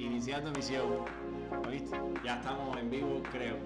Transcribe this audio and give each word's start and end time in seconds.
Iniciando 0.00 0.48
emisión. 0.48 1.04
¿Oíste? 1.68 1.94
Ya 2.24 2.36
estamos 2.36 2.74
en 2.78 2.90
vivo, 2.90 3.22
creo. 3.30 3.58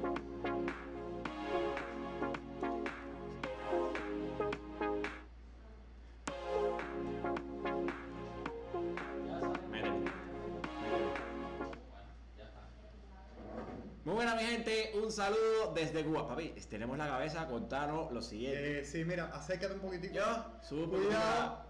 Muy 14.04 14.14
buena 14.14 14.34
mi 14.34 14.42
gente, 14.42 14.90
un 15.00 15.12
saludo 15.12 15.72
desde 15.72 16.04
Cuba. 16.04 16.26
Papi, 16.26 16.48
tenemos 16.68 16.98
la 16.98 17.06
cabeza, 17.06 17.46
contanos 17.46 18.10
lo 18.10 18.20
siguiente. 18.20 18.80
Eh, 18.80 18.84
sí, 18.84 19.04
mira, 19.04 19.26
acércate 19.26 19.74
un 19.74 19.80
poquitico. 19.80 20.14
Yo, 20.14 20.44
subo 20.62 20.96
Cuidado. 20.96 21.64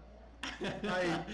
Ahí. 0.89 1.25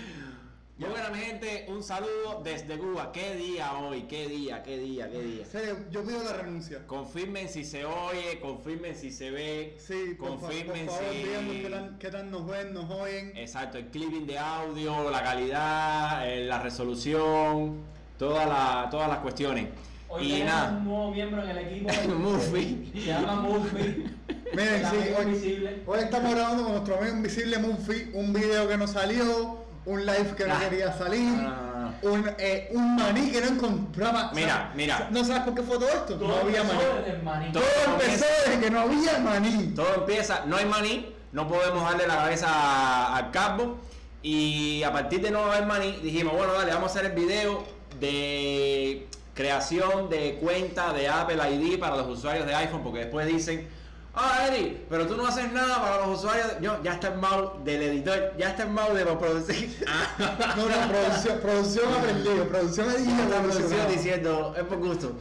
Muy 0.77 0.89
buena 0.89 1.09
mi 1.09 1.19
gente, 1.19 1.65
un 1.69 1.83
saludo 1.83 2.41
desde 2.43 2.75
Cuba. 2.79 3.11
¿Qué 3.11 3.35
día 3.35 3.73
hoy? 3.73 4.03
¿Qué 4.03 4.27
día? 4.27 4.63
¿Qué 4.63 4.79
día? 4.79 5.07
¿Qué 5.11 5.21
día? 5.21 5.45
Serio, 5.45 5.77
yo 5.91 6.01
pido 6.03 6.23
la 6.23 6.33
renuncia. 6.33 6.87
Confirmen 6.87 7.49
si 7.49 7.63
se 7.63 7.85
oye, 7.85 8.39
confirmen 8.41 8.95
si 8.95 9.11
se 9.11 9.29
ve. 9.29 9.75
Sí, 9.77 10.15
fa- 10.17 10.25
por 10.25 10.39
confirmen 10.39 10.87
favor, 10.87 11.03
si. 11.11 11.17
díganos 11.19 11.53
qué 11.61 11.69
tal, 11.69 11.97
qué 11.99 12.09
tal 12.09 12.31
nos 12.31 12.47
ven, 12.47 12.73
nos 12.73 12.89
oyen. 12.89 13.31
Exacto, 13.37 13.77
el 13.77 13.87
clipping 13.89 14.25
de 14.25 14.39
audio, 14.39 15.11
la 15.11 15.21
calidad, 15.21 16.27
eh, 16.27 16.45
la 16.45 16.59
resolución, 16.63 17.81
toda 18.17 18.47
la- 18.47 18.87
todas 18.89 19.07
las 19.07 19.19
cuestiones. 19.19 19.67
Hoy 20.09 20.25
y 20.25 20.29
tenemos 20.39 20.41
un 20.41 20.47
nada, 20.47 20.71
nuevo 20.79 21.11
miembro 21.11 21.43
en 21.43 21.49
el 21.51 21.57
equipo. 21.59 21.89
Murphy. 22.17 22.91
Se 22.95 22.99
llama 23.05 23.35
Murphy. 23.35 24.05
Miren, 24.53 24.85
sí, 24.89 24.97
hoy, 25.17 25.79
hoy 25.85 25.99
estamos 25.99 26.33
grabando 26.33 26.63
con 26.63 26.71
nuestro 26.73 26.97
amigo 26.97 27.15
invisible 27.17 27.57
Murphy 27.59 28.09
un 28.13 28.33
video 28.33 28.67
que 28.67 28.75
no 28.77 28.85
salió, 28.87 29.60
un 29.85 30.05
live 30.05 30.35
que 30.37 30.45
no 30.45 30.53
Ah. 30.53 30.59
quería 30.69 30.93
salir, 30.97 31.21
no, 31.21 31.41
no, 31.49 31.91
no. 32.03 32.11
un, 32.11 32.29
eh, 32.37 32.69
un 32.73 32.95
maní 32.95 33.31
que 33.31 33.41
no 33.41 33.47
encontraba. 33.47 34.31
Mira, 34.33 34.53
¿sabes? 34.55 34.75
mira. 34.75 35.07
¿No 35.11 35.23
sabes 35.25 35.41
por 35.43 35.55
qué 35.55 35.63
fue 35.63 35.77
todo 35.77 35.87
esto? 35.89 36.15
Todo 36.15 36.27
no 36.27 36.35
había 36.35 36.61
empezó 36.61 37.23
maní. 37.23 37.51
Todo 37.51 37.63
empezó 37.87 38.25
desde 38.45 38.59
que 38.61 38.69
no 38.69 38.79
había 38.81 39.17
maní. 39.19 39.67
Todo 39.75 39.95
empieza, 39.95 40.43
no 40.45 40.57
hay 40.57 40.65
maní, 40.65 41.13
no 41.31 41.47
podemos 41.47 41.83
darle 41.83 42.05
la 42.07 42.15
cabeza 42.17 42.47
a- 42.49 43.17
al 43.17 43.31
calvo. 43.31 43.79
Y 44.23 44.83
a 44.83 44.91
partir 44.93 45.21
de 45.21 45.31
no 45.31 45.45
haber 45.51 45.65
maní, 45.65 45.93
dijimos, 46.03 46.35
bueno, 46.35 46.53
dale, 46.53 46.71
vamos 46.73 46.89
a 46.95 46.99
hacer 46.99 47.11
el 47.11 47.17
video 47.19 47.63
de 47.99 49.07
creación 49.33 50.09
de 50.09 50.35
cuenta 50.41 50.93
de 50.93 51.07
Apple 51.07 51.37
ID 51.55 51.79
para 51.79 51.95
los 51.95 52.07
usuarios 52.07 52.45
de 52.45 52.53
iPhone, 52.53 52.83
porque 52.83 52.99
después 52.99 53.25
dicen, 53.25 53.67
ah, 54.15 54.47
Eddie, 54.47 54.85
pero 54.89 55.07
tú 55.07 55.15
no 55.15 55.25
haces 55.25 55.51
nada 55.51 55.81
para 55.81 56.05
los 56.05 56.19
usuarios. 56.19 56.53
Yo, 56.61 56.81
ya 56.83 56.93
está 56.93 57.09
el 57.09 57.19
mouse 57.19 57.63
del 57.63 57.81
editor, 57.81 58.33
ya 58.37 58.49
está 58.49 58.63
el 58.63 58.69
mouse 58.69 58.93
de 58.93 59.05
producir. 59.05 59.85
No, 60.57 60.67
no, 60.67 60.87
producción, 60.89 61.39
producción 61.39 61.93
aprendido, 61.93 62.47
producción 62.47 62.89
aprendido. 62.89 63.29
la 63.29 63.41
producción 63.41 63.87
diciendo, 63.89 64.55
es 64.57 64.63
por 64.63 64.77
gusto. 64.77 65.13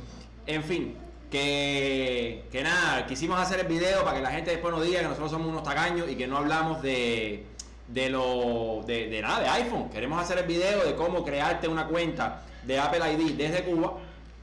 En 0.46 0.64
fin, 0.64 0.96
que, 1.30 2.44
que 2.50 2.62
nada, 2.62 3.06
quisimos 3.06 3.38
hacer 3.40 3.60
el 3.60 3.66
video 3.66 4.04
para 4.04 4.16
que 4.16 4.22
la 4.22 4.30
gente 4.30 4.50
después 4.50 4.74
nos 4.74 4.84
diga 4.84 5.00
que 5.00 5.06
nosotros 5.06 5.30
somos 5.30 5.48
unos 5.48 5.62
tacaños 5.62 6.08
y 6.10 6.16
que 6.16 6.26
no 6.26 6.38
hablamos 6.38 6.82
de, 6.82 7.46
de 7.88 8.10
lo 8.10 8.82
de, 8.86 9.08
de 9.08 9.22
nada, 9.22 9.40
de 9.40 9.48
iPhone. 9.48 9.90
Queremos 9.90 10.20
hacer 10.20 10.38
el 10.38 10.46
video 10.46 10.84
de 10.84 10.94
cómo 10.94 11.24
crearte 11.24 11.68
una 11.68 11.86
cuenta 11.86 12.42
de 12.64 12.78
Apple 12.78 13.00
ID 13.12 13.36
desde 13.36 13.64
Cuba 13.64 13.94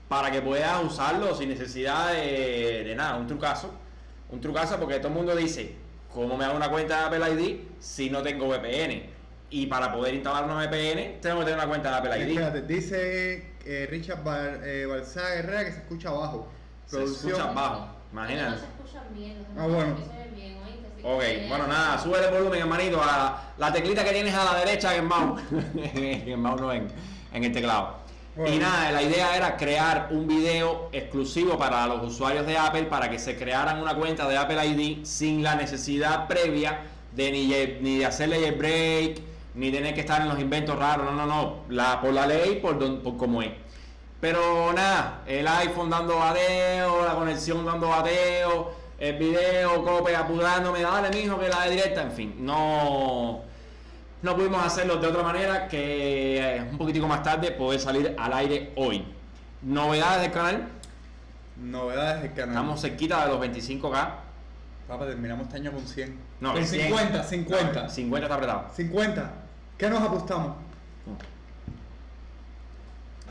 para 0.08 0.32
que 0.32 0.42
puedas 0.42 0.82
usarlo 0.84 1.36
sin 1.36 1.50
necesidad 1.50 2.14
de, 2.14 2.84
de 2.86 2.96
nada, 2.96 3.18
un 3.18 3.28
trucazo. 3.28 3.72
Un 4.30 4.42
trucazo 4.42 4.78
porque 4.78 4.98
todo 4.98 5.08
el 5.10 5.14
mundo 5.14 5.36
dice, 5.36 5.76
¿cómo 6.14 6.38
me 6.38 6.46
hago 6.46 6.56
una 6.56 6.70
cuenta 6.70 7.00
de 7.10 7.18
Apple 7.18 7.34
ID 7.44 7.60
si 7.80 8.10
no 8.10 8.22
tengo 8.22 8.48
VPN? 8.48 9.04
Y 9.50 9.68
para 9.68 9.94
poder 9.94 10.14
instalar 10.16 10.44
una 10.44 10.56
VPN, 10.56 11.22
tengo 11.22 11.40
que 11.40 11.46
tener 11.46 11.56
una 11.60 11.68
cuenta 11.68 11.90
de 11.92 11.96
Apple 11.96 12.18
ID. 12.20 12.30
Espérate, 12.32 12.62
dice 12.64 13.52
eh, 13.66 13.88
Richard 13.90 14.24
Bar, 14.24 14.62
eh, 14.64 14.86
Herrera 15.36 15.66
que 15.66 15.72
se 15.72 15.78
escucha 15.80 16.10
abajo. 16.10 16.48
Se 16.86 17.04
escucha 17.04 17.46
bajo, 17.52 17.88
imagínate. 18.12 18.50
No 18.52 18.58
se 18.58 18.66
escuchan 18.66 19.04
bien, 19.14 19.38
los 19.38 19.64
Ah, 19.64 19.68
bueno. 19.68 19.96
bien, 20.36 20.58
Ok, 21.04 21.24
bueno 21.48 21.68
nada, 21.68 21.98
sube 21.98 22.18
el 22.26 22.34
volumen 22.34 22.60
hermanito 22.60 23.02
a 23.02 23.54
la 23.58 23.72
teclita 23.72 24.04
que 24.04 24.12
tienes 24.12 24.34
a 24.34 24.44
la 24.44 24.60
derecha 24.60 24.94
en 24.96 25.04
el 25.04 25.08
mouse. 25.08 25.42
en 25.94 26.30
el 26.30 26.38
mouse 26.38 26.60
no 26.60 26.74
en, 26.74 26.88
en 27.32 27.44
el 27.44 27.52
teclado. 27.54 27.98
Bueno. 28.38 28.54
Y 28.56 28.60
nada, 28.60 28.92
la 28.92 29.02
idea 29.02 29.36
era 29.36 29.58
crear 29.58 30.10
un 30.12 30.28
video 30.28 30.90
exclusivo 30.92 31.58
para 31.58 31.88
los 31.88 32.04
usuarios 32.04 32.46
de 32.46 32.56
Apple 32.58 32.84
para 32.84 33.10
que 33.10 33.18
se 33.18 33.36
crearan 33.36 33.82
una 33.82 33.96
cuenta 33.96 34.28
de 34.30 34.38
Apple 34.38 34.64
ID 34.64 35.04
sin 35.06 35.42
la 35.42 35.56
necesidad 35.56 36.28
previa 36.28 36.82
de 37.16 37.32
ni, 37.32 37.48
ni 37.82 37.98
de 37.98 38.06
hacerle 38.06 38.40
jailbreak, 38.40 39.20
ni 39.56 39.72
tener 39.72 39.96
que 39.96 40.02
estar 40.02 40.22
en 40.22 40.30
los 40.30 40.40
inventos 40.40 40.78
raros. 40.78 41.06
No, 41.06 41.14
no, 41.14 41.26
no. 41.26 41.56
La, 41.70 42.00
por 42.00 42.14
la 42.14 42.28
ley, 42.28 42.60
por, 42.62 42.78
don- 42.78 43.02
por 43.02 43.18
como 43.18 43.42
es. 43.42 43.50
Pero 44.22 44.72
nada, 44.74 45.22
el 45.26 45.48
iPhone 45.48 45.90
dando 45.90 46.18
bateo, 46.18 47.06
la 47.06 47.16
conexión 47.16 47.66
dando 47.66 47.90
bateo, 47.90 48.72
el 49.00 49.16
video, 49.18 49.84
cope 49.84 50.16
apurándome, 50.16 50.82
dale 50.82 51.10
mijo 51.10 51.40
que 51.40 51.50
la 51.50 51.66
de 51.66 51.72
directa, 51.72 52.02
en 52.02 52.12
fin, 52.12 52.36
no, 52.40 53.42
no 54.22 54.36
pudimos 54.36 54.66
hacerlo 54.66 54.98
de 54.98 55.08
otra 55.08 55.24
manera 55.24 55.68
que 55.68 56.38
eh, 56.58 56.62
un 56.72 56.78
poquitico 56.78 57.08
más 57.08 57.24
tarde 57.24 57.52
poder 57.52 57.80
salir 57.80 58.16
al 58.18 58.34
aire 58.34 58.72
hoy. 58.76 59.06
Novedades 59.62 60.22
del 60.22 60.32
canal, 60.32 60.68
Novedades 61.58 62.22
del 62.24 62.34
canal. 62.34 62.50
estamos 62.50 62.82
cerquita 62.82 63.26
de 63.26 63.32
los 63.34 63.42
25k. 63.42 64.10
Papá, 64.88 65.06
terminamos 65.06 65.48
este 65.48 65.58
año 65.58 65.72
con 65.72 65.86
100. 65.86 66.18
No, 66.40 66.54
con 66.54 66.66
100. 66.66 66.88
50, 66.88 67.24
50. 67.24 67.90
50 67.90 68.26
está 68.26 68.36
apretado. 68.36 68.66
50. 68.76 69.32
¿Qué 69.78 69.90
nos 69.90 70.02
apostamos? 70.02 70.54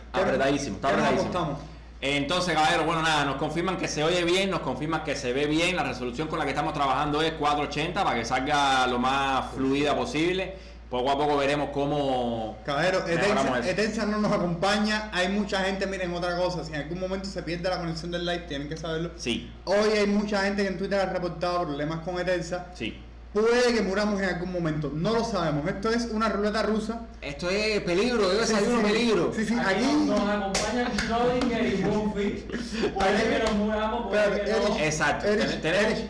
Está 0.06 0.20
apretadísimo, 0.22 0.76
está 0.76 0.88
¿Qué 0.88 0.96
nos 0.96 1.04
apretadísimo. 1.06 1.38
apostamos? 1.38 1.76
Entonces, 2.00 2.54
caballero, 2.54 2.84
bueno, 2.84 3.02
nada, 3.02 3.24
nos 3.24 3.36
confirman 3.36 3.76
que 3.78 3.88
se 3.88 4.04
oye 4.04 4.22
bien, 4.22 4.50
nos 4.50 4.60
confirman 4.60 5.02
que 5.02 5.16
se 5.16 5.32
ve 5.32 5.46
bien. 5.46 5.74
La 5.76 5.82
resolución 5.82 6.28
con 6.28 6.38
la 6.38 6.44
que 6.44 6.50
estamos 6.50 6.74
trabajando 6.74 7.22
es 7.22 7.32
480 7.32 8.04
para 8.04 8.16
que 8.18 8.24
salga 8.24 8.86
lo 8.86 8.98
más 8.98 9.52
fluida 9.54 9.96
posible. 9.96 10.54
Poco 10.90 11.10
a 11.10 11.18
poco 11.18 11.36
veremos 11.36 11.70
cómo. 11.72 12.58
Caballero, 12.64 13.04
Etensa, 13.08 14.06
no 14.06 14.18
nos 14.18 14.30
acompaña. 14.32 15.10
Hay 15.12 15.28
mucha 15.28 15.64
gente, 15.64 15.84
miren, 15.86 16.14
otra 16.14 16.36
cosa. 16.36 16.64
Si 16.64 16.72
en 16.72 16.82
algún 16.82 17.00
momento 17.00 17.28
se 17.28 17.42
pierde 17.42 17.68
la 17.68 17.78
conexión 17.78 18.12
del 18.12 18.24
live, 18.24 18.44
tienen 18.48 18.68
que 18.68 18.76
saberlo. 18.76 19.10
Sí, 19.16 19.50
Hoy 19.64 19.90
hay 19.98 20.06
mucha 20.06 20.42
gente 20.44 20.62
que 20.62 20.68
en 20.68 20.78
Twitter 20.78 21.00
ha 21.00 21.06
reportado 21.06 21.62
problemas 21.66 22.00
con 22.00 22.18
Etensa. 22.20 22.66
sí. 22.74 23.02
Puede 23.32 23.74
que 23.74 23.82
muramos 23.82 24.18
en 24.22 24.30
algún 24.30 24.50
momento. 24.50 24.90
No 24.94 25.12
lo 25.12 25.22
sabemos. 25.22 25.68
Esto 25.68 25.90
es 25.90 26.06
una 26.06 26.30
ruleta 26.30 26.62
rusa. 26.62 27.02
Esto 27.20 27.50
es 27.50 27.82
peligro, 27.82 28.32
yo 28.32 28.40
desayuno 28.40 28.80
Sí, 28.80 28.86
sí. 28.86 28.92
peligro. 28.92 29.32
Sí, 29.36 29.44
sí, 29.44 29.54
Aquí 29.62 29.84
nos 30.06 30.20
acompañan 30.20 30.92
Schrödinger 30.96 31.74
y 31.74 31.82
Murphy. 31.84 32.46
Puede 32.94 33.28
que 33.28 33.38
nos 33.44 33.52
muramos, 33.56 34.06
puede 34.08 34.22
Espérate, 34.22 34.44
que 34.64 34.68
no. 34.70 34.78
Exacto, 34.78 35.26
Erich. 35.26 35.62
Erich. 35.62 36.06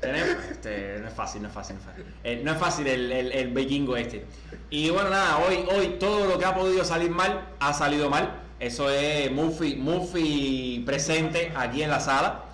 Tenemos 0.00 0.44
este, 0.50 0.98
no 1.00 1.08
es 1.08 1.14
fácil, 1.14 1.42
no 1.42 1.48
es 1.48 1.54
fácil, 1.54 1.76
no 1.76 1.80
es 1.80 1.86
fácil. 1.86 2.04
Eh, 2.24 2.40
no 2.44 2.52
es 2.52 2.58
fácil 2.58 2.86
el, 2.86 3.12
el, 3.12 3.32
el 3.32 3.48
vikingo 3.48 3.96
este. 3.96 4.24
Y 4.70 4.90
bueno, 4.90 5.10
nada, 5.10 5.38
hoy, 5.38 5.64
hoy 5.74 5.96
todo 5.98 6.26
lo 6.26 6.38
que 6.38 6.44
ha 6.44 6.54
podido 6.54 6.84
salir 6.84 7.10
mal 7.10 7.48
ha 7.58 7.72
salido 7.72 8.08
mal. 8.10 8.40
Eso 8.58 8.90
es 8.90 9.30
Murphy, 9.32 9.76
Murphy 9.76 10.82
presente 10.84 11.52
aquí 11.56 11.82
en 11.82 11.90
la 11.90 12.00
sala. 12.00 12.44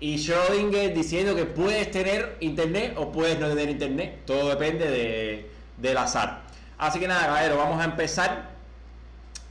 Y 0.00 0.16
Schrödinger 0.16 0.92
diciendo 0.92 1.34
que 1.34 1.46
puedes 1.46 1.90
tener 1.90 2.36
internet 2.40 2.94
o 2.96 3.10
puedes 3.10 3.38
no 3.38 3.48
tener 3.48 3.70
internet. 3.70 4.20
Todo 4.26 4.50
depende 4.50 4.90
de, 4.90 5.50
del 5.78 5.96
azar. 5.96 6.42
Así 6.76 7.00
que 7.00 7.08
nada, 7.08 7.26
caballero, 7.26 7.56
vamos 7.56 7.80
a 7.80 7.84
empezar 7.84 8.53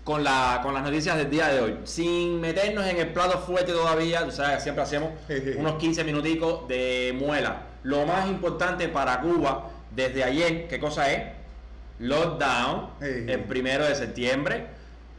con, 0.03 0.23
la, 0.23 0.59
con 0.61 0.73
las 0.73 0.83
noticias 0.83 1.17
del 1.17 1.29
día 1.29 1.47
de 1.47 1.61
hoy. 1.61 1.77
Sin 1.83 2.41
meternos 2.41 2.85
en 2.87 2.97
el 2.97 3.09
plato 3.09 3.39
fuerte 3.39 3.71
todavía, 3.71 4.25
tú 4.25 4.31
sabes, 4.31 4.61
siempre 4.63 4.83
hacemos 4.83 5.11
unos 5.57 5.75
15 5.75 6.03
minuticos 6.03 6.67
de 6.67 7.15
muela. 7.17 7.67
Lo 7.83 8.05
más 8.05 8.27
importante 8.29 8.87
para 8.89 9.19
Cuba 9.21 9.69
desde 9.91 10.23
ayer, 10.23 10.67
¿qué 10.67 10.79
cosa 10.79 11.11
es? 11.11 11.23
Lockdown, 11.99 12.89
el 13.01 13.43
primero 13.43 13.85
de 13.85 13.95
septiembre. 13.95 14.67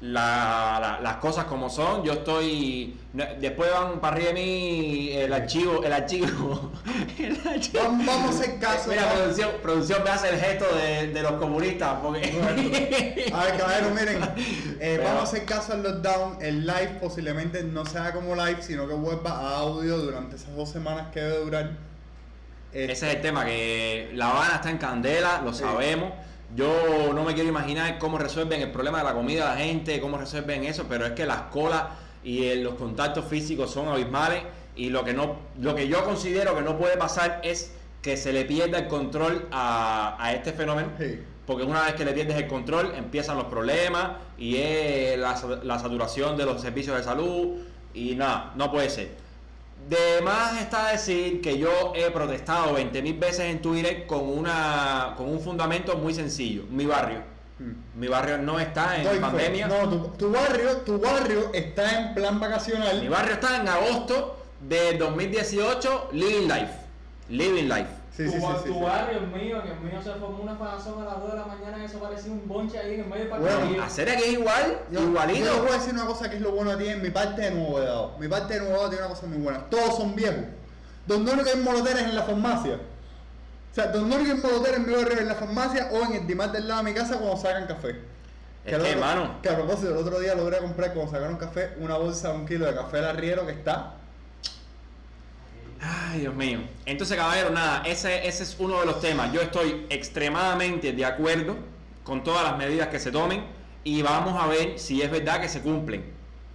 La- 0.06 0.78
la- 0.80 1.00
las 1.00 1.16
cosas 1.16 1.44
como 1.46 1.70
son, 1.70 2.04
yo 2.04 2.12
estoy. 2.12 2.94
Después 3.40 3.70
van 3.72 4.00
para 4.00 4.16
arriba 4.16 4.32
de 4.32 4.34
mí 4.34 5.08
el 5.12 5.32
archivo, 5.32 5.82
el 5.82 5.92
archivo. 5.94 6.72
el 7.18 7.40
archivo. 7.48 7.82
Vamos, 7.84 8.06
vamos 8.06 8.26
a 8.36 8.40
hacer 8.40 8.58
caso. 8.58 8.90
Mira, 8.90 9.10
producción, 9.14 9.50
producción 9.62 10.04
me 10.04 10.10
hace 10.10 10.28
el 10.28 10.38
gesto 10.38 10.66
de, 10.76 11.06
de 11.08 11.22
los 11.22 11.32
comunistas. 11.32 12.00
Porque... 12.02 13.30
A 13.32 13.44
ver, 13.44 13.56
caballero, 13.56 13.90
miren, 13.98 14.22
eh, 14.22 14.76
Pero- 14.78 15.04
vamos 15.04 15.20
a 15.20 15.22
hacer 15.24 15.44
caso 15.46 15.72
al 15.72 15.82
lockdown. 15.82 16.38
El 16.42 16.66
live 16.66 16.98
posiblemente 17.00 17.62
no 17.62 17.86
sea 17.86 18.12
como 18.12 18.34
live, 18.34 18.58
sino 18.62 18.86
que 18.86 18.92
vuelva 18.94 19.30
a 19.30 19.56
audio 19.60 19.96
durante 19.96 20.36
esas 20.36 20.54
dos 20.54 20.68
semanas 20.68 21.06
que 21.14 21.20
debe 21.20 21.44
durar. 21.44 21.70
Ese 22.72 22.92
es 23.08 23.14
el 23.14 23.20
tema, 23.22 23.44
que 23.46 24.10
La 24.14 24.30
Habana 24.32 24.56
está 24.56 24.68
en 24.68 24.78
candela, 24.78 25.40
lo 25.42 25.54
Sí. 25.54 25.60
sabemos. 25.60 26.12
Yo 26.54 27.12
no 27.14 27.24
me 27.24 27.34
quiero 27.34 27.48
imaginar 27.48 27.98
cómo 27.98 28.18
resuelven 28.18 28.60
el 28.62 28.70
problema 28.70 28.98
de 28.98 29.04
la 29.04 29.14
comida 29.14 29.50
de 29.50 29.50
la 29.60 29.64
gente, 29.64 30.00
cómo 30.00 30.18
resuelven 30.18 30.64
eso, 30.64 30.86
pero 30.88 31.04
es 31.06 31.12
que 31.12 31.26
las 31.26 31.42
colas 31.42 31.84
y 32.22 32.54
los 32.56 32.74
contactos 32.74 33.24
físicos 33.26 33.70
son 33.70 33.88
abismales 33.88 34.42
y 34.76 34.90
lo 34.90 35.04
que 35.04 35.12
no 35.14 35.36
lo 35.60 35.74
que 35.74 35.88
yo 35.88 36.04
considero 36.04 36.54
que 36.54 36.62
no 36.62 36.78
puede 36.78 36.96
pasar 36.96 37.40
es 37.44 37.72
que 38.02 38.16
se 38.16 38.32
le 38.32 38.44
pierda 38.44 38.78
el 38.78 38.88
control 38.88 39.48
a, 39.50 40.16
a 40.18 40.32
este 40.32 40.52
fenómeno 40.52 40.88
Sí. 40.98 41.20
porque 41.46 41.64
una 41.64 41.82
vez 41.82 41.94
que 41.94 42.04
le 42.04 42.12
pierdes 42.12 42.36
el 42.36 42.46
control 42.48 42.92
empiezan 42.96 43.36
los 43.36 43.46
problemas 43.46 44.12
y 44.38 44.56
es 44.56 45.18
la, 45.18 45.34
la 45.62 45.78
saturación 45.78 46.36
de 46.36 46.44
los 46.46 46.60
servicios 46.60 46.96
de 46.96 47.02
salud 47.02 47.56
y 47.94 48.14
nada, 48.14 48.52
no 48.56 48.70
puede 48.72 48.90
ser. 48.90 49.10
De 49.88 50.22
más 50.22 50.60
está 50.60 50.92
decir 50.92 51.40
que 51.42 51.58
yo 51.58 51.92
he 51.94 52.10
protestado 52.10 52.76
20.000 52.78 53.18
veces 53.18 53.40
en 53.40 53.60
Twitter 53.60 54.06
con, 54.06 54.26
una, 54.28 55.14
con 55.16 55.28
un 55.28 55.40
fundamento 55.40 55.96
muy 55.96 56.14
sencillo. 56.14 56.64
Mi 56.70 56.86
barrio. 56.86 57.20
Mm. 57.58 58.00
Mi 58.00 58.08
barrio 58.08 58.38
no 58.38 58.58
está 58.58 58.96
en 58.96 59.04
Doy 59.04 59.14
fe. 59.16 59.20
pandemia. 59.20 59.66
No, 59.68 59.88
tu, 59.88 60.08
tu 60.16 60.30
barrio, 60.32 60.76
tu 60.78 60.98
barrio 60.98 61.50
está 61.52 62.00
en 62.00 62.14
plan 62.14 62.40
vacacional. 62.40 63.00
Mi 63.00 63.08
barrio 63.08 63.34
está 63.34 63.60
en 63.60 63.68
agosto 63.68 64.38
de 64.66 64.96
2018, 64.96 66.08
Living 66.12 66.48
Life. 66.48 66.72
Living 67.28 67.64
Life. 67.68 68.03
Sí, 68.16 68.24
tu, 68.26 68.30
sí, 68.30 68.38
sí, 68.38 68.68
tu 68.68 68.74
sí. 68.74 68.80
barrio, 68.80 69.18
el 69.18 69.26
mío, 69.26 69.60
que 69.62 69.70
el 69.72 69.80
mío 69.80 70.00
se 70.02 70.12
formó 70.12 70.38
una 70.42 70.54
fanazón 70.54 71.02
a 71.02 71.04
las 71.06 71.20
2 71.20 71.30
de 71.32 71.36
la 71.36 71.44
mañana 71.46 71.78
y 71.82 71.84
eso 71.84 71.98
parecía 71.98 72.30
un 72.30 72.46
bonche 72.46 72.78
ahí 72.78 72.94
en 72.94 73.00
el 73.00 73.06
medio 73.06 73.24
del 73.24 73.40
Bueno, 73.40 73.58
parque. 73.60 73.80
Hacer 73.80 74.08
aquí 74.10 74.24
igual, 74.30 74.78
Yo, 74.90 75.00
yo 75.00 75.06
igualito. 75.08 75.44
les 75.52 75.58
voy 75.60 75.70
a 75.70 75.72
decir 75.72 75.94
una 75.94 76.06
cosa 76.06 76.30
que 76.30 76.36
es 76.36 76.42
lo 76.42 76.52
bueno 76.52 76.70
que 76.78 76.84
tiene 76.84 77.02
mi 77.02 77.10
parte 77.10 77.42
de 77.42 77.50
Nuevo 77.50 77.80
Vedado. 77.80 78.16
Mi 78.20 78.28
parte 78.28 78.54
de 78.54 78.60
Nuevo 78.60 78.88
tiene 78.88 79.04
una 79.04 79.14
cosa 79.14 79.26
muy 79.26 79.38
buena. 79.38 79.68
Todos 79.68 79.96
son 79.96 80.14
viejos. 80.14 80.44
Donde 81.06 81.32
único 81.32 81.48
hay 81.50 81.56
moloteres 81.60 82.02
en 82.04 82.14
la 82.14 82.22
farmacia. 82.22 82.74
O 82.74 83.74
sea, 83.74 83.88
donde 83.88 84.14
único 84.16 84.32
hay 84.32 84.38
moloteres 84.40 84.76
en 84.78 84.86
mi 84.86 84.92
barrio 84.94 85.12
es 85.14 85.20
en 85.20 85.28
la 85.28 85.34
farmacia 85.34 85.88
o 85.92 86.04
en 86.04 86.12
el 86.12 86.26
Dimar 86.28 86.52
del 86.52 86.68
lado 86.68 86.84
de 86.84 86.90
mi 86.90 86.96
casa 86.96 87.18
cuando 87.18 87.36
sacan 87.36 87.66
café. 87.66 87.90
Es 87.90 88.70
que, 88.70 88.76
otro- 88.76 88.86
hermano. 88.86 89.42
Que 89.42 89.48
a 89.48 89.56
propósito, 89.56 89.90
el 89.90 89.96
otro 89.96 90.20
día 90.20 90.36
logré 90.36 90.58
comprar 90.58 90.94
cuando 90.94 91.10
sacaron 91.10 91.36
café 91.36 91.74
una 91.80 91.96
bolsa 91.96 92.28
de 92.30 92.34
un 92.38 92.46
kilo 92.46 92.64
de 92.64 92.74
café 92.76 92.98
del 92.98 93.06
arriero 93.06 93.44
que 93.44 93.52
está. 93.52 93.94
Ay, 95.84 96.20
Dios 96.20 96.34
mío. 96.34 96.60
Entonces, 96.86 97.16
caballero, 97.16 97.50
nada, 97.50 97.82
ese, 97.84 98.26
ese 98.26 98.42
es 98.42 98.56
uno 98.58 98.80
de 98.80 98.86
los 98.86 99.00
temas. 99.00 99.32
Yo 99.32 99.42
estoy 99.42 99.86
extremadamente 99.90 100.92
de 100.92 101.04
acuerdo 101.04 101.56
con 102.04 102.24
todas 102.24 102.42
las 102.42 102.56
medidas 102.56 102.88
que 102.88 102.98
se 102.98 103.10
tomen 103.10 103.44
y 103.82 104.00
vamos 104.02 104.42
a 104.42 104.46
ver 104.46 104.78
si 104.78 105.02
es 105.02 105.10
verdad 105.10 105.40
que 105.40 105.48
se 105.48 105.60
cumplen. 105.60 106.04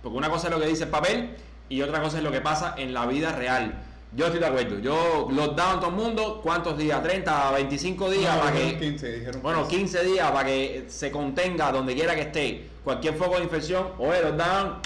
Porque 0.01 0.17
una 0.17 0.29
cosa 0.29 0.47
es 0.47 0.53
lo 0.53 0.59
que 0.59 0.67
dice 0.67 0.85
el 0.85 0.89
papel 0.89 1.35
y 1.67 1.81
otra 1.81 2.01
cosa 2.01 2.17
es 2.17 2.23
lo 2.23 2.31
que 2.31 2.41
pasa 2.41 2.73
en 2.77 2.93
la 2.93 3.05
vida 3.05 3.31
real. 3.33 3.83
Yo 4.15 4.25
estoy 4.25 4.39
de 4.39 4.47
acuerdo. 4.47 4.79
Yo 4.79 5.27
lockdown 5.29 5.79
todo 5.79 5.89
el 5.89 5.95
mundo, 5.95 6.39
¿cuántos 6.41 6.77
días? 6.77 7.03
30, 7.03 7.51
25 7.51 8.09
días 8.09 8.35
No, 8.35 8.41
para 8.41 8.55
que 8.55 8.79
15, 8.79 9.11
dijeron 9.11 9.41
Bueno, 9.43 9.67
15 9.67 10.03
días 10.03 10.31
para 10.31 10.47
que 10.47 10.85
se 10.87 11.11
contenga 11.11 11.71
donde 11.71 11.93
quiera 11.93 12.15
que 12.15 12.21
esté 12.21 12.69
cualquier 12.83 13.13
foco 13.13 13.37
de 13.37 13.43
infección, 13.43 13.89
oye, 13.99 14.23
lockdown 14.23 14.77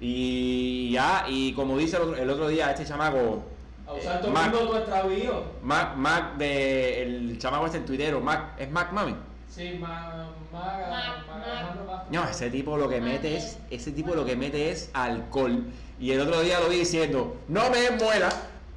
y 0.00 0.90
ya, 0.90 1.26
y 1.28 1.52
como 1.52 1.78
dice 1.78 1.94
el 1.94 2.02
otro, 2.02 2.16
el 2.16 2.28
otro 2.28 2.48
día 2.48 2.72
este 2.72 2.84
chamaco, 2.84 3.44
A 3.86 3.92
usar 3.94 4.16
eh, 4.16 4.18
todo 4.18 4.28
el 4.28 4.32
Mac, 4.34 4.54
mundo 4.54 4.70
tu 4.70 4.76
extravío. 4.76 5.44
Mac, 5.62 5.96
Mac 5.96 6.36
de 6.36 7.02
el 7.02 7.38
chamaco 7.38 7.66
este 7.66 7.80
tuitero, 7.80 8.20
Mac, 8.20 8.58
¿es 8.58 8.70
Mac 8.70 8.92
Mami? 8.92 9.16
Sí, 9.48 9.78
Mac, 9.80 10.14
Mac. 10.52 12.06
No, 12.10 12.24
ese 12.28 12.50
tipo 12.50 12.76
lo 12.76 12.88
que 12.88 13.00
mete 13.00 13.36
es, 13.36 13.58
ese 13.70 13.92
tipo 13.92 14.14
lo 14.14 14.24
que 14.24 14.36
mete 14.36 14.70
es 14.70 14.90
alcohol. 14.92 15.64
Y 15.98 16.12
el 16.12 16.20
otro 16.20 16.40
día 16.40 16.60
lo 16.60 16.68
vi 16.68 16.78
diciendo, 16.78 17.36
no 17.48 17.70
me 17.70 17.80
des 17.80 18.02
muela, 18.02 18.28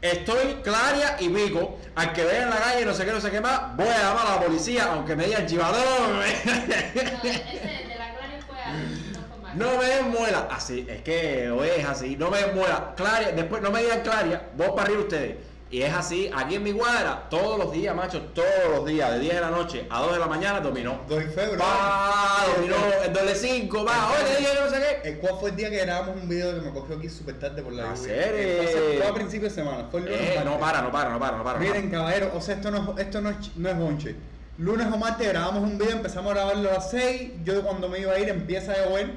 estoy 0.02 0.56
claria 0.64 1.18
y 1.20 1.30
pico, 1.30 1.78
al 1.96 2.14
que 2.14 2.24
vea 2.24 2.44
en 2.44 2.50
la 2.50 2.58
calle 2.58 2.86
no 2.86 2.94
sé 2.94 3.06
qué, 3.06 3.12
no 3.12 3.22
sé 3.22 3.32
qué 3.32 3.42
más, 3.42 3.76
voy 3.76 3.88
a 3.88 3.98
llamar 3.98 4.28
a 4.28 4.36
la 4.36 4.42
policía, 4.42 4.94
aunque 4.94 5.16
me 5.16 5.26
digan 5.26 5.46
chivador. 5.48 6.10
No, 6.10 6.22
ese 6.22 6.50
de 6.54 7.96
la 7.98 8.16
Claria 8.16 8.40
fue 8.48 8.58
a 8.62 9.42
no 9.56 9.78
me 9.78 9.86
des 9.86 10.04
muela. 10.04 10.48
Así, 10.52 10.86
es 10.90 11.02
que 11.02 11.50
o 11.50 11.64
es 11.64 11.86
así. 11.86 12.16
No 12.18 12.30
me 12.30 12.38
des 12.40 12.54
muela. 12.54 12.94
Claria, 12.96 13.32
después 13.32 13.62
no 13.62 13.72
me 13.72 13.82
digan 13.82 14.02
Claria, 14.02 14.50
vos 14.56 14.70
para 14.70 14.84
arriba 14.84 15.02
ustedes. 15.02 15.36
Y 15.72 15.82
es 15.82 15.94
así, 15.94 16.30
aquí 16.34 16.56
en 16.56 16.64
mi 16.64 16.72
cuadra, 16.72 17.24
todos 17.30 17.58
los 17.58 17.72
días, 17.74 17.94
macho, 17.96 18.22
todos 18.34 18.48
los 18.70 18.86
días, 18.86 19.12
de 19.12 19.20
10 19.20 19.34
de 19.36 19.42
la 19.42 19.50
noche 19.50 19.88
a 19.90 20.00
2 20.00 20.14
de 20.14 20.20
la 20.20 20.28
mañana, 20.28 20.60
dominó. 20.62 21.02
Doy 21.10 21.26
fe, 21.26 21.48
bro. 21.48 21.58
Va, 21.60 22.46
dominó 22.56 22.76
el 23.04 23.12
doble 23.12 23.36
5, 23.36 23.84
va, 23.84 24.12
oye, 24.14 24.24
te 24.26 24.38
dije 24.42 24.52
que 24.54 24.62
no 24.64 24.70
sé 24.70 25.00
qué. 25.04 25.18
¿Cuál 25.18 25.34
fue 25.40 25.50
el 25.50 25.56
día 25.56 25.70
que 25.72 25.78
grabamos 25.80 26.16
un 26.22 26.30
video 26.30 26.54
que 26.56 26.62
me 26.62 26.72
cogió 26.72 26.98
aquí 26.98 27.10
súper 27.10 27.40
tarde 27.40 27.62
por 27.64 27.74
la 27.74 27.90
Ah. 27.92 27.96
Eh, 28.08 28.98
Fue, 29.00 29.08
a 29.08 29.14
principios 29.14 29.56
de 29.56 29.62
semana, 29.64 29.88
fue 29.90 30.02
el 30.02 30.06
lunes. 30.06 30.22
Eh, 30.22 30.42
no 30.46 30.60
para, 30.60 30.82
no 30.82 30.92
para, 30.92 31.10
no 31.10 31.20
para, 31.20 31.38
no 31.38 31.44
para. 31.44 31.60
Miren, 31.60 31.90
caballero, 31.90 32.32
o 32.36 32.42
sea, 32.42 32.56
esto 32.56 32.70
no, 32.72 32.94
es- 32.96 33.02
esto 33.06 33.22
no 33.22 33.32
es, 33.32 33.38
no 33.58 33.68
es 33.70 33.78
bonche. 33.78 34.16
Lunes 34.60 34.88
o 34.94 34.98
martes 34.98 35.28
grabamos 35.28 35.64
un 35.64 35.78
video, 35.78 35.94
empezamos 35.94 36.32
a 36.32 36.36
grabarlo 36.36 36.70
a 36.70 36.74
las 36.76 36.92
6. 36.92 37.32
Yo 37.44 37.64
cuando 37.64 37.90
me 37.90 38.00
iba 38.00 38.14
a 38.14 38.20
ir 38.20 38.30
empieza 38.30 38.72
a 38.72 38.86
llover. 38.86 39.14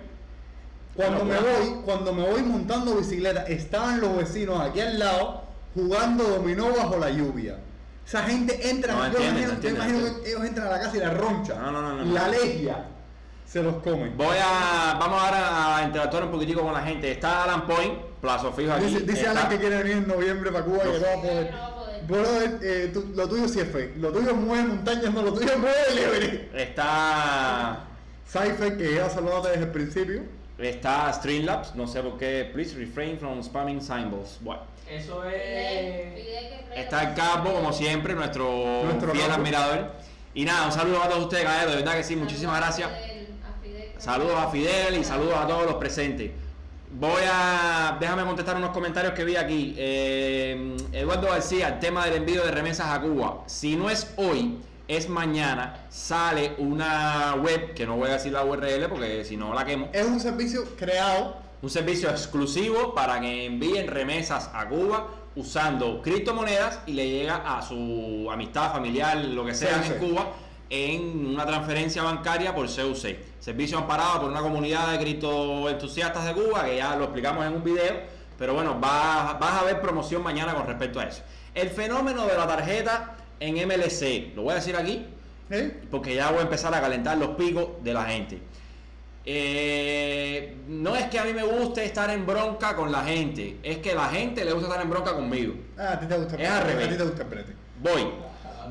Cuando 0.99 1.25
me 1.25 1.37
voy, 1.39 1.81
cuando 1.85 2.13
me 2.13 2.23
voy 2.29 2.43
montando 2.43 2.97
bicicleta, 2.97 3.45
estaban 3.45 4.01
los 4.01 4.17
vecinos 4.17 4.61
aquí 4.61 4.81
al 4.81 4.99
lado 4.99 5.43
jugando 5.73 6.25
dominó 6.25 6.75
bajo 6.75 6.97
la 6.99 7.09
lluvia. 7.11 7.57
Esa 8.05 8.23
gente 8.25 8.69
entra, 8.69 8.95
No, 8.95 9.13
yo 9.13 9.19
imagino, 9.23 9.53
yo 9.61 10.23
que 10.23 10.31
ellos 10.31 10.45
entran 10.45 10.67
a 10.67 10.71
la 10.71 10.81
casa 10.81 10.97
y 10.97 11.01
la 11.01 11.11
roncha, 11.11 11.55
No, 11.55 11.71
no, 11.71 11.83
no, 11.83 11.93
no, 11.99 12.05
no. 12.05 12.13
la 12.13 12.27
legia, 12.29 12.85
se 13.47 13.63
los 13.63 13.77
comen. 13.77 14.17
Voy 14.17 14.37
a, 14.43 14.97
vamos 14.99 15.23
ahora 15.23 15.77
a 15.77 15.83
interactuar 15.85 16.25
un 16.25 16.31
poquitico 16.33 16.63
con 16.63 16.73
la 16.73 16.81
gente. 16.83 17.13
Está 17.13 17.45
Alan 17.45 17.65
Point, 17.69 17.95
plazo 18.21 18.53
fijo 18.53 18.73
aquí. 18.73 18.87
Dice, 18.87 19.01
dice 19.01 19.29
Alan 19.29 19.49
que 19.49 19.59
quiere 19.59 19.77
venir 19.77 19.93
en 19.99 20.09
noviembre 20.09 20.51
para 20.51 20.65
Cuba 20.65 20.79
y 20.79 20.81
que 20.81 20.99
no 20.99 21.07
va 21.07 21.13
a 21.13 21.21
poder. 21.23 21.51
No 21.53 21.59
va 21.61 21.67
a 21.67 21.75
poder. 21.77 22.03
Brother, 22.09 22.59
eh, 22.63 22.91
tú- 22.93 23.13
lo 23.15 23.29
tuyo 23.29 23.47
sí 23.47 23.61
es 23.61 23.69
fake. 23.71 23.99
Lo 23.99 24.11
tuyo 24.11 24.35
mueve 24.35 24.65
montañas, 24.67 25.13
no, 25.15 25.23
lo 25.23 25.33
tuyo 25.33 25.57
mueve 25.59 25.77
Everest. 26.03 26.55
Está 26.55 27.85
Cypher, 28.27 28.77
que 28.77 28.95
ya 28.97 29.09
saludado 29.11 29.43
desde 29.43 29.63
el 29.65 29.71
principio. 29.71 30.23
Está 30.59 31.13
Streamlabs, 31.13 31.75
no 31.77 31.87
sé 31.87 32.03
por 32.03 32.19
qué. 32.19 32.51
Please 32.53 32.77
refrain 32.77 33.17
from 33.19 33.43
spamming 33.43 33.81
symbols. 33.81 34.39
Bueno. 34.41 34.63
Eso 34.91 35.25
es. 35.25 36.19
Está 36.75 37.11
el 37.11 37.15
Capo, 37.15 37.53
como 37.53 37.73
siempre, 37.73 38.15
nuestro, 38.15 38.83
Nuestro 38.85 39.13
fiel 39.13 39.31
admirador. 39.31 39.93
Y 40.35 40.45
nada, 40.45 40.67
un 40.67 40.73
saludo 40.73 41.03
a 41.03 41.09
todos 41.09 41.25
ustedes, 41.25 41.45
caballero. 41.45 41.71
De 41.71 41.77
verdad 41.77 41.95
que 41.95 42.05
sí, 42.05 42.17
muchísimas 42.17 42.57
a 42.57 42.61
gracias. 42.61 42.91
Fidel, 42.91 43.27
a 43.45 43.63
Fidel. 43.63 43.89
Saludos 43.99 44.37
a 44.37 44.49
Fidel 44.49 44.97
y 44.99 45.05
saludos 45.05 45.37
a 45.37 45.47
todos 45.47 45.65
los 45.65 45.75
presentes. 45.75 46.31
Voy 46.93 47.23
a. 47.31 47.97
Déjame 48.01 48.25
contestar 48.25 48.57
unos 48.57 48.71
comentarios 48.71 49.13
que 49.13 49.25
vi 49.25 49.37
aquí. 49.37 49.75
Eh, 49.77 50.77
Eduardo 50.93 51.29
García, 51.29 51.69
el 51.69 51.79
tema 51.81 52.07
del 52.07 52.17
envío 52.17 52.45
de 52.45 52.51
remesas 52.51 52.89
a 52.89 53.01
Cuba. 53.01 53.43
Si 53.47 53.77
no 53.77 53.91
es 53.91 54.13
hoy, 54.17 54.59
es 54.89 55.09
mañana. 55.09 55.85
Sale 55.91 56.55
una 56.59 57.37
web, 57.41 57.75
que 57.75 57.87
no 57.87 57.97
voy 57.97 58.09
a 58.09 58.15
decir 58.15 58.33
la 58.33 58.45
URL 58.45 58.89
porque 58.89 59.25
si 59.25 59.37
no 59.37 59.55
la 59.55 59.65
quemo. 59.65 59.91
Es 59.93 60.07
un 60.07 60.19
servicio 60.19 60.65
creado. 60.77 61.37
Un 61.61 61.71
servicio 61.71 62.09
exclusivo 62.09 62.95
para 62.95 63.21
que 63.21 63.47
envíen 63.47 63.89
remesas 63.89 64.49
a 64.55 64.69
Cuba 64.69 65.09
usando 65.35 66.03
criptomonedas 66.03 66.81
y 66.87 66.93
le 66.93 67.09
llega 67.09 67.37
a 67.37 67.63
su 67.63 68.29
amistad 68.31 68.73
familiar, 68.73 69.17
lo 69.19 69.45
que 69.45 69.55
sea 69.55 69.85
en 69.85 69.95
Cuba, 69.99 70.33
en 70.71 71.27
una 71.27 71.45
transferencia 71.45 72.03
bancaria 72.03 72.55
por 72.55 72.67
CUC. 72.67 73.41
Servicio 73.41 73.79
amparado 73.79 74.21
por 74.21 74.31
una 74.31 74.41
comunidad 74.41 74.93
de 74.93 74.99
criptoentusiastas 74.99 76.27
de 76.27 76.35
Cuba, 76.35 76.65
que 76.65 76.77
ya 76.77 76.95
lo 76.97 77.05
explicamos 77.05 77.45
en 77.45 77.55
un 77.55 77.65
video, 77.65 78.03
pero 78.39 78.55
bueno, 78.55 78.79
vas, 78.81 79.39
vas 79.39 79.63
a 79.63 79.65
ver 79.65 79.81
promoción 79.81 80.23
mañana 80.23 80.55
con 80.55 80.67
respecto 80.67 81.01
a 81.01 81.05
eso. 81.05 81.23
El 81.55 81.71
fenómeno 81.71 82.25
de 82.27 82.37
la 82.37 82.47
tarjeta 82.47 83.17
en 83.41 83.55
MLC, 83.69 84.35
lo 84.35 84.43
voy 84.43 84.53
a 84.53 84.57
decir 84.57 84.77
aquí, 84.77 85.05
¿eh? 85.51 85.81
porque 85.91 86.15
ya 86.15 86.31
voy 86.31 86.41
a 86.41 86.43
empezar 86.43 86.75
a 86.75 86.81
calentar 86.81 87.17
los 87.19 87.31
picos 87.37 87.83
de 87.83 87.93
la 87.95 88.05
gente. 88.05 88.39
Eh, 89.31 90.57
no 90.69 90.97
es 90.97 91.05
que 91.07 91.19
a 91.19 91.25
mí 91.25 91.33
me 91.35 91.43
guste 91.45 91.85
estar 91.85 92.09
en 92.11 92.25
bronca 92.27 92.75
con 92.75 92.91
la 92.91 93.05
gente, 93.05 93.57
es 93.63 93.77
que 93.79 93.95
la 93.95 94.09
gente 94.09 94.45
le 94.45 94.53
gusta 94.53 94.69
estar 94.69 94.83
en 94.83 94.89
bronca 94.91 95.15
conmigo. 95.15 95.55
Ah, 95.77 95.93
a 95.93 96.01
ti 96.01 96.07
te 96.07 96.17
gusta 96.17 96.37
Es 96.37 96.49
al 96.49 96.65
brete, 96.65 96.73
revés. 96.79 96.87
A 96.87 96.91
ti 96.91 96.97
te 96.97 97.05
gusta. 97.05 97.27
Voy, 97.83 98.03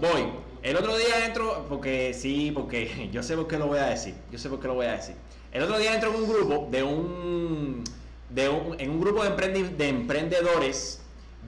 voy. 0.02 0.30
El 0.64 0.76
otro 0.76 0.98
día 0.98 1.26
entro, 1.26 1.66
porque 1.70 2.14
sí, 2.14 2.52
porque 2.54 3.08
yo 3.14 3.22
sé 3.22 3.36
por 3.36 3.48
qué 3.48 3.58
lo 3.60 3.68
voy 3.68 3.80
a 3.80 3.86
decir. 3.86 4.16
Yo 4.32 4.40
sé 4.40 4.50
por 4.50 4.60
qué 4.60 4.68
lo 4.68 4.74
voy 4.74 4.88
a 4.88 4.94
decir. 4.94 5.16
El 5.52 5.64
otro 5.64 5.78
día 5.78 5.94
entro 5.94 6.10
en 6.14 6.24
un 6.24 6.28
grupo 6.30 6.68
de 6.72 6.84
un, 6.84 7.84
de 8.30 8.50
un- 8.50 8.80
en 8.80 8.90
un 8.90 9.00
grupo 9.00 9.24
de, 9.24 9.30
emprendi- 9.30 9.76
de 9.78 9.90
emprendedores 9.90 11.02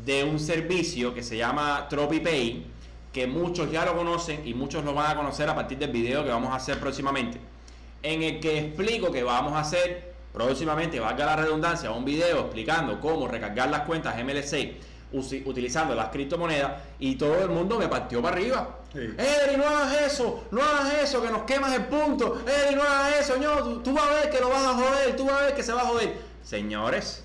de 0.06 0.24
un 0.24 0.40
servicio 0.40 1.14
que 1.14 1.24
se 1.24 1.36
llama 1.36 1.88
TropiPay, 1.90 2.66
que 3.14 3.26
muchos 3.28 3.72
ya 3.72 3.86
lo 3.86 3.96
conocen 3.96 4.42
y 4.48 4.54
muchos 4.54 4.84
lo 4.86 4.94
van 4.94 5.12
a 5.12 5.16
conocer 5.16 5.50
a 5.50 5.56
partir 5.56 5.78
del 5.78 5.92
video 5.92 6.24
que 6.24 6.30
vamos 6.30 6.52
a 6.52 6.56
hacer 6.56 6.80
próximamente. 6.80 7.40
En 8.04 8.22
el 8.24 8.40
que 8.40 8.60
explico 8.60 9.12
que 9.12 9.24
vamos 9.24 9.54
a 9.54 9.60
hacer 9.60 10.14
próximamente, 10.34 11.00
valga 11.00 11.26
la 11.26 11.36
redundancia, 11.36 11.92
un 11.92 12.06
video 12.06 12.42
explicando 12.42 13.00
cómo 13.00 13.28
recargar 13.28 13.70
las 13.70 13.82
cuentas 13.82 14.16
MLC 14.24 14.78
usi- 15.12 15.42
utilizando 15.46 15.96
las 15.96 16.10
criptomonedas 16.10 16.84
y 17.00 17.16
todo 17.16 17.42
el 17.42 17.50
mundo 17.50 17.80
me 17.80 17.88
partió 17.88 18.22
para 18.22 18.36
arriba. 18.36 18.76
Sí. 18.94 19.00
Eri, 19.00 19.58
no 19.58 19.66
hagas 19.68 20.02
eso, 20.04 20.46
no 20.52 20.62
hagas 20.62 20.94
eso, 21.04 21.22
que 21.22 21.30
nos 21.30 21.44
quemas 21.44 21.74
el 21.74 21.86
punto. 21.86 22.42
Eri, 22.48 22.76
no 22.76 22.84
hagas 22.84 23.20
eso, 23.22 23.38
no, 23.38 23.64
tú, 23.64 23.80
tú 23.82 23.94
vas 23.94 24.06
a 24.08 24.14
ver 24.14 24.30
que 24.30 24.40
lo 24.40 24.50
vas 24.50 24.64
a 24.64 24.74
joder, 24.76 25.16
tú 25.16 25.26
vas 25.26 25.42
a 25.42 25.46
ver 25.46 25.56
que 25.56 25.64
se 25.64 25.74
va 25.74 25.82
a 25.82 25.86
joder. 25.86 26.14
Señores, 26.44 27.24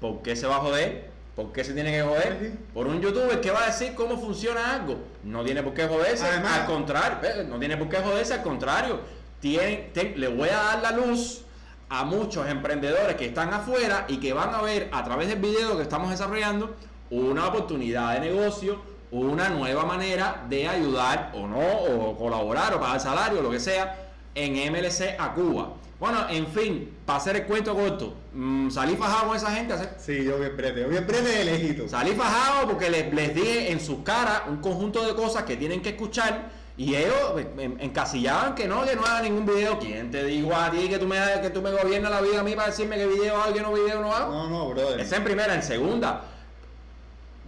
¿por 0.00 0.22
qué 0.22 0.34
se 0.36 0.46
va 0.46 0.56
a 0.56 0.60
joder? 0.60 1.09
¿Por 1.36 1.52
qué 1.52 1.64
se 1.64 1.72
tiene 1.72 1.92
que 1.92 2.02
joder? 2.02 2.38
Sí. 2.40 2.58
Por 2.74 2.86
un 2.86 3.00
youtuber 3.00 3.40
que 3.40 3.50
va 3.50 3.62
a 3.62 3.66
decir 3.66 3.94
cómo 3.94 4.18
funciona 4.18 4.74
algo. 4.74 4.98
No 5.24 5.42
tiene 5.44 5.62
por 5.62 5.72
qué 5.74 5.86
joderse, 5.86 6.24
Además- 6.26 6.60
al 6.60 6.66
contrario, 6.66 7.44
no 7.48 7.58
tiene 7.58 7.76
por 7.76 7.88
qué 7.88 7.98
joderse, 7.98 8.34
al 8.34 8.42
contrario. 8.42 9.00
Ten- 9.40 10.14
le 10.16 10.28
voy 10.28 10.48
a 10.50 10.56
dar 10.56 10.82
la 10.82 10.90
luz 10.92 11.42
a 11.88 12.04
muchos 12.04 12.46
emprendedores 12.48 13.16
que 13.16 13.26
están 13.26 13.52
afuera 13.54 14.04
y 14.08 14.18
que 14.18 14.32
van 14.32 14.54
a 14.54 14.60
ver 14.62 14.88
a 14.92 15.02
través 15.02 15.28
del 15.28 15.38
video 15.38 15.76
que 15.76 15.82
estamos 15.82 16.10
desarrollando 16.10 16.74
una 17.10 17.46
oportunidad 17.48 18.12
de 18.14 18.20
negocio, 18.20 18.80
una 19.10 19.48
nueva 19.48 19.84
manera 19.84 20.44
de 20.48 20.68
ayudar 20.68 21.32
o 21.34 21.46
no, 21.48 21.58
o 21.58 22.16
colaborar 22.16 22.74
o 22.74 22.80
pagar 22.80 23.00
salario, 23.00 23.40
lo 23.42 23.50
que 23.50 23.58
sea, 23.58 23.96
en 24.34 24.56
MLC 24.56 25.16
a 25.18 25.32
Cuba. 25.32 25.72
Bueno, 26.00 26.26
en 26.30 26.46
fin, 26.46 26.96
para 27.04 27.18
hacer 27.18 27.36
el 27.36 27.44
cuento 27.44 27.74
corto, 27.74 28.14
mm, 28.32 28.70
salí 28.70 28.96
fajado 28.96 29.28
con 29.28 29.36
esa 29.36 29.50
gente, 29.52 29.74
hacer- 29.74 29.96
Sí, 29.98 30.24
yo 30.24 30.38
vi 30.38 30.46
el 30.46 30.52
brete, 30.56 30.80
yo 30.80 30.88
vi 30.88 30.96
el 30.96 31.04
brete 31.04 31.28
de 31.28 31.44
lejito. 31.44 31.86
Salí 31.88 32.12
fajado 32.12 32.66
porque 32.68 32.88
les, 32.88 33.12
les 33.12 33.34
dije 33.34 33.70
en 33.70 33.78
sus 33.80 33.98
caras 34.02 34.42
un 34.48 34.56
conjunto 34.62 35.04
de 35.06 35.14
cosas 35.14 35.42
que 35.42 35.58
tienen 35.58 35.82
que 35.82 35.90
escuchar 35.90 36.48
y 36.78 36.94
ellos 36.94 37.14
en- 37.58 37.78
encasillaban 37.82 38.54
que 38.54 38.66
no, 38.66 38.82
que 38.86 38.96
no 38.96 39.04
haga 39.04 39.20
ningún 39.20 39.44
video. 39.44 39.78
¿Quién 39.78 40.10
te 40.10 40.24
dijo 40.24 40.54
a 40.56 40.70
ti 40.70 40.88
que 40.88 40.98
tú 40.98 41.06
me, 41.06 41.18
que 41.42 41.50
tú 41.50 41.60
me 41.60 41.70
gobiernas 41.70 42.10
la 42.10 42.22
vida 42.22 42.40
a 42.40 42.44
mí 42.44 42.54
para 42.54 42.68
decirme 42.68 42.96
que 42.96 43.06
video 43.06 43.36
hago 43.36 43.50
y 43.50 43.54
que 43.54 43.60
no 43.60 43.72
video 43.74 44.00
no 44.00 44.10
hago? 44.14 44.32
No, 44.32 44.48
no, 44.48 44.70
brother. 44.70 45.00
Esa 45.00 45.16
en 45.16 45.24
primera, 45.24 45.54
en 45.54 45.62
segunda. 45.62 46.22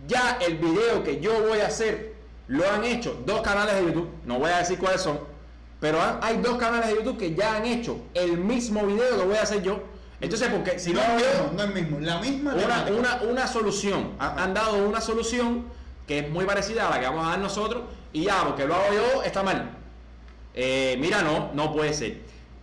Ya 0.07 0.37
el 0.47 0.59
video 0.59 1.03
que 1.03 1.21
yo 1.21 1.41
voy 1.49 1.61
a 1.61 1.69
hacer 1.69 2.13
lo 2.49 2.69
han 2.71 2.85
hecho 2.85 3.23
dos 3.25 3.41
canales 3.41 3.77
de 3.77 3.85
YouTube. 3.87 4.11
No 4.27 4.39
voy 4.39 4.51
a 4.51 4.59
decir 4.59 4.79
cuáles 4.79 5.01
son. 5.01 5.32
Pero 5.83 5.99
hay 6.23 6.37
dos 6.39 6.57
canales 6.59 6.89
de 6.91 6.95
YouTube 6.95 7.19
que 7.19 7.35
ya 7.35 7.57
han 7.57 7.67
hecho 7.67 7.99
el 8.15 8.39
mismo 8.39 8.87
video 8.87 9.19
que 9.19 9.25
voy 9.27 9.37
a 9.37 9.43
hacer 9.43 9.63
yo. 9.63 9.83
Entonces, 10.21 10.49
porque 10.49 10.79
si 10.79 10.93
no, 10.93 11.01
no, 11.07 11.19
yo- 11.19 11.27
no, 11.49 11.53
no 11.55 11.63
es 11.65 11.75
mismo. 11.75 11.99
La 12.01 12.19
misma 12.21 12.55
una, 12.55 12.87
una, 12.97 13.23
una 13.29 13.47
solución. 13.49 14.13
Ajá. 14.19 14.45
Han 14.45 14.55
dado 14.55 14.77
una 14.89 15.01
solución 15.01 15.65
que 16.07 16.21
es 16.21 16.31
muy 16.31 16.45
parecida 16.45 16.87
a 16.87 16.91
la 16.91 17.01
que 17.01 17.07
vamos 17.07 17.27
a 17.27 17.31
dar 17.31 17.41
nosotros. 17.41 17.83
Y 18.13 18.23
ya, 18.23 18.45
porque 18.45 18.65
lo 18.65 18.75
hago 18.77 18.95
yo, 18.95 19.23
está 19.25 19.43
mal. 19.43 19.71
Eh, 20.55 20.97
mira, 21.01 21.21
no, 21.23 21.51
no 21.53 21.73
puede 21.73 21.93
ser. 21.93 22.19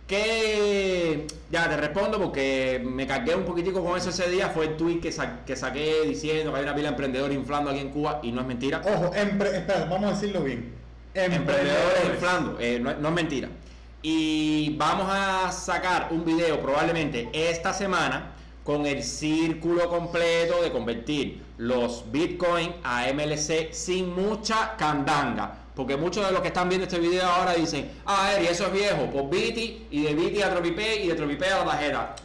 Que 0.06 1.26
ya 1.50 1.68
te 1.68 1.76
respondo 1.76 2.18
porque 2.20 2.80
me 2.84 3.06
cargué 3.06 3.34
un 3.34 3.44
poquitico 3.44 3.84
con 3.84 3.98
eso 3.98 4.08
ese 4.10 4.30
día. 4.30 4.48
Fue 4.48 4.64
el 4.66 4.76
tweet 4.78 5.00
que, 5.00 5.12
sa- 5.12 5.44
que 5.44 5.56
saqué 5.56 6.02
diciendo 6.06 6.52
que 6.52 6.58
hay 6.58 6.64
una 6.64 6.74
pila 6.74 6.88
de 6.88 6.92
emprendedores 6.94 7.36
inflando 7.36 7.70
aquí 7.70 7.80
en 7.80 7.90
Cuba 7.90 8.20
y 8.22 8.32
no 8.32 8.40
es 8.40 8.46
mentira. 8.46 8.80
Ojo, 8.84 9.12
espera, 9.14 9.86
vamos 9.90 10.10
a 10.10 10.14
decirlo 10.14 10.40
bien. 10.42 10.79
Emprendedores 11.12 12.04
inflando, 12.08 12.56
eh, 12.60 12.78
no, 12.78 12.90
es 12.90 13.14
mentira. 13.14 13.48
Y 14.02 14.76
vamos 14.76 15.08
a 15.10 15.50
sacar 15.50 16.08
un 16.12 16.24
video 16.24 16.60
probablemente 16.60 17.28
esta 17.32 17.74
semana 17.74 18.32
con 18.62 18.86
el 18.86 19.02
círculo 19.02 19.88
completo 19.88 20.62
de 20.62 20.70
convertir 20.70 21.42
los 21.58 22.10
Bitcoin 22.12 22.76
a 22.84 23.06
MLC 23.12 23.72
sin 23.72 24.14
mucha 24.14 24.76
candanga. 24.76 25.56
Porque 25.74 25.96
muchos 25.96 26.24
de 26.24 26.32
los 26.32 26.42
que 26.42 26.48
están 26.48 26.68
viendo 26.68 26.86
este 26.86 27.00
video 27.00 27.26
ahora 27.26 27.54
dicen, 27.54 27.90
ah, 28.06 28.32
Eri, 28.32 28.46
eso 28.46 28.66
es 28.66 28.72
viejo, 28.72 29.08
pues 29.10 29.28
Biti 29.30 29.86
y 29.90 30.02
de 30.02 30.14
Biti 30.14 30.42
a 30.42 30.50
Tropipay 30.50 31.04
y 31.04 31.08
de 31.08 31.14
Tropipay 31.14 31.50
a 31.50 31.58
la 31.58 31.64
tarjeta. 31.64 32.16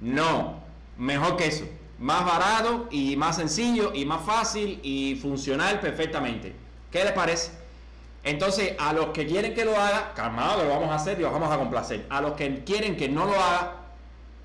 No, 0.00 0.60
mejor 0.96 1.36
que 1.36 1.46
eso. 1.46 1.64
Más 1.98 2.24
barato 2.24 2.86
y 2.92 3.16
más 3.16 3.36
sencillo 3.36 3.92
y 3.92 4.04
más 4.04 4.24
fácil 4.24 4.78
y 4.84 5.16
funcional 5.16 5.80
perfectamente. 5.80 6.67
¿Qué 6.90 7.04
les 7.04 7.12
parece? 7.12 7.50
Entonces, 8.24 8.72
a 8.78 8.92
los 8.92 9.06
que 9.08 9.26
quieren 9.26 9.54
que 9.54 9.64
lo 9.64 9.76
haga, 9.76 10.12
calmado, 10.14 10.64
lo 10.64 10.70
vamos 10.70 10.90
a 10.90 10.96
hacer 10.96 11.18
y 11.18 11.22
los 11.22 11.32
vamos 11.32 11.50
a 11.52 11.56
complacer. 11.56 12.06
A 12.10 12.20
los 12.20 12.32
que 12.32 12.62
quieren 12.64 12.96
que 12.96 13.08
no 13.08 13.24
lo 13.26 13.34
haga, 13.34 13.72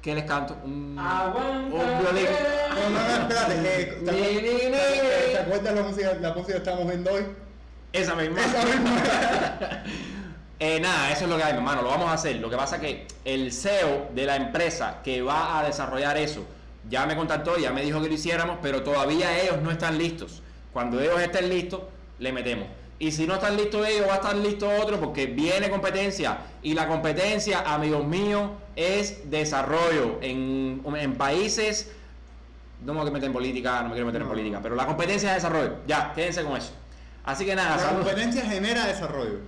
¿qué 0.01 0.13
les 0.15 0.23
canto? 0.25 0.55
Un, 0.63 0.97
Aguanta. 1.00 1.75
un 1.75 2.00
violín. 2.00 2.27
No, 2.69 2.89
no, 2.89 3.07
no, 3.07 3.21
espérate. 3.33 3.53
eh, 3.63 4.01
¿te, 4.05 4.12
acuerdas- 4.12 5.31
te- 5.31 5.38
acuerdas 5.39 5.75
la 5.75 5.81
música, 5.83 6.13
la 6.21 6.33
música 6.33 6.51
que 6.53 6.57
estamos 6.59 6.88
viendo 6.88 7.12
hoy? 7.12 7.25
Esa 7.91 8.15
misma. 8.15 8.39
Esa 8.41 8.65
misma. 8.65 8.91
Eh, 10.59 10.79
nada, 10.79 11.12
eso 11.12 11.25
es 11.25 11.29
lo 11.29 11.35
que 11.35 11.43
hay, 11.43 11.51
mi 11.51 11.57
hermano, 11.57 11.81
lo 11.81 11.89
vamos 11.89 12.07
a 12.09 12.13
hacer. 12.13 12.38
Lo 12.38 12.50
que 12.50 12.55
pasa 12.55 12.77
es 12.77 12.81
que 12.81 13.07
el 13.25 13.51
CEO 13.51 14.07
de 14.15 14.25
la 14.25 14.38
empresa 14.38 15.00
que 15.03 15.21
va 15.21 15.59
a 15.59 15.63
desarrollar 15.65 16.15
eso 16.15 16.45
ya 16.89 17.05
me 17.05 17.17
contactó, 17.17 17.57
ya 17.57 17.71
me 17.73 17.81
dijo 17.81 18.01
que 18.01 18.07
lo 18.07 18.13
hiciéramos, 18.13 18.59
pero 18.62 18.81
todavía 18.81 19.38
ellos 19.41 19.57
no 19.62 19.71
están 19.71 19.97
listos. 19.97 20.41
Cuando 20.71 21.01
ellos 21.01 21.19
estén 21.19 21.50
listos, 21.50 21.81
le 22.23 22.31
metemos. 22.31 22.67
Y 22.99 23.11
si 23.11 23.27
no 23.27 23.33
están 23.35 23.57
listos 23.57 23.85
ellos, 23.87 24.07
va 24.07 24.13
a 24.13 24.15
estar 24.15 24.35
listo 24.35 24.69
otro 24.81 24.99
porque 24.99 25.25
viene 25.25 25.69
competencia. 25.69 26.37
Y 26.61 26.73
la 26.73 26.87
competencia, 26.87 27.61
amigos 27.61 28.05
míos, 28.05 28.49
es 28.75 29.29
desarrollo 29.29 30.19
en, 30.21 30.81
en 30.97 31.15
países. 31.15 31.91
No 32.85 32.93
me 32.93 33.01
a 33.01 33.03
meter 33.05 33.25
en 33.25 33.33
política, 33.33 33.81
no 33.81 33.89
me 33.89 33.93
quiero 33.93 34.05
meter 34.07 34.21
en 34.21 34.27
política, 34.27 34.59
pero 34.63 34.75
la 34.75 34.85
competencia 34.85 35.29
es 35.31 35.35
desarrollo. 35.43 35.75
Ya, 35.87 36.13
quédense 36.13 36.43
con 36.43 36.55
eso. 36.57 36.71
Así 37.25 37.45
que 37.45 37.55
nada, 37.55 37.75
La 37.75 37.81
saludos. 37.81 38.05
competencia 38.07 38.41
genera 38.45 38.85
desarrollo. 38.87 39.39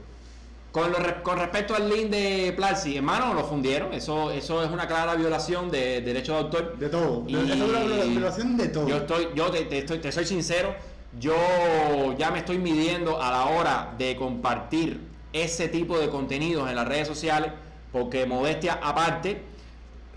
Con, 0.71 0.91
lo 0.91 0.97
con 1.23 1.39
respecto 1.39 1.73
al 1.75 1.89
link 1.89 2.09
de 2.09 2.53
Platzi, 2.55 2.97
hermano, 2.97 3.33
lo 3.33 3.45
fundieron. 3.45 3.93
Eso, 3.93 4.31
eso 4.31 4.63
es 4.63 4.69
una 4.69 4.87
clara 4.87 5.15
violación 5.15 5.71
de 5.71 6.01
derecho 6.01 6.33
de 6.33 6.37
autor. 6.39 6.77
De 6.77 6.89
todo. 6.89 7.21
De- 7.21 7.31
Y- 7.31 7.35
Esa 7.35 7.53
es 7.53 7.61
una 7.61 8.03
violación 8.03 8.57
de 8.57 8.67
todo. 8.67 8.87
Yo 8.87 8.97
estoy, 8.97 9.29
yo 9.35 9.49
te, 9.51 9.63
te 9.65 9.77
estoy, 9.79 9.99
te 9.99 10.11
soy 10.11 10.25
sincero, 10.25 10.75
yo 11.19 12.15
ya 12.17 12.31
me 12.31 12.39
estoy 12.39 12.57
midiendo 12.57 13.21
a 13.21 13.31
la 13.31 13.45
hora 13.45 13.93
de 13.97 14.15
compartir 14.15 14.99
ese 15.33 15.67
tipo 15.67 15.97
de 15.97 16.09
contenidos 16.09 16.69
en 16.69 16.75
las 16.75 16.87
redes 16.87 17.07
sociales, 17.07 17.51
porque 17.91 18.25
modestia 18.25 18.79
aparte, 18.81 19.41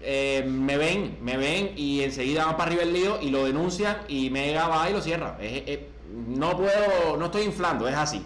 eh, 0.03 0.45
me 0.49 0.77
ven, 0.77 1.19
me 1.23 1.37
ven 1.37 1.73
y 1.77 2.03
enseguida 2.03 2.45
van 2.47 2.57
para 2.57 2.69
arriba 2.71 2.83
el 2.85 2.93
lío 2.93 3.19
y 3.21 3.31
lo 3.31 3.45
denuncian 3.45 3.97
y 4.09 4.31
Mega 4.31 4.69
va 4.69 4.89
y 4.89 4.93
lo 4.93 5.01
cierra. 5.01 5.37
Es- 5.41 5.81
no 6.11 6.57
puedo, 6.57 7.17
no 7.19 7.27
estoy 7.27 7.43
inflando, 7.43 7.87
es 7.87 7.95
así, 7.95 8.25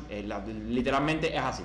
literalmente 0.69 1.35
es 1.35 1.43
así. 1.43 1.65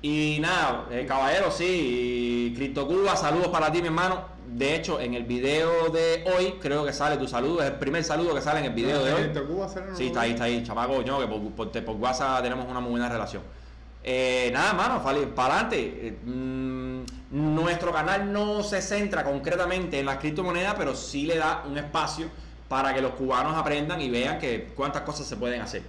Y 0.00 0.38
nada, 0.40 0.86
eh, 0.92 1.04
caballero, 1.06 1.50
sí, 1.50 2.52
Cristo 2.56 2.86
Cuba, 2.86 3.16
saludos 3.16 3.48
para 3.48 3.72
ti, 3.72 3.80
mi 3.80 3.88
hermano. 3.88 4.36
De 4.46 4.74
hecho, 4.76 4.98
en 5.00 5.14
el 5.14 5.24
video 5.24 5.90
de 5.90 6.24
hoy, 6.34 6.54
creo 6.60 6.84
que 6.84 6.92
sale 6.92 7.16
tu 7.16 7.26
saludo, 7.28 7.60
es 7.62 7.66
el 7.70 7.76
primer 7.76 8.02
saludo 8.04 8.34
que 8.34 8.40
sale 8.40 8.60
en 8.60 8.66
el 8.66 8.72
video 8.72 9.04
de 9.04 9.12
hoy. 9.12 9.28
¿Te 9.32 9.40
ocupa 9.40 9.66
hacer 9.66 9.82
una- 9.82 9.96
Sí, 9.96 10.06
está 10.06 10.22
ahí, 10.22 10.30
está 10.32 10.44
ahí, 10.44 10.62
chamaco, 10.64 11.02
yo, 11.02 11.18
que 11.20 11.26
por, 11.26 11.40
por, 11.70 11.84
por 11.84 11.96
WhatsApp 11.96 12.42
tenemos 12.42 12.66
una 12.68 12.80
muy 12.80 12.92
buena 12.92 13.08
relación. 13.08 13.42
Eh, 14.04 14.50
nada, 14.52 14.72
mano, 14.72 15.02
para 15.34 15.56
adelante. 15.58 16.18
nuestro 17.30 17.92
canal 17.92 18.32
no 18.32 18.62
se 18.62 18.80
centra 18.80 19.22
concretamente 19.24 19.98
en 20.00 20.06
las 20.06 20.16
criptomonedas, 20.18 20.74
pero 20.78 20.94
sí 20.94 21.26
le 21.26 21.36
da 21.36 21.64
un 21.68 21.76
espacio 21.76 22.28
para 22.68 22.94
que 22.94 23.02
los 23.02 23.12
cubanos 23.12 23.54
aprendan 23.56 24.00
y 24.00 24.08
vean 24.08 24.38
que 24.38 24.68
cuántas 24.74 25.02
cosas 25.02 25.26
se 25.26 25.36
pueden 25.36 25.60
hacer. 25.60 25.82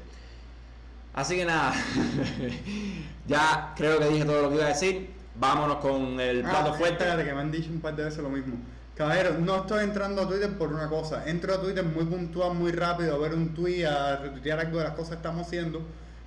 Así 1.14 1.36
que 1.36 1.46
nada, 1.46 1.74
ya 3.28 3.74
creo 3.76 4.00
que 4.00 4.08
dije 4.10 4.26
todo 4.26 4.44
lo 4.44 4.50
que 4.50 4.56
iba 4.56 4.66
a 4.66 4.70
decir. 4.70 5.10
Vámonos 5.36 5.78
con 5.78 6.20
el 6.20 6.46
Ah, 6.46 6.50
plato 6.50 6.74
fuerte. 6.76 7.04
Espérate, 7.04 7.24
que 7.26 7.34
me 7.34 7.42
han 7.42 7.52
dicho 7.52 7.70
un 7.70 7.80
par 7.82 7.96
de 7.96 8.04
veces 8.04 8.20
lo 8.20 8.30
mismo. 8.30 8.56
Caballero, 8.96 9.36
no 9.40 9.58
estoy 9.62 9.86
entrando 9.86 10.22
a 10.24 10.28
Twitter 10.28 10.50
por 10.58 10.74
una 10.74 10.90
cosa. 10.90 11.24
Entro 11.30 11.54
a 11.54 11.62
Twitter 11.62 11.84
muy 11.86 12.04
puntual, 12.04 12.54
muy 12.54 12.72
rápido, 12.74 13.16
a 13.16 13.18
ver 13.18 13.34
un 13.34 13.54
tweet, 13.54 13.86
a 13.86 14.18
retuitear 14.18 14.60
algo 14.60 14.78
de 14.80 14.84
las 14.84 14.94
cosas 14.94 15.12
que 15.12 15.16
estamos 15.16 15.48
haciendo. 15.48 15.82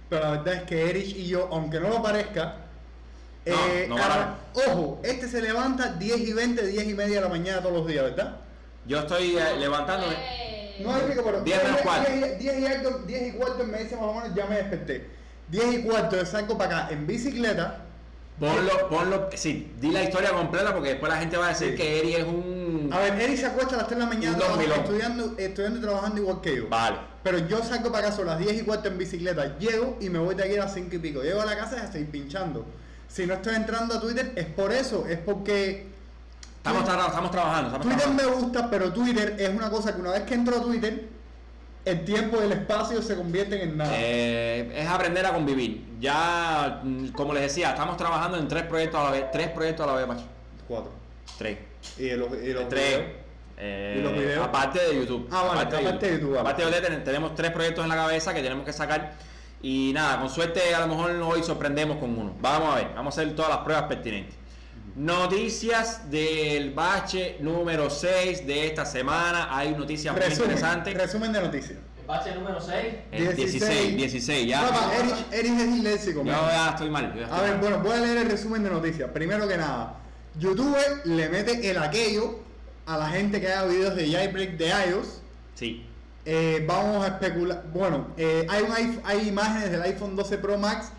Pero 0.08 0.22
la 0.22 0.30
verdad 0.30 0.54
es 0.54 0.62
que 0.62 0.88
Erich 0.90 1.14
y 1.16 1.26
yo, 1.26 1.48
aunque 1.52 1.78
no 1.80 1.88
lo 1.90 2.02
parezca, 2.02 2.56
No, 3.44 3.52
eh, 3.54 3.86
no 3.88 3.96
ojo, 4.54 5.00
este 5.02 5.28
se 5.28 5.42
levanta 5.42 5.92
10 5.92 6.20
y 6.20 6.32
20, 6.32 6.66
10 6.66 6.88
y 6.88 6.94
media 6.94 7.16
de 7.16 7.20
la 7.22 7.28
mañana 7.28 7.60
todos 7.60 7.76
los 7.76 7.86
días, 7.86 8.04
¿verdad? 8.04 8.36
Yo 8.86 9.00
estoy 9.00 9.36
eh, 9.36 9.56
levantándome. 9.58 10.14
No 10.82 10.94
hay 10.94 11.02
pico, 11.10 11.22
pero 11.24 11.40
10 11.42 11.64
menos 11.64 11.80
cuarto. 11.82 12.12
10, 12.12 12.38
10 12.38 12.58
y 12.60 12.66
algo, 12.66 12.90
10 13.06 13.28
y 13.28 13.36
cuarto 13.36 13.64
me 13.64 13.78
dice 13.82 13.96
más 13.96 14.04
o 14.04 14.14
menos, 14.14 14.34
ya 14.34 14.46
me 14.46 14.56
desperté. 14.56 15.06
10 15.48 15.74
y 15.74 15.82
cuarto 15.82 16.24
salgo 16.26 16.56
para 16.58 16.78
acá 16.84 16.92
en 16.94 17.06
bicicleta. 17.06 17.84
Ponlo, 18.40 18.88
ponlo, 18.88 19.28
sí, 19.34 19.72
di 19.78 19.90
la 19.92 20.02
historia 20.02 20.30
completa 20.30 20.72
porque 20.72 20.88
después 20.90 21.12
la 21.12 21.18
gente 21.18 21.36
va 21.36 21.46
a 21.46 21.48
decir 21.50 21.72
Sí. 21.72 21.76
que 21.76 21.98
Eri 22.00 22.14
es 22.14 22.24
un. 22.24 22.88
A 22.92 22.98
ver, 22.98 23.20
Eric 23.20 23.36
se 23.36 23.46
acuesta 23.46 23.74
a 23.74 23.78
las 23.78 23.86
3 23.86 23.98
de 24.00 24.04
la 24.04 24.10
mañana 24.10 24.38
estudiando, 24.74 25.34
estudiando 25.38 25.78
y 25.78 25.82
trabajando 25.82 26.20
igual 26.22 26.40
que 26.40 26.56
yo. 26.56 26.68
Vale. 26.68 26.96
Pero 27.22 27.38
yo 27.46 27.62
salgo 27.62 27.92
para 27.92 28.08
acá 28.08 28.20
a 28.20 28.24
las 28.24 28.38
10 28.38 28.62
y 28.62 28.64
cuarto 28.64 28.88
en 28.88 28.98
bicicleta, 28.98 29.58
llego 29.58 29.96
y 30.00 30.08
me 30.08 30.18
voy 30.18 30.34
de 30.34 30.42
aquí 30.44 30.56
a 30.56 30.64
las 30.64 30.74
5 30.74 30.96
y 30.96 30.98
pico. 30.98 31.22
Llego 31.22 31.40
a 31.42 31.44
la 31.46 31.56
casa 31.56 31.76
y 31.80 31.84
estoy 31.84 32.04
pinchando. 32.04 32.64
Si 33.06 33.26
no 33.26 33.34
estoy 33.34 33.54
entrando 33.54 33.94
a 33.94 34.00
Twitter 34.00 34.32
es 34.34 34.46
por 34.46 34.72
eso, 34.72 35.06
es 35.06 35.18
porque 35.18 35.91
Estamos, 36.64 36.84
tra- 36.88 37.06
estamos 37.08 37.30
trabajando, 37.32 37.66
estamos 37.68 37.86
Twitter 37.86 38.02
trabajando. 38.04 38.22
me 38.38 38.40
gusta, 38.46 38.70
pero 38.70 38.92
Twitter 38.92 39.36
es 39.38 39.48
una 39.50 39.68
cosa 39.70 39.94
que 39.94 40.00
una 40.00 40.12
vez 40.12 40.22
que 40.22 40.34
entro 40.34 40.56
a 40.58 40.62
Twitter, 40.62 41.08
el 41.84 42.04
tiempo 42.04 42.38
y 42.40 42.44
el 42.44 42.52
espacio 42.52 43.02
se 43.02 43.16
convierten 43.16 43.60
en 43.60 43.76
nada. 43.76 43.90
Eh, 43.94 44.70
es 44.76 44.88
aprender 44.88 45.26
a 45.26 45.32
convivir. 45.32 45.84
Ya, 45.98 46.80
mm, 46.84 47.08
como 47.08 47.32
les 47.34 47.42
decía, 47.42 47.70
estamos 47.70 47.96
trabajando 47.96 48.38
en 48.38 48.46
tres 48.46 48.62
proyectos 48.64 49.00
a 49.00 49.04
la 49.04 49.10
vez. 49.10 49.24
Tres 49.32 49.48
proyectos 49.48 49.84
a 49.84 49.90
la 49.90 49.96
vez, 49.96 50.06
macho. 50.06 50.24
Cuatro. 50.68 50.92
Tres. 51.36 51.58
Y 51.98 52.10
los, 52.10 52.28
y 52.40 52.52
los 52.52 52.68
Tres. 52.68 52.88
videos. 52.98 53.10
Eh, 53.58 53.96
¿Y 53.98 54.02
los 54.02 54.12
videos? 54.12 54.46
Aparte 54.46 54.78
de 54.78 54.94
YouTube. 54.94 55.28
Ah, 55.32 55.42
vale, 55.42 55.60
aparte 55.62 56.06
de 56.06 56.12
YouTube. 56.20 56.38
Aparte 56.38 56.64
de 56.64 56.70
YouTube, 56.70 56.86
ten- 56.88 57.04
tenemos 57.04 57.34
tres 57.34 57.50
proyectos 57.50 57.82
en 57.84 57.88
la 57.88 57.96
cabeza 57.96 58.32
que 58.32 58.40
tenemos 58.42 58.64
que 58.64 58.72
sacar. 58.72 59.14
Y 59.62 59.90
nada, 59.92 60.20
con 60.20 60.28
suerte 60.30 60.74
a 60.74 60.80
lo 60.80 60.86
mejor 60.88 61.10
hoy 61.10 61.42
sorprendemos 61.42 61.98
con 61.98 62.16
uno. 62.16 62.34
Vamos 62.40 62.72
a 62.72 62.76
ver, 62.76 62.88
vamos 62.94 63.18
a 63.18 63.20
hacer 63.20 63.34
todas 63.34 63.50
las 63.50 63.58
pruebas 63.60 63.84
pertinentes. 63.86 64.36
Noticias 64.94 66.10
del 66.10 66.72
bache 66.72 67.36
número 67.40 67.88
6 67.88 68.46
de 68.46 68.66
esta 68.66 68.84
semana. 68.84 69.48
Hay 69.56 69.74
noticias 69.74 70.14
muy 70.14 70.24
interesantes. 70.24 70.94
resumen 70.94 71.32
de 71.32 71.40
noticias. 71.40 71.78
El 71.98 72.06
bache 72.06 72.34
número 72.34 72.60
6. 72.60 72.94
El 73.10 73.34
16, 73.36 73.96
16, 73.96 74.46
ya. 74.46 74.60
Papá, 74.68 74.90
es 75.32 75.42
disléxico. 75.72 76.22
Yo 76.22 76.30
ya 76.32 76.70
estoy 76.70 76.90
mal. 76.90 77.10
yo 77.14 77.20
ya 77.20 77.24
estoy 77.24 77.38
A 77.38 77.42
ver, 77.42 77.50
mal. 77.52 77.60
bueno, 77.60 77.78
voy 77.80 77.92
a 77.92 78.00
leer 78.00 78.18
el 78.18 78.30
resumen 78.30 78.62
de 78.62 78.70
noticias. 78.70 79.10
Primero 79.12 79.48
que 79.48 79.56
nada, 79.56 79.94
YouTube 80.38 80.76
le 81.04 81.28
mete 81.30 81.70
el 81.70 81.78
aquello 81.78 82.40
a 82.84 82.98
la 82.98 83.08
gente 83.08 83.40
que 83.40 83.50
haga 83.50 83.68
videos 83.68 83.96
de 83.96 84.10
jailbreak 84.10 84.58
de 84.58 84.68
iOS. 84.90 85.22
Sí. 85.54 85.86
Eh, 86.26 86.64
vamos 86.68 87.02
a 87.02 87.08
especular. 87.08 87.64
Bueno, 87.72 88.08
eh, 88.18 88.46
hay, 88.50 88.62
un 88.62 89.00
hay 89.04 89.26
imágenes 89.28 89.70
del 89.70 89.80
iPhone 89.82 90.14
12 90.16 90.36
Pro 90.38 90.58
Max 90.58 90.92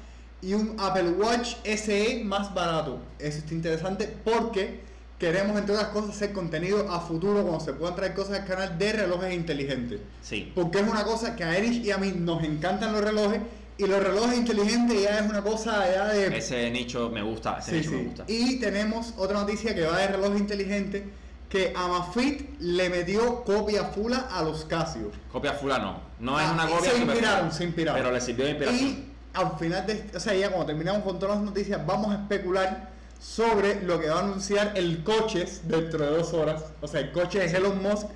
y 0.44 0.54
un 0.54 0.76
Apple 0.80 1.10
Watch 1.12 1.56
SE 1.64 2.22
más 2.24 2.54
barato. 2.54 3.00
Eso 3.20 3.40
está 3.40 3.54
interesante 3.54 4.14
porque 4.24 4.82
queremos, 5.18 5.58
entre 5.58 5.74
otras 5.76 5.90
cosas, 5.90 6.12
hacer 6.16 6.34
contenido 6.34 6.92
a 6.92 7.00
futuro 7.00 7.42
cuando 7.44 7.60
se 7.64 7.74
puedan 7.74 7.96
traer 7.96 8.14
cosas 8.14 8.40
al 8.42 8.46
canal 8.46 8.78
de 8.78 8.92
relojes 8.94 9.34
inteligentes. 9.34 10.02
Sí. 10.22 10.52
Porque 10.54 10.80
es 10.80 10.88
una 10.88 11.04
cosa 11.06 11.36
que 11.36 11.44
a 11.44 11.58
Erich 11.58 11.84
y 11.86 11.92
a 11.92 11.98
mí 11.98 12.12
nos 12.16 12.44
encantan 12.44 12.92
los 12.92 13.02
relojes 13.04 13.40
y 13.78 13.88
los 13.88 14.04
relojes 14.04 14.38
inteligentes 14.38 15.02
ya 15.02 15.20
es 15.20 15.30
una 15.30 15.42
cosa 15.42 15.84
ya 15.92 16.08
de... 16.10 16.38
Ese 16.38 16.70
nicho 16.72 17.10
me 17.10 17.24
gusta, 17.24 17.58
ese 17.60 17.72
Sí, 17.72 17.78
nicho 17.78 17.92
me 17.92 17.98
sí. 17.98 18.04
gusta. 18.06 18.24
Y 18.28 18.60
tenemos 18.60 19.14
otra 19.18 19.40
noticia 19.40 19.74
que 19.74 19.84
va 19.84 19.98
de 19.98 20.08
reloj 20.08 20.38
inteligente 20.38 21.04
que 21.50 21.72
Amazfit 21.76 22.60
le 22.60 22.90
metió 22.90 23.44
copia 23.44 23.86
fula 23.86 24.28
a 24.32 24.44
los 24.44 24.66
Casio. 24.66 25.12
Copia 25.32 25.54
fula 25.54 25.78
no. 25.80 26.00
No 26.20 26.40
es 26.40 26.46
Ah, 26.48 26.52
una 26.54 26.68
copia 26.68 26.92
Se 26.92 26.98
inspiraron, 26.98 27.52
se 27.52 27.64
inspiraron. 27.64 28.02
Pero 28.02 28.14
le 28.14 28.22
sirvió 28.22 28.46
de 28.46 28.52
inspiración. 28.52 28.90
Y 28.90 29.12
al 29.34 29.58
final 29.58 29.86
de, 29.88 30.10
o 30.16 30.20
sea, 30.20 30.34
ya 30.34 30.50
cuando 30.50 30.68
terminamos 30.68 31.04
con 31.04 31.20
todas 31.20 31.38
las 31.38 31.46
noticias, 31.46 31.86
vamos 31.86 32.12
a 32.12 32.22
especular 32.22 32.90
sobre 33.20 33.82
lo 33.84 34.00
que 34.00 34.10
va 34.10 34.20
a 34.20 34.24
anunciar 34.24 34.74
el 34.75 35.04
coches 35.04 35.62
dentro 35.68 36.06
de 36.06 36.18
dos 36.18 36.34
horas. 36.34 36.66
O 36.82 36.88
sea, 36.88 37.02
el 37.02 37.12
coche 37.12 37.40
de 37.40 37.58
Elon 37.58 37.82
Musk 37.82 38.08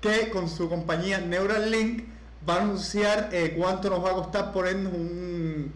que 0.00 0.30
con 0.30 0.48
su 0.48 0.68
compañía 0.68 1.18
Neuralink 1.18 2.04
va 2.48 2.54
a 2.54 2.60
anunciar 2.62 3.28
eh, 3.32 3.54
cuánto 3.56 3.90
nos 3.90 4.04
va 4.04 4.10
a 4.10 4.14
costar 4.14 4.52
ponernos 4.52 4.92
un, 4.92 5.72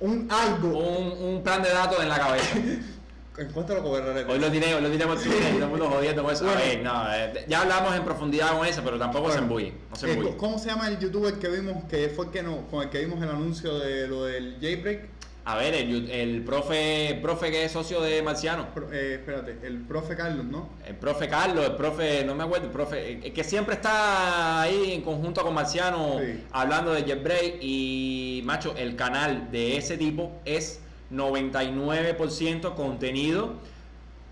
un 0.00 0.28
algo. 0.30 0.78
Un, 0.78 1.34
un 1.34 1.42
plan 1.42 1.62
de 1.62 1.70
datos 1.70 2.00
en 2.02 2.08
la 2.08 2.18
cabeza. 2.18 2.56
¿En 3.38 3.48
cuánto 3.52 3.74
lo 3.74 3.82
cobraré? 3.82 4.24
Hoy 4.24 4.38
lo 4.38 4.48
diré, 4.48 4.74
hoy 4.74 4.80
lo 4.82 4.88
diré 4.88 5.06
por 5.06 5.20
Twitter 5.20 5.54
y 5.54 5.56
el 5.62 5.66
mundo 5.68 5.90
jodiendo 5.90 6.22
con 6.22 6.32
eso. 6.32 6.44
Bueno. 6.44 6.58
A 6.58 6.64
ver, 6.64 6.82
no, 6.82 7.38
eh, 7.38 7.44
ya 7.48 7.62
hablamos 7.62 7.94
en 7.94 8.02
profundidad 8.04 8.56
con 8.56 8.66
eso, 8.66 8.80
pero 8.82 8.98
tampoco 8.98 9.30
se 9.30 9.38
embulle. 9.38 9.74
No 9.90 9.96
se 9.96 10.08
eh, 10.08 10.12
embulle. 10.14 10.36
¿Cómo 10.36 10.58
se 10.58 10.70
llama 10.70 10.88
el 10.88 10.98
youtuber 10.98 11.34
que 11.34 11.48
vimos 11.48 11.84
que 11.84 12.08
fue 12.08 12.26
el 12.26 12.30
que 12.30 12.42
no, 12.42 12.66
con 12.68 12.82
el 12.84 12.88
que 12.90 13.00
vimos 13.00 13.22
el 13.22 13.28
anuncio 13.28 13.78
de 13.78 14.08
lo 14.08 14.24
del 14.24 14.56
jailbreak? 14.60 15.08
A 15.48 15.54
ver, 15.58 15.74
el, 15.74 16.42
profe, 16.44 17.20
profe 17.22 17.52
que 17.52 17.66
es 17.66 17.70
socio 17.72 18.00
de 18.00 18.20
Marciano. 18.20 18.74
Pro- 18.74 18.92
eh, 18.92 19.14
espérate, 19.20 19.56
el 19.64 19.78
profe 19.82 20.16
Carlos, 20.16 20.44
¿no? 20.44 20.70
El 20.84 20.96
profe 20.96 21.28
Carlos, 21.28 21.64
el 21.66 21.76
profe, 21.76 22.24
no 22.24 22.34
me 22.34 22.42
acuerdo, 22.42 22.66
el 22.66 22.72
profe, 22.72 23.12
el 23.24 23.32
que 23.32 23.44
siempre 23.44 23.74
está 23.76 24.62
ahí 24.62 24.90
en 24.92 25.02
conjunto 25.02 25.42
con 25.42 25.54
Marciano 25.54 26.18
Sí. 26.20 26.42
hablando 26.50 26.92
de 26.94 27.04
JetBrain 27.04 27.58
y 27.60 28.40
macho, 28.44 28.74
el 28.76 28.96
canal 28.96 29.48
de 29.52 29.76
ese 29.76 29.96
tipo 29.96 30.32
es 30.44 30.80
99% 31.10 32.74
contenido 32.74 33.54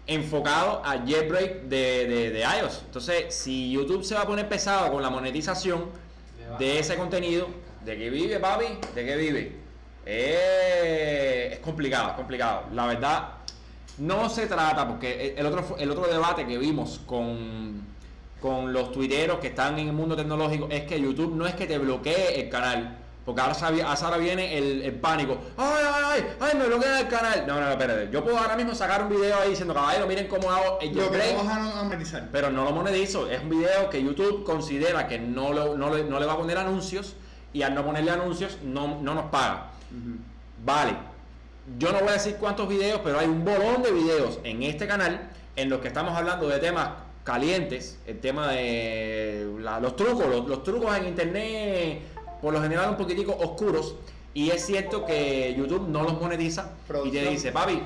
enfocado 0.07 0.83
a 0.85 1.05
JetBrain 1.05 1.69
de, 1.69 2.07
de, 2.07 2.31
de 2.31 2.41
iOS. 2.41 2.83
Entonces, 2.87 3.35
si 3.35 3.71
YouTube 3.73 4.05
se 4.05 4.15
va 4.15 4.23
a 4.23 4.27
poner 4.27 4.49
pesado 4.49 4.93
con 4.93 5.03
la 5.03 5.11
monetización 5.11 5.87
de 6.59 6.79
ese 6.79 6.97
contenido, 6.97 7.49
¿de 7.85 7.97
qué 7.97 8.11
vive, 8.11 8.39
papi? 8.39 8.67
¿De 8.95 9.05
qué 9.05 9.17
vive? 9.17 9.57
Eh, 10.07 11.51
es 11.53 11.59
complicado, 11.61 12.11
es 12.11 12.17
complicado. 12.17 12.65
La 12.73 12.87
verdad, 12.87 13.29
no 13.99 14.29
se 14.29 14.47
trata, 14.47 14.87
porque 14.87 15.35
el 15.37 15.47
otro, 15.47 15.77
el 15.79 15.91
otro 15.91 16.07
debate 16.07 16.47
que 16.47 16.59
vimos 16.59 17.01
con, 17.07 17.83
con 18.41 18.73
los 18.73 18.93
tuiteros 18.93 19.39
que 19.39 19.49
están 19.49 19.79
en 19.79 19.89
el 19.89 19.95
mundo 19.95 20.17
tecnológico 20.17 20.69
es 20.71 20.85
que 20.85 21.01
YouTube 21.01 21.35
no 21.35 21.47
es 21.47 21.55
que 21.55 21.67
te 21.67 21.79
bloquee 21.79 22.43
el 22.43 22.51
canal. 22.51 22.99
Porque 23.25 23.41
ahora, 23.41 23.55
ahora 24.03 24.17
viene 24.19 24.59
el, 24.59 24.83
el 24.83 24.95
pánico. 24.97 25.39
¡Ay, 25.57 25.83
ay, 25.83 26.03
ay! 26.07 26.27
¡Ay, 26.41 26.59
me 26.59 26.67
bloquean 26.67 26.99
el 26.99 27.09
canal! 27.09 27.45
No, 27.47 27.55
no, 27.55 27.61
no, 27.63 27.71
espérate. 27.71 28.11
Yo 28.13 28.23
puedo 28.23 28.37
ahora 28.39 28.55
mismo 28.55 28.75
sacar 28.75 29.03
un 29.03 29.09
video 29.09 29.39
ahí 29.41 29.51
diciendo, 29.51 29.73
caballero, 29.73 30.07
miren 30.07 30.29
cómo 30.29 30.51
hago 30.51 30.79
el 30.83 30.89
Lo 30.95 31.11
que 31.11 31.19
jailbreak", 31.19 31.37
no 31.39 31.45
vas 31.45 31.57
a 31.77 31.83
monetizar. 31.85 32.29
pero 32.31 32.51
no 32.51 32.65
lo 32.65 32.73
monetizo. 32.73 33.31
Es 33.31 33.41
un 33.43 33.49
video 33.49 33.89
que 33.89 34.03
YouTube 34.03 34.45
considera 34.45 35.09
que 35.09 35.19
no, 35.19 35.53
lo- 35.55 35.75
no, 35.77 35.95
le, 35.95 36.05
no 36.05 36.21
le 36.21 36.27
va 36.27 36.35
a 36.35 36.37
poner 36.37 36.59
anuncios 36.59 37.15
y 37.55 37.63
al 37.63 37.75
no 37.75 37.83
ponerle 37.85 38.11
anuncios 38.11 38.59
no, 38.63 39.01
no 39.01 39.15
nos 39.15 39.27
paga. 39.31 39.71
Vale, 40.65 40.95
yo 41.79 41.93
no 41.93 42.01
voy 42.01 42.09
a 42.09 42.13
decir 42.13 42.37
cuántos 42.39 42.69
videos, 42.69 43.01
pero 43.03 43.19
hay 43.19 43.27
un 43.27 43.45
bolón 43.45 43.83
de 43.83 43.91
videos 43.93 44.39
en 44.45 44.63
este 44.63 44.87
canal 44.87 45.31
en 45.57 45.71
los 45.71 45.81
que 45.81 45.89
estamos 45.89 46.15
hablando 46.17 46.49
de 46.49 46.59
temas 46.59 46.89
calientes, 47.23 47.99
el 48.07 48.21
tema 48.21 48.49
de 48.49 49.49
la- 49.61 49.81
los 49.81 49.97
trucos, 49.97 50.27
los, 50.27 50.47
los 50.47 50.63
trucos 50.63 50.95
en 50.97 51.07
internet, 51.07 52.03
por 52.45 52.53
lo 52.53 52.61
general 52.61 52.91
un 52.91 52.97
poquitico 52.99 53.33
oscuros, 53.33 53.95
y 54.35 54.51
es 54.51 54.67
cierto 54.67 55.07
que 55.07 55.55
YouTube 55.57 55.89
no 55.89 56.03
los 56.03 56.21
monetiza 56.21 56.73
y 57.05 57.11
te 57.11 57.31
dice, 57.31 57.53
papi, 57.53 57.81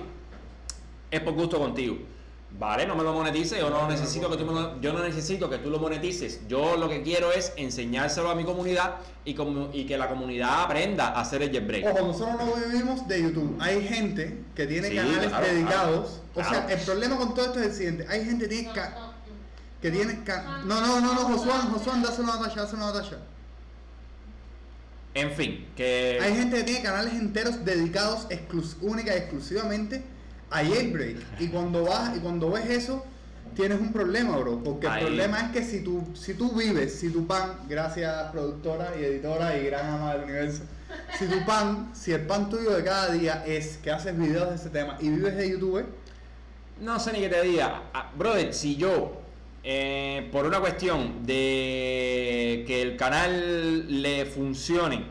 es 1.12 1.20
por 1.20 1.34
gusto 1.34 1.58
contigo. 1.60 1.96
Vale, 2.58 2.86
no 2.86 2.96
me 2.96 3.04
lo 3.04 3.12
monetices, 3.12 3.60
yo 3.60 3.70
no 3.70 3.86
necesito 3.88 4.28
que 4.30 4.36
tú 4.38 4.44
me 4.46 4.52
lo- 4.54 4.80
yo 4.80 4.92
no 4.94 5.00
necesito 5.04 5.48
que 5.48 5.58
tú 5.58 5.70
lo 5.70 5.78
monetices. 5.78 6.40
Yo 6.48 6.76
lo 6.76 6.88
que 6.88 7.02
quiero 7.02 7.30
es 7.30 7.52
enseñárselo 7.56 8.30
a 8.30 8.34
mi 8.34 8.42
comunidad 8.42 8.96
y, 9.24 9.34
como, 9.34 9.68
y 9.72 9.84
que 9.86 9.96
la 9.96 10.08
comunidad 10.08 10.64
aprenda 10.64 11.08
a 11.10 11.20
hacer 11.20 11.42
el 11.42 11.50
jailbreak. 11.52 11.86
Ojo, 11.94 12.06
nosotros 12.08 12.34
no 12.36 12.54
vivimos 12.66 13.06
de 13.06 13.22
YouTube. 13.22 13.56
Hay 13.60 13.86
gente 13.86 14.42
que 14.56 14.66
tiene 14.66 14.88
Sí, 14.88 14.96
canales 14.96 15.28
claro, 15.28 15.46
dedicados. 15.46 16.20
claro, 16.34 16.48
O 16.48 16.52
sea, 16.52 16.66
el 16.72 16.80
problema 16.80 17.16
con 17.18 17.34
todo 17.34 17.44
esto 17.44 17.60
es 17.60 17.66
el 17.66 17.72
siguiente. 17.74 18.06
Hay 18.08 18.24
gente 18.24 18.48
que 18.48 18.56
tiene, 18.56 18.72
que 19.82 19.90
tiene 19.92 20.24
ca- 20.24 20.62
No, 20.64 20.80
no, 20.80 21.00
no, 21.00 21.12
no, 21.14 21.20
Josuán, 21.20 21.70
Josuán, 21.70 22.02
dáselo 22.02 22.32
a 22.32 22.36
Natasha, 22.38 22.62
dáselo 22.62 22.82
a 22.84 22.92
Natasha. 22.92 23.18
En 25.20 25.32
fin, 25.32 25.66
que 25.74 26.18
Hay 26.22 26.34
gente 26.34 26.58
que 26.58 26.62
tiene 26.64 26.82
canales 26.82 27.14
enteros 27.14 27.64
dedicados 27.64 28.26
única 28.80 29.14
y 29.14 29.18
exclusivamente 29.18 30.02
a 30.50 30.64
jailbreak. 30.64 31.16
Y 31.40 31.48
cuando 31.48 31.84
vas 31.84 32.16
y 32.16 32.20
cuando 32.20 32.50
ves 32.50 32.70
eso, 32.70 33.04
tienes 33.54 33.80
un 33.80 33.92
problema, 33.92 34.36
bro. 34.36 34.62
Porque 34.62 34.86
Ahí. 34.86 35.00
el 35.00 35.06
problema 35.06 35.40
es 35.40 35.52
que 35.52 35.64
si 35.64 35.80
tú, 35.80 36.04
si 36.14 36.34
tú 36.34 36.52
vives, 36.52 36.94
si 36.94 37.10
tu 37.10 37.26
pan, 37.26 37.58
gracias 37.68 38.30
productora 38.30 38.92
y 38.98 39.04
editora 39.04 39.58
y 39.58 39.66
gran 39.66 39.86
ama 39.86 40.14
del 40.14 40.24
universo, 40.24 40.62
si 41.18 41.26
tu 41.26 41.44
pan, 41.44 41.90
si 41.94 42.12
el 42.12 42.22
pan 42.22 42.48
tuyo 42.48 42.70
de 42.70 42.84
cada 42.84 43.12
día 43.12 43.44
es 43.46 43.78
que 43.78 43.90
haces 43.90 44.16
videos 44.16 44.50
de 44.50 44.56
ese 44.56 44.70
tema 44.70 44.96
y 45.00 45.10
vives 45.10 45.36
de 45.36 45.50
YouTube, 45.50 45.84
no 46.80 47.00
sé 47.00 47.12
ni 47.12 47.20
qué 47.20 47.28
te 47.28 47.42
diga. 47.42 47.82
Ah, 47.92 48.10
brother, 48.16 48.54
si 48.54 48.76
yo, 48.76 49.20
eh, 49.62 50.28
por 50.32 50.46
una 50.46 50.60
cuestión 50.60 51.26
de 51.26 52.64
que 52.66 52.82
el 52.82 52.96
canal 52.96 54.02
le 54.02 54.26
funcione 54.26 55.04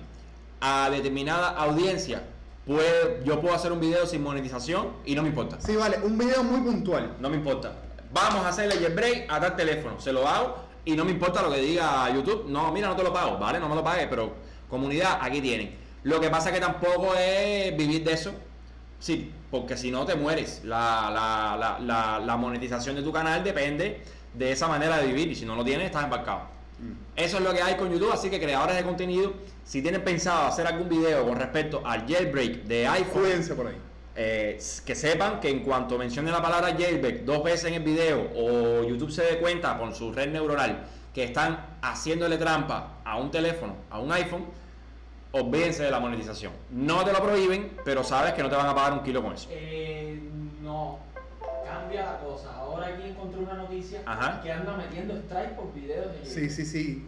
a 0.62 0.90
determinada 0.90 1.50
audiencia, 1.50 2.24
pues 2.66 3.24
yo 3.24 3.40
puedo 3.40 3.56
hacer 3.56 3.72
un 3.72 3.80
video 3.80 4.06
sin 4.06 4.24
monetización 4.24 4.90
y 5.06 5.16
no 5.16 5.22
me 5.22 5.30
importa. 5.30 5.60
sí, 5.60 5.76
vale, 5.76 6.00
un 6.04 6.18
video 6.18 6.44
muy 6.44 6.62
puntual. 6.62 7.16
No 7.20 7.30
me 7.30 7.38
importa. 7.38 7.74
Vamos 8.12 8.46
a 8.46 8.50
hacerle 8.50 8.76
jailbreak 8.76 9.32
a 9.32 9.40
tal 9.40 9.56
teléfono. 9.56 10.00
Se 10.00 10.12
lo 10.12 10.28
hago 10.28 10.56
y 10.86 10.96
no 10.96 11.06
me 11.06 11.12
importa 11.12 11.42
lo 11.42 11.52
que 11.52 11.60
diga 11.60 12.10
YouTube. 12.14 12.46
No, 12.48 12.72
mira, 12.72 12.88
no 12.88 12.96
te 12.96 13.04
lo 13.04 13.14
pago. 13.14 13.38
Vale, 13.38 13.60
no 13.60 13.70
me 13.70 13.76
lo 13.76 13.84
pagues, 13.84 14.08
pero 14.10 14.34
comunidad, 14.70 15.20
aquí 15.22 15.42
tienen. 15.42 15.76
Lo 16.04 16.20
que 16.20 16.30
pasa 16.30 16.52
que 16.52 16.60
tampoco 16.60 17.14
es 17.16 17.76
vivir 17.76 18.04
de 18.04 18.14
eso. 18.14 18.32
Sí, 19.00 19.32
porque 19.52 19.78
si 19.78 19.92
no 19.92 20.06
te 20.06 20.16
mueres. 20.16 20.62
La, 20.64 21.10
la, 21.14 21.58
la, 21.58 21.80
la, 21.80 22.20
la 22.20 22.38
monetización 22.38 22.96
de 22.96 23.02
tu 23.04 23.12
canal 23.12 23.44
depende 23.44 24.02
de 24.38 24.52
esa 24.52 24.68
manera 24.68 24.98
de 24.98 25.08
vivir. 25.08 25.30
Y 25.30 25.36
si 25.36 25.46
no 25.46 25.56
lo 25.56 25.64
tienes, 25.64 25.86
estás 25.88 26.04
embarcado. 26.04 26.42
Eso 27.16 27.38
es 27.38 27.44
lo 27.44 27.52
que 27.54 27.62
hay 27.62 27.76
con 27.76 27.92
YouTube, 27.92 28.12
así 28.12 28.30
que 28.30 28.40
creadores 28.40 28.76
de 28.76 28.84
contenido, 28.84 29.34
si 29.66 29.82
tienen 29.82 30.04
pensado 30.04 30.46
hacer 30.48 30.68
algún 30.68 30.88
video 30.88 31.26
con 31.26 31.36
respecto 31.36 31.82
al 31.84 32.08
jailbreak 32.08 32.64
de 32.66 32.88
iPhone, 32.88 33.24
Cuídense 33.24 33.56
por 33.56 33.68
ahí. 33.68 33.78
eh, 34.16 34.60
que 34.86 34.94
sepan 34.96 35.40
que 35.40 35.50
en 35.50 35.62
cuanto 35.62 35.98
mencione 35.98 36.30
la 36.32 36.42
palabra 36.42 36.76
jailbreak 36.78 37.22
dos 37.24 37.44
veces 37.44 37.66
en 37.66 37.74
el 37.76 37.84
video 37.84 38.30
o 38.36 38.84
YouTube 38.84 39.10
se 39.12 39.24
dé 39.24 39.40
cuenta 39.40 39.76
con 39.80 39.96
su 39.96 40.12
red 40.12 40.32
neuronal 40.32 40.86
que 41.16 41.24
están 41.24 41.66
haciéndole 41.82 42.38
trampa 42.38 42.98
a 43.04 43.18
un 43.18 43.32
teléfono, 43.32 43.76
a 43.90 43.98
un 44.00 44.12
iPhone, 44.12 44.46
olvídense 45.32 45.82
de 45.84 45.90
la 45.92 46.00
monetización. 46.00 46.54
No 46.70 47.04
te 47.04 47.12
lo 47.12 47.24
prohíben, 47.24 47.72
pero 47.84 48.04
sabes 48.04 48.34
que 48.34 48.44
no 48.44 48.50
te 48.50 48.56
van 48.56 48.68
a 48.68 48.76
pagar 48.76 48.94
un 48.94 49.04
kilo 49.04 49.24
con 49.24 49.34
eso. 49.34 49.50
Eh, 49.52 50.20
no, 50.62 51.00
cambia 51.88 52.06
la 52.06 52.20
cosa. 52.20 52.54
Ahora 52.56 52.88
aquí 52.88 53.08
encontré 53.08 53.40
una 53.40 53.54
noticia 53.54 54.02
Ajá. 54.06 54.42
que 54.42 54.52
anda 54.52 54.76
metiendo 54.76 55.16
strike 55.16 55.56
por 55.56 55.74
videos 55.74 56.14
de 56.14 56.26
Sí, 56.26 56.50
sí, 56.50 56.66
sí. 56.66 57.08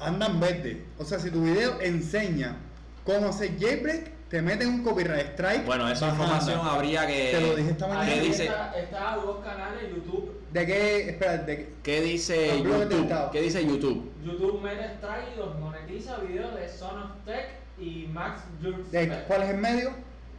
Andan 0.00 0.40
verde. 0.40 0.84
O 0.98 1.04
sea, 1.04 1.18
si 1.18 1.30
tu 1.30 1.44
video 1.44 1.80
enseña 1.80 2.56
cómo 3.04 3.28
hacer 3.28 3.58
jailbreak, 3.58 4.10
te 4.28 4.42
meten 4.42 4.68
un 4.68 4.82
copyright 4.82 5.32
strike. 5.34 5.66
Bueno, 5.66 5.88
esa 5.88 6.08
información 6.08 6.60
habría 6.62 7.06
que... 7.06 7.32
Te 7.32 7.40
lo 7.40 7.54
dije 7.54 7.70
esta 7.70 7.86
mañana. 7.86 8.12
¿Qué 8.12 8.20
dice? 8.20 8.44
está, 8.46 8.78
está 8.78 9.16
dos 9.16 9.44
canales, 9.44 9.82
YouTube. 9.94 10.40
¿De 10.52 10.66
qué? 10.66 11.10
Espera, 11.10 11.36
¿de 11.38 11.56
qué? 11.56 11.72
¿Qué 11.82 12.00
dice 12.00 12.62
YouTube? 12.62 13.30
¿Qué 13.30 13.42
dice 13.42 13.64
YouTube? 13.64 14.10
YouTube 14.24 14.62
mete 14.62 14.86
strike 14.96 15.34
y 15.34 15.38
los 15.38 15.58
monetiza 15.58 16.16
videos 16.18 16.54
de 16.54 16.68
Son 16.68 17.02
of 17.02 17.10
Tech 17.24 17.50
y 17.78 18.08
Max 18.12 18.42
Jurgens. 18.62 19.24
¿Cuál 19.28 19.42
es 19.42 19.50
el 19.50 19.58
medio? 19.58 19.90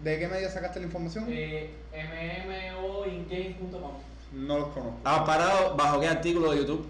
¿De 0.05 0.19
qué 0.19 0.27
medio 0.27 0.47
sacaste 0.51 0.79
la 0.79 0.85
información? 0.85 1.25
Eh, 1.29 1.71
mmoingame.com. 1.91 3.93
No 4.33 4.59
los 4.59 4.67
conozco. 4.67 4.99
¿Has 5.03 5.21
parado 5.21 5.75
bajo 5.75 5.99
qué 5.99 6.07
artículo 6.07 6.51
de 6.51 6.59
YouTube? 6.59 6.87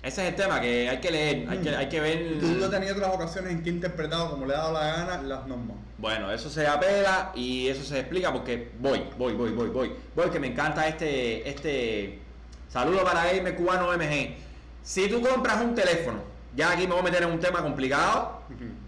Ese 0.00 0.22
es 0.22 0.28
el 0.28 0.36
tema 0.36 0.60
que 0.60 0.88
hay 0.88 1.00
que 1.00 1.10
leer, 1.10 1.50
hay 1.50 1.58
que, 1.58 1.70
hay 1.70 1.88
que 1.88 2.00
ver... 2.00 2.38
Tú 2.38 2.54
lo 2.54 2.70
tenías 2.70 2.92
otras 2.92 3.12
ocasiones 3.12 3.50
en 3.50 3.64
que 3.64 3.70
he 3.70 3.72
interpretado 3.72 4.30
como 4.30 4.46
le 4.46 4.54
he 4.54 4.56
dado 4.56 4.72
la 4.72 4.86
gana 4.86 5.22
las 5.22 5.44
normas. 5.48 5.76
Bueno, 5.98 6.30
eso 6.30 6.48
se 6.50 6.68
apela 6.68 7.32
y 7.34 7.66
eso 7.66 7.82
se 7.82 7.98
explica 7.98 8.32
porque 8.32 8.70
voy, 8.78 9.02
voy, 9.18 9.32
voy, 9.32 9.50
voy, 9.50 9.68
voy. 9.70 9.92
Voy, 10.14 10.30
que 10.30 10.38
me 10.38 10.46
encanta 10.46 10.86
este, 10.86 11.48
este... 11.48 12.20
Saludo 12.68 13.02
para 13.02 13.32
Gamer 13.32 13.56
Cubano 13.56 13.92
MG. 13.92 14.36
Si 14.84 15.08
tú 15.08 15.20
compras 15.20 15.60
un 15.60 15.74
teléfono, 15.74 16.20
ya 16.54 16.70
aquí 16.70 16.86
me 16.86 16.92
voy 16.92 17.00
a 17.00 17.02
meter 17.02 17.24
en 17.24 17.32
un 17.32 17.40
tema 17.40 17.60
complicado 17.60 18.42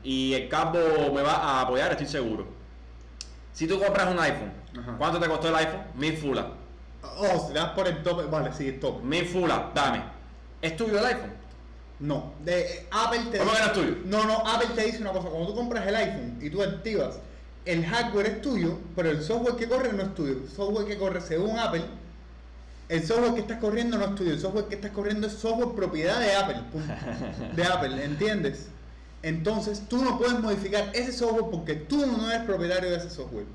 y 0.05 0.35
el 0.35 0.49
campo 0.49 0.79
me 1.13 1.23
va 1.23 1.33
a 1.33 1.63
apoyar, 1.63 1.91
estoy 1.91 2.07
seguro. 2.07 2.54
Si 3.55 3.67
tú 3.67 3.79
compras 3.79 4.13
un 4.13 4.19
iPhone, 4.19 4.53
Ajá. 4.79 4.97
¿cuánto 4.99 5.19
te 5.21 5.29
costó 5.29 5.49
el 5.49 5.55
iPhone? 5.55 5.83
Mil 5.95 6.17
fulas. 6.17 6.47
Oh, 7.03 7.47
si 7.47 7.55
das 7.55 7.71
por 7.71 7.87
el 7.87 8.03
tope, 8.03 8.25
vale, 8.25 8.53
sí, 8.53 8.69
el 8.69 8.81
tope. 8.81 9.03
Mil 9.05 9.25
fulas, 9.25 9.63
dame. 9.75 10.03
¿Es 10.61 10.77
tuyo 10.77 10.99
el 10.99 11.07
iPhone? 11.07 11.33
No, 12.01 12.35
de 12.45 12.87
Apple 12.91 13.21
te 13.31 13.39
¿Cómo 13.39 13.53
que 13.53 13.59
no 13.61 13.65
es 13.67 13.73
tuyo? 13.73 13.97
No, 14.07 14.25
no, 14.25 14.39
Apple 14.47 14.69
te 14.75 14.83
dice 14.85 15.01
una 15.01 15.13
cosa, 15.13 15.29
cuando 15.29 15.49
tú 15.49 15.55
compras 15.55 15.87
el 15.87 15.95
iPhone 15.95 16.39
y 16.43 16.51
tú 16.51 16.63
activas, 16.63 17.21
el 17.65 17.87
hardware 17.87 18.27
es 18.27 18.43
tuyo, 18.43 18.79
pero 18.97 19.11
el 19.11 19.23
software 19.23 19.55
que 19.57 19.69
corre 19.69 19.93
no 19.93 20.03
es 20.03 20.15
tuyo. 20.15 20.33
El 20.33 20.49
software 20.49 20.87
que 20.87 20.99
corre 20.99 21.21
según 21.21 21.57
Apple, 21.59 21.85
el 22.89 23.07
software 23.07 23.35
que 23.35 23.41
estás 23.41 23.59
corriendo 23.59 23.97
no 23.97 24.07
es 24.07 24.15
tuyo, 24.17 24.33
el 24.33 24.41
software 24.41 24.65
que 24.67 24.75
estás 24.75 24.91
corriendo 24.91 25.29
es 25.29 25.35
software 25.35 25.75
propiedad 25.77 26.19
de 26.19 26.35
Apple, 26.35 26.61
de 27.55 27.65
Apple, 27.65 28.05
¿entiendes? 28.05 28.69
Entonces 29.29 29.83
tú 29.89 30.03
no 30.05 30.19
puedes 30.19 30.39
modificar 30.41 30.91
ese 30.95 31.13
software 31.13 31.47
porque 31.51 31.75
tú 31.75 32.05
no 32.07 32.31
eres 32.31 32.45
propietario 32.45 32.91
de 32.91 32.97
ese 32.99 33.11
software. 33.11 33.47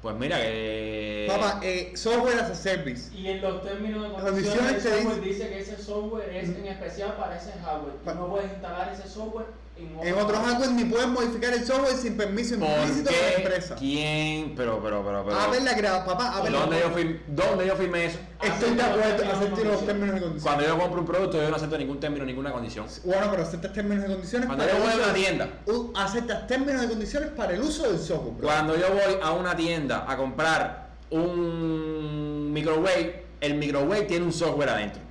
Pues 0.00 0.14
mira 0.16 0.38
que... 0.40 1.26
Papá, 1.28 1.60
eh, 1.62 1.92
software 1.96 2.38
as 2.40 2.50
a 2.50 2.54
service. 2.54 3.12
Y 3.14 3.26
en 3.28 3.42
los 3.42 3.62
términos 3.62 4.16
de 4.16 4.22
Condiciones 4.22 4.72
el 4.72 4.80
software 4.80 5.20
dice- 5.20 5.28
dice 5.28 5.48
que 5.48 5.58
ese 5.58 5.82
software 5.82 6.36
es 6.36 6.48
en 6.50 6.66
especial 6.66 7.16
para 7.16 7.36
ese 7.36 7.50
hardware. 7.64 7.94
Pa- 8.04 8.12
Tú 8.14 8.18
no 8.20 8.28
puedes 8.30 8.50
instalar 8.52 8.92
ese 8.92 9.08
software 9.08 9.46
en 9.78 9.96
otro, 9.96 10.08
En 10.08 10.14
otros 10.14 10.38
hardware 10.38 10.70
ni 10.70 10.84
puedes 10.84 11.06
modificar 11.08 11.52
el 11.52 11.64
software 11.64 11.96
sin 11.96 12.16
permiso 12.16 12.58
¿Por 12.58 12.68
implícito 12.68 13.10
de 13.10 13.16
la 13.16 13.36
empresa. 13.36 13.74
¿Quién? 13.76 14.54
Pero, 14.56 14.80
pero, 14.82 15.04
pero, 15.04 15.24
pero... 15.24 15.38
Apple 15.38 15.60
la 15.60 15.76
crea, 15.76 16.04
papá, 16.04 16.36
Apple 16.38 16.50
la 16.50 16.60
¿Dónde 16.60 16.80
yo, 16.80 16.90
firmé, 16.90 17.20
¿Dónde 17.28 17.66
yo 17.66 17.76
firmé 17.76 18.06
eso? 18.06 18.18
Estoy 18.42 18.74
de 18.74 18.82
acuerdo, 18.82 19.32
acepto 19.32 19.64
los 19.64 19.86
términos 19.86 20.16
y 20.16 20.20
condiciones. 20.20 20.42
Cuando 20.42 20.64
yo 20.64 20.78
compro 20.78 21.00
un 21.00 21.06
producto 21.06 21.42
yo 21.42 21.50
no 21.50 21.56
acepto 21.56 21.78
ningún 21.78 22.00
término, 22.00 22.24
ninguna 22.24 22.52
condición. 22.52 22.86
Bueno, 23.04 23.28
pero 23.30 23.42
aceptas 23.42 23.72
términos 23.72 24.04
y 24.04 24.12
condiciones 24.12 24.46
Cuando 24.46 24.64
para 24.64 24.78
yo 24.78 24.84
voy 24.84 24.92
a 24.92 24.96
una 25.04 25.14
tienda. 25.14 25.48
Aceptas 25.94 26.46
términos 26.46 26.84
y 26.84 26.88
condiciones 26.88 27.30
para 27.30 27.54
el 27.54 27.60
uso 27.60 27.88
del 27.88 27.98
software. 27.98 28.34
bro. 28.34 28.48
Cuando 28.48 28.76
yo 28.76 28.88
voy 28.90 29.18
a 29.22 29.32
una 29.32 29.56
tienda 29.56 30.04
a 30.08 30.16
comprar 30.16 30.88
un 31.10 32.52
microwave, 32.52 33.24
el 33.40 33.54
microwave 33.54 34.02
tiene 34.02 34.24
un 34.24 34.32
software 34.32 34.70
adentro. 34.70 35.02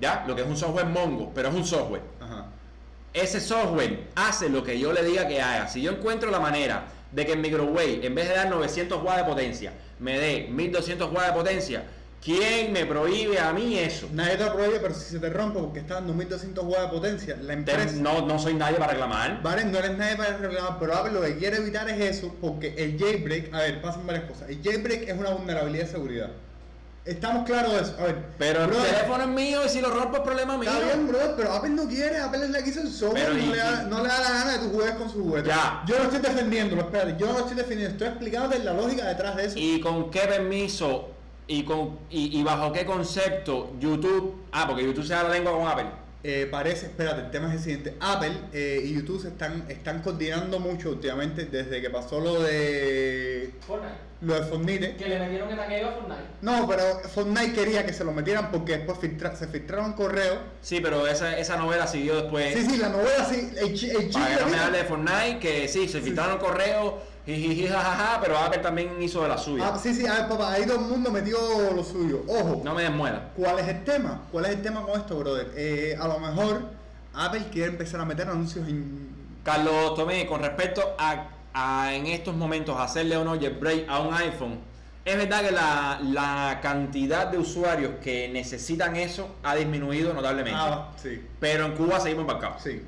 ¿Ya? 0.00 0.24
Lo 0.26 0.34
que 0.34 0.42
es 0.42 0.48
un 0.48 0.56
software 0.56 0.86
Mongo, 0.86 1.32
pero 1.34 1.48
es 1.48 1.54
un 1.54 1.64
software. 1.64 2.02
Ajá. 2.20 2.46
Ese 3.14 3.40
software 3.40 4.08
hace 4.16 4.48
lo 4.48 4.64
que 4.64 4.76
yo 4.76 4.92
le 4.92 5.04
diga 5.04 5.28
que 5.28 5.40
haga. 5.40 5.68
Si 5.68 5.80
yo 5.80 5.92
encuentro 5.92 6.32
la 6.32 6.40
manera 6.40 6.86
de 7.12 7.24
que 7.24 7.32
el 7.34 7.38
microwave, 7.38 8.04
en 8.04 8.12
vez 8.12 8.28
de 8.28 8.34
dar 8.34 8.50
900 8.50 9.00
watts 9.04 9.18
de 9.18 9.24
potencia, 9.24 9.72
me 10.00 10.18
dé 10.18 10.48
1200 10.50 11.12
watts 11.12 11.28
de 11.28 11.32
potencia, 11.32 11.84
¿quién 12.20 12.72
me 12.72 12.84
prohíbe 12.86 13.38
a 13.38 13.52
mí 13.52 13.78
eso? 13.78 14.08
Nadie 14.12 14.36
te 14.36 14.44
lo 14.44 14.52
prohíbe, 14.54 14.80
pero 14.80 14.94
si 14.94 15.04
se 15.12 15.20
te 15.20 15.30
rompe 15.30 15.60
porque 15.60 15.78
está 15.78 15.94
dando 15.94 16.12
1200 16.12 16.64
watts 16.64 16.82
de 16.82 16.88
potencia, 16.88 17.36
la 17.36 17.46
Te- 17.46 17.52
empresa. 17.52 17.92
No, 18.00 18.26
no 18.26 18.36
soy 18.40 18.54
nadie 18.54 18.78
para 18.78 18.90
reclamar. 18.94 19.40
Vale, 19.44 19.64
no 19.64 19.78
eres 19.78 19.96
nadie 19.96 20.16
para 20.16 20.36
reclamar, 20.36 20.78
pero 20.80 20.94
Apple 20.96 21.12
lo 21.12 21.20
que 21.20 21.36
quiere 21.36 21.58
evitar 21.58 21.88
es 21.88 22.16
eso, 22.16 22.34
porque 22.40 22.74
el 22.76 22.98
jailbreak, 22.98 23.54
a 23.54 23.58
ver, 23.58 23.80
pasan 23.80 24.08
varias 24.08 24.24
cosas. 24.24 24.48
El 24.50 24.60
jailbreak 24.60 25.08
es 25.08 25.16
una 25.16 25.30
vulnerabilidad 25.30 25.84
de 25.84 25.90
seguridad. 25.92 26.30
Estamos 27.04 27.44
claros 27.44 27.72
de 27.74 27.80
eso. 27.82 27.94
A 28.00 28.04
ver, 28.04 28.24
Pero 28.38 28.64
el 28.64 28.70
teléfono 28.70 29.24
es 29.24 29.28
mío 29.28 29.60
y 29.66 29.68
si 29.68 29.80
lo 29.82 29.90
rompo 29.90 30.16
es 30.16 30.22
problema 30.22 30.56
mío. 30.56 30.70
Está 30.70 30.82
bien, 30.84 31.06
bro, 31.06 31.18
pero 31.36 31.52
Apple 31.52 31.70
no 31.70 31.86
quiere, 31.86 32.18
Apple 32.18 32.44
es 32.44 32.50
la 32.50 32.62
que 32.62 32.70
hizo 32.70 32.80
el 32.80 32.90
software, 32.90 33.28
no, 33.34 33.38
y- 33.38 33.46
le 33.48 33.56
da, 33.58 33.82
no 33.82 34.02
le 34.02 34.08
da 34.08 34.20
la 34.20 34.30
gana 34.30 34.52
de 34.52 34.58
que 34.60 34.64
tú 34.66 34.72
juegues 34.74 34.94
con 34.94 35.10
su 35.10 35.22
juguete. 35.22 35.48
Ya. 35.48 35.82
Yo 35.86 35.98
no 35.98 36.04
estoy 36.04 36.20
defendiéndolo, 36.20 36.80
espérate, 36.82 37.16
yo 37.18 37.26
no 37.26 37.32
lo 37.34 37.38
estoy 37.40 37.56
defendiendo, 37.56 37.92
estoy 37.92 38.08
explicándote 38.08 38.58
la 38.64 38.72
lógica 38.72 39.04
detrás 39.06 39.36
de 39.36 39.44
eso. 39.44 39.58
¿Y 39.58 39.80
con 39.80 40.10
qué 40.10 40.20
permiso 40.20 41.08
y, 41.46 41.62
con, 41.64 41.98
y, 42.08 42.38
y 42.40 42.42
bajo 42.42 42.72
qué 42.72 42.86
concepto 42.86 43.72
YouTube? 43.78 44.42
Ah, 44.52 44.66
porque 44.66 44.82
YouTube 44.84 45.04
se 45.06 45.12
da 45.12 45.24
la 45.24 45.28
lengua 45.28 45.52
con 45.52 45.68
Apple. 45.68 45.86
Eh, 46.26 46.48
parece, 46.50 46.86
espérate, 46.86 47.20
el 47.20 47.30
tema 47.30 47.48
es 47.48 47.54
el 47.56 47.60
siguiente. 47.60 47.94
Apple 48.00 48.32
eh, 48.54 48.80
y 48.82 48.94
YouTube 48.94 49.20
se 49.20 49.28
están, 49.28 49.66
están 49.68 50.00
coordinando 50.00 50.58
mucho 50.58 50.88
últimamente 50.88 51.44
desde 51.44 51.82
que 51.82 51.90
pasó 51.90 52.18
lo 52.18 52.40
de 52.42 53.50
Fortnite. 53.66 53.94
lo 54.22 54.34
de 54.34 54.42
Fortnite. 54.44 54.96
Que 54.96 55.06
le 55.08 55.18
metieron 55.18 55.50
el 55.50 55.56
taqueo 55.58 55.88
a 55.90 55.92
Fortnite. 55.92 56.22
No, 56.40 56.66
pero 56.66 56.82
Fortnite 57.14 57.52
quería 57.52 57.84
que 57.84 57.92
se 57.92 58.04
lo 58.04 58.12
metieran 58.12 58.50
porque 58.50 58.78
después 58.78 58.98
filtra- 58.98 59.36
se 59.36 59.48
filtraron 59.48 59.92
correos. 59.92 60.38
Sí, 60.62 60.80
pero 60.80 61.06
esa, 61.06 61.38
esa 61.38 61.58
novela 61.58 61.86
siguió 61.86 62.22
después. 62.22 62.54
Sí, 62.54 62.70
sí, 62.70 62.76
la 62.78 62.88
novela 62.88 63.26
sí, 63.28 63.50
el, 63.58 63.68
el 64.00 64.08
Para 64.10 64.28
que 64.38 64.44
no 64.44 64.48
me 64.50 64.58
hable 64.58 64.78
de 64.78 64.84
Fortnite, 64.84 65.38
que 65.40 65.68
sí, 65.68 65.86
se 65.88 66.00
filtraron 66.00 66.38
correos, 66.38 66.94
jijiji, 67.26 67.66
jajaja, 67.68 68.20
pero 68.20 68.36
Apple 68.38 68.58
también 68.58 69.00
hizo 69.02 69.22
de 69.22 69.28
la 69.28 69.38
suya. 69.38 69.70
Ah, 69.72 69.78
sí, 69.78 69.94
sí, 69.94 70.06
a 70.06 70.14
ver, 70.14 70.28
papá, 70.28 70.52
ahí 70.52 70.66
todo 70.66 70.76
el 70.80 70.84
mundo 70.86 71.10
metió 71.10 71.38
lo 71.74 71.82
suyo. 71.82 72.22
Ojo, 72.28 72.60
No 72.64 72.74
me 72.74 72.82
desmuela. 72.82 73.30
¿Cuál 73.36 73.58
es 73.60 73.68
el 73.68 73.84
tema? 73.84 74.22
¿Cuál 74.30 74.44
es 74.46 74.50
el 74.52 74.62
tema 74.62 74.82
con 74.82 75.00
esto, 75.00 75.18
brother? 75.18 75.52
Eh, 75.56 75.96
a 75.98 76.06
lo 76.08 76.18
mejor 76.18 76.62
Apple 77.14 77.46
quiere 77.52 77.70
empezar 77.70 78.00
a 78.00 78.04
meter 78.04 78.28
anuncios 78.28 78.66
en... 78.68 79.14
Carlos 79.42 79.94
Tomé, 79.94 80.26
con 80.26 80.40
respecto 80.40 80.94
a, 80.98 81.26
a 81.52 81.94
en 81.94 82.06
estos 82.06 82.34
momentos 82.34 82.78
hacerle 82.80 83.16
o 83.18 83.24
no 83.24 83.32
jailbreak 83.38 83.88
a 83.90 84.00
un 84.00 84.14
iPhone, 84.14 84.58
es 85.04 85.16
verdad 85.18 85.42
que 85.42 85.50
la, 85.50 86.00
la 86.02 86.60
cantidad 86.62 87.26
de 87.26 87.36
usuarios 87.36 87.92
que 88.02 88.30
necesitan 88.30 88.96
eso 88.96 89.34
ha 89.42 89.54
disminuido 89.54 90.14
notablemente. 90.14 90.58
Ah, 90.58 90.90
sí, 90.96 91.22
Pero 91.40 91.66
en 91.66 91.72
Cuba 91.76 92.00
seguimos 92.00 92.22
embarcados. 92.22 92.62
sí. 92.62 92.82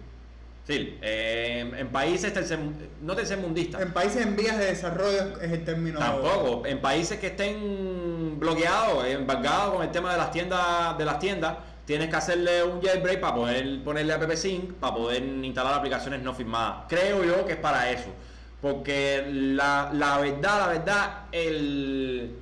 Sí, 0.66 0.98
eh, 1.00 1.70
en, 1.78 1.88
países 1.88 2.32
tercer, 2.32 2.58
no 3.00 3.14
tercermundistas. 3.14 3.80
En 3.82 3.92
países 3.92 4.26
en 4.26 4.34
vías 4.34 4.58
de 4.58 4.66
desarrollo 4.66 5.40
es 5.40 5.52
el 5.52 5.64
término... 5.64 6.00
Tampoco. 6.00 6.66
En 6.66 6.80
países 6.80 7.20
que 7.20 7.28
estén 7.28 8.38
bloqueados, 8.40 9.06
embargados 9.06 9.74
con 9.74 9.82
el 9.84 9.92
tema 9.92 10.10
de 10.12 10.18
las 10.18 10.32
tiendas, 10.32 10.98
de 10.98 11.04
las 11.04 11.20
tiendas, 11.20 11.56
tienes 11.84 12.08
que 12.08 12.16
hacerle 12.16 12.64
un 12.64 12.82
jailbreak 12.82 13.20
para 13.20 13.34
poder 13.36 13.84
ponerle 13.84 14.12
app 14.12 14.28
sync, 14.32 14.72
para 14.74 14.92
poder 14.94 15.22
instalar 15.22 15.72
aplicaciones 15.74 16.20
no 16.22 16.34
firmadas. 16.34 16.86
Creo 16.88 17.22
yo 17.22 17.46
que 17.46 17.52
es 17.52 17.58
para 17.58 17.88
eso. 17.92 18.08
Porque 18.60 19.24
la, 19.30 19.90
la 19.92 20.18
verdad, 20.18 20.58
la 20.60 20.66
verdad, 20.66 21.10
el, 21.30 22.38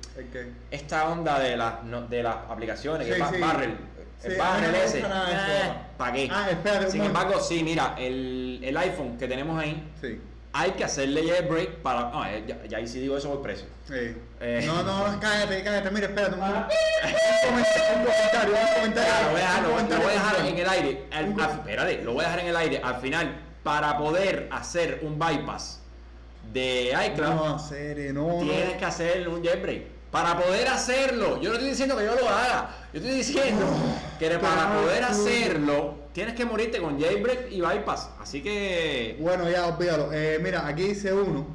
esta 0.71 1.09
onda 1.11 1.37
de 1.39 1.57
las 1.57 1.83
no- 1.83 2.07
de 2.07 2.23
las 2.23 2.37
aplicaciones, 2.49 3.05
que 3.05 3.21
es 3.21 3.29
sí. 3.29 3.39
Barrel, 3.39 3.75
Sí, 4.21 4.27
el 4.27 4.33
a 4.33 4.35
mí 4.35 4.37
no 4.37 4.43
Barrel 4.43 4.71
me 4.71 4.83
ese, 4.83 4.99
gusta 4.99 5.09
nada 5.13 5.25
de 5.29 5.33
eso. 5.61 5.75
¿para 5.97 6.13
qué? 6.13 6.29
Ah, 6.31 6.47
espérate 6.49 6.91
Sin 6.91 7.01
momento. 7.01 7.19
embargo, 7.21 7.41
sí, 7.43 7.63
mira, 7.63 7.95
el, 7.97 8.59
el 8.63 8.77
iPhone 8.77 9.17
que 9.17 9.27
tenemos 9.27 9.61
ahí, 9.61 9.91
Sí. 10.01 10.19
hay 10.53 10.71
que 10.71 10.83
hacerle 10.83 11.27
jailbreak 11.27 11.69
para. 11.77 12.09
No, 12.11 12.25
eh, 12.25 12.43
ya, 12.47 12.57
ya 12.67 12.77
ahí 12.77 12.87
sí 12.87 12.99
digo 12.99 13.17
eso 13.17 13.29
por 13.29 13.41
precio. 13.41 13.67
sí. 13.87 14.15
Eh. 14.39 14.63
No, 14.65 14.83
no, 14.83 15.19
cállate, 15.19 15.63
cállate, 15.63 15.91
mira, 15.91 16.07
espérate 16.07 16.35
un, 16.35 16.41
Ah. 16.43 16.67
un 17.03 17.49
comentario, 17.49 17.97
un 17.97 18.03
comentario, 18.05 18.53
un 18.53 18.73
comentario. 18.75 19.13
Ya, 19.13 19.21
lo 19.21 19.29
voy 19.31 19.39
a 19.39 19.43
dejar, 19.43 19.59
un 19.65 19.89
lo, 19.89 19.97
voy 19.97 20.09
a 20.09 20.13
dejar 20.13 20.45
en 20.45 20.57
el 20.57 20.69
aire. 20.69 21.05
Al- 21.11 21.39
espérate, 21.51 22.01
lo 22.03 22.13
voy 22.13 22.21
a 22.21 22.27
dejar 22.27 22.39
en 22.41 22.47
el 22.47 22.55
aire. 22.55 22.81
Al 22.83 22.95
final, 22.95 23.41
para 23.63 23.97
poder 23.97 24.47
hacer 24.51 24.99
un 25.03 25.17
bypass 25.19 25.81
de 26.53 26.93
iCloud, 27.07 27.33
No, 27.35 27.59
serio, 27.59 28.13
no, 28.13 28.39
tienes 28.41 28.73
no. 28.73 28.77
que 28.79 28.85
hacer 28.85 29.27
un 29.27 29.43
jailbreak. 29.43 29.94
Para 30.15 30.37
poder 30.37 30.65
hacerlo, 30.69 31.41
yo 31.41 31.49
no 31.49 31.55
estoy 31.55 31.71
diciendo 31.71 31.97
que 31.97 32.05
yo 32.05 32.15
lo 32.15 32.29
haga. 32.29 32.69
Yo 32.93 33.01
estoy 33.01 33.15
diciendo 33.17 33.65
que 34.17 34.29
para 34.39 34.73
poder 34.73 35.03
hacerlo, 35.03 35.95
tienes 36.13 36.35
que 36.35 36.45
morirte 36.45 36.79
con 36.79 36.97
jailbreak 36.97 37.51
y 37.51 37.59
bypass. 37.59 38.11
Así 38.21 38.41
que. 38.41 39.17
Bueno, 39.19 39.49
ya, 39.49 39.65
olvídalo. 39.67 40.13
Eh, 40.13 40.39
mira, 40.41 40.65
aquí 40.67 40.83
dice 40.83 41.11
uno. 41.11 41.45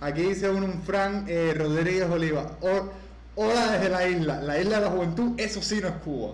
Aquí 0.00 0.22
dice 0.22 0.50
uno, 0.50 0.66
un 0.66 0.82
Fran 0.82 1.24
eh, 1.28 1.54
Rodríguez 1.56 2.10
Oliva. 2.10 2.50
O- 2.62 2.90
Hola 3.36 3.68
desde 3.74 3.88
la 3.90 4.04
isla. 4.08 4.40
La 4.40 4.58
isla 4.58 4.78
de 4.80 4.84
la 4.86 4.90
juventud, 4.90 5.38
eso 5.38 5.62
sí 5.62 5.78
no 5.80 5.86
es 5.86 5.94
Cuba. 6.04 6.32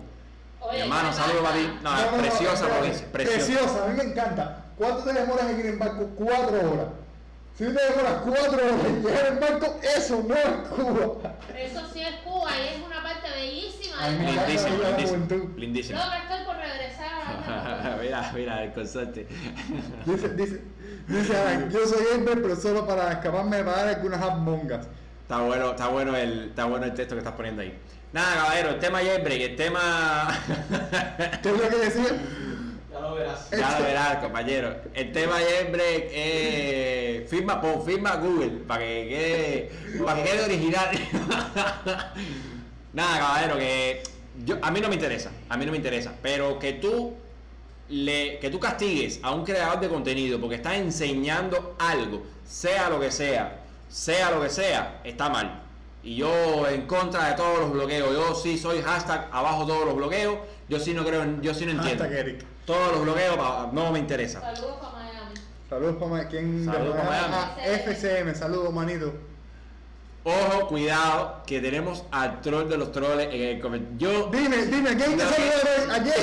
Oye, 0.61 0.77
Mi 0.79 0.81
hermano, 0.85 1.11
¿qué 1.11 1.15
saludos 1.15 1.43
para 1.43 1.57
ti. 1.57 1.71
No, 1.83 1.91
No, 1.95 2.05
no, 2.07 2.11
no, 2.13 2.23
preciosa 2.23 2.67
provincia. 2.69 3.07
Preciosa. 3.13 3.37
Preciosa, 3.47 3.85
a 3.85 3.89
mí 3.89 3.97
me 3.99 4.05
encanta. 4.05 4.65
¿Cuánto 4.79 5.03
te 5.03 5.13
demoras 5.13 5.51
en 5.51 5.61
ir 5.61 5.67
en 5.67 5.79
barco? 5.79 6.09
Cuatro 6.17 6.57
horas. 6.73 6.87
Si 7.57 7.65
te 7.65 7.71
llegar 7.71 9.33
en 9.33 9.41
barco, 9.41 9.81
eso 9.83 10.23
no 10.29 10.35
es 10.35 10.69
Cuba. 10.69 11.37
Eso 11.57 11.81
sí 11.91 12.01
es 12.03 12.17
Cuba 12.17 12.51
y 12.55 12.75
es 12.75 12.87
una 12.87 13.03
parte 13.03 13.31
bellísima 13.35 13.97
Ay, 13.99 14.13
de 14.13 14.19
Cuba. 14.19 14.47
Lindísimo, 14.47 14.77
la 14.83 14.91
lindísimo. 14.91 15.55
Lindísimo. 15.57 15.99
Loca, 15.99 16.19
estoy 16.19 16.45
por 16.45 16.57
regresar 16.57 17.09
a 17.15 17.97
mira, 18.03 18.33
mira, 18.35 18.63
el 18.63 18.73
consorte. 18.75 19.27
Dice, 20.05 20.29
dice, 20.35 20.61
dice, 21.09 21.35
Alan, 21.35 21.71
yo 21.71 21.87
soy 21.87 22.05
gamer, 22.13 22.43
pero 22.43 22.57
solo 22.57 22.87
para 22.87 23.13
escaparme 23.13 23.57
de 23.57 23.65
pagar 23.65 23.89
algunas 23.89 24.39
mongas. 24.39 24.87
Está 25.23 25.41
bueno, 25.41 25.71
está 25.71 25.89
bueno 25.89 26.15
el, 26.15 26.51
está 26.51 26.67
bueno 26.67 26.85
el 26.85 26.93
texto 26.93 27.15
que 27.15 27.21
estás 27.21 27.35
poniendo 27.35 27.63
ahí. 27.63 27.75
Nada, 28.13 28.37
caballero, 28.37 28.69
el 28.69 28.79
tema 28.81 28.99
jailbreak, 28.99 29.41
el 29.41 29.57
tema. 29.57 30.29
¿Qué 31.43 31.49
es 31.49 31.59
lo 31.59 31.69
que 31.71 31.77
decía? 31.77 32.21
Verás. 33.51 33.73
ya 33.73 33.79
lo 33.79 33.85
verás, 33.85 34.17
compañero. 34.19 34.77
El 34.95 35.13
tema 35.13 35.35
jailbreak 35.35 36.11
es. 36.13 37.31
Firma, 37.31 37.61
pon, 37.61 37.85
firma 37.85 38.17
Google, 38.17 38.51
para 38.67 38.81
que 38.81 39.09
quede. 39.09 40.05
Para 40.05 40.23
que 40.23 40.31
quede 40.31 40.45
original. 40.45 40.91
Nada, 42.93 43.19
caballero, 43.19 43.59
que. 43.59 44.03
Yo, 44.45 44.59
a 44.61 44.71
mí 44.71 44.81
no 44.81 44.89
me 44.89 44.95
interesa, 44.95 45.31
a 45.49 45.57
mí 45.57 45.65
no 45.65 45.73
me 45.73 45.79
interesa. 45.79 46.13
Pero 46.23 46.59
que 46.59 46.75
tú. 46.75 47.15
Le, 47.89 48.41
que 48.41 48.51
tú 48.51 48.59
castigues 48.59 49.21
a 49.23 49.31
un 49.31 49.45
creador 49.45 49.79
de 49.79 49.89
contenido 49.89 50.41
porque 50.41 50.57
está 50.57 50.77
enseñando 50.77 51.77
algo, 51.79 52.25
sea 52.45 52.91
lo 52.91 52.99
que 52.99 53.13
sea, 53.13 53.61
sea 53.89 54.33
lo 54.33 54.43
que 54.43 54.51
sea, 54.51 55.01
está 55.05 55.29
mal. 55.29 55.63
Y 56.07 56.15
yo 56.15 56.69
en 56.69 56.87
contra 56.87 57.31
de 57.31 57.35
todos 57.35 57.59
los 57.59 57.73
bloqueos. 57.73 58.13
Yo 58.13 58.35
sí 58.37 58.57
soy 58.57 58.81
hashtag 58.81 59.29
abajo 59.33 59.67
todos 59.67 59.87
los 59.87 59.97
bloqueos. 59.97 60.39
Yo 60.69 60.79
sí 60.79 60.95
no 60.95 61.05
creo, 61.05 61.41
yo 61.43 61.53
sí 61.53 61.67
no 61.67 61.73
entiendo. 61.73 62.05
Hashtag 62.05 62.21
Eric. 62.21 62.45
Todos 62.67 62.93
los 62.93 63.03
bloqueos 63.03 63.37
pa- 63.37 63.71
no 63.73 63.93
me 63.93 63.99
interesa. 64.01 64.41
Saludos 64.41 64.77
para 64.81 64.93
Miami. 64.93 65.35
Saludos 65.71 65.97
para 65.97 66.29
¿Quién? 66.29 66.65
Saludos 66.65 66.97
pa' 66.97 67.05
Miami. 67.05 67.35
Ah, 67.37 67.57
FCM, 67.65 68.35
saludos, 68.35 68.73
manito. 68.75 69.13
Ojo, 70.29 70.67
cuidado, 70.67 71.41
que 71.47 71.61
tenemos 71.61 72.03
al 72.11 72.41
troll 72.41 72.69
de 72.69 72.77
los 72.77 72.91
troles 72.91 73.29
en 73.33 73.43
el 73.43 73.61
comentario. 73.61 73.97
Yo 73.97 74.29
Dime, 74.33 74.57
dime, 74.67 74.97
¿quién 74.97 75.17
te 75.17 75.23
saludó 75.23 75.53
hoy? 75.63 75.91
¿A 75.95 76.03
quién 76.03 76.15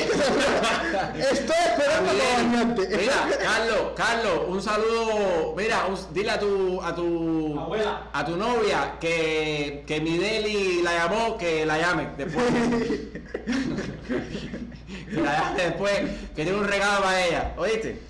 te? 1.14 1.20
Estoy 1.32 1.56
esperando 1.72 2.12
para 2.12 2.44
bañarte. 2.44 2.98
Mira, 2.98 3.30
Carlos, 3.42 3.92
Carlos, 3.96 4.40
un 4.50 4.62
saludo. 4.62 5.56
Mira, 5.56 5.86
un- 5.86 6.14
dile 6.14 6.32
a 6.32 6.38
tu 6.40 6.82
a 6.82 6.94
tu 6.94 7.58
Abuela. 7.58 8.10
a 8.12 8.26
tu 8.26 8.36
novia 8.36 8.96
que 9.00 9.86
que 9.88 10.02
mi 10.02 10.18
Deli 10.18 10.82
la 10.82 10.94
llamó, 10.96 11.38
que 11.38 11.66
la 11.66 11.78
llame 11.78 12.10
después. 12.18 12.46
que 15.14 15.22
la 15.22 15.40
llame 15.40 15.64
después, 15.64 16.00
que 16.36 16.44
tiene 16.44 16.56
un 16.60 16.68
regalo 16.68 17.04
para 17.04 17.26
ella, 17.26 17.54
¿oíste? 17.58 18.02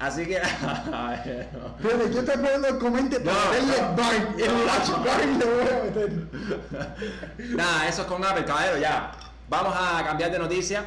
Así 0.00 0.24
que 0.26 0.36
Espérate, 0.38 2.12
yo 2.14 2.20
esperando 2.20 2.68
el 2.68 2.78
comente 2.78 3.20
para 3.20 3.36
No, 3.36 3.50
meterle 3.50 3.82
no. 3.82 3.96
Barn. 3.96 4.34
El 4.38 4.50
Watch 4.66 4.90
Barn 5.04 5.38
le 5.38 5.44
voy 5.44 5.68
a 5.68 5.84
meter. 5.84 6.12
Nada, 7.56 7.86
eso 7.88 8.02
es 8.02 8.08
con 8.08 8.24
Apple, 8.24 8.44
caballero, 8.46 8.78
ya. 8.78 9.12
Vamos 9.48 9.74
a 9.76 10.02
cambiar 10.04 10.30
de 10.30 10.38
noticia 10.38 10.84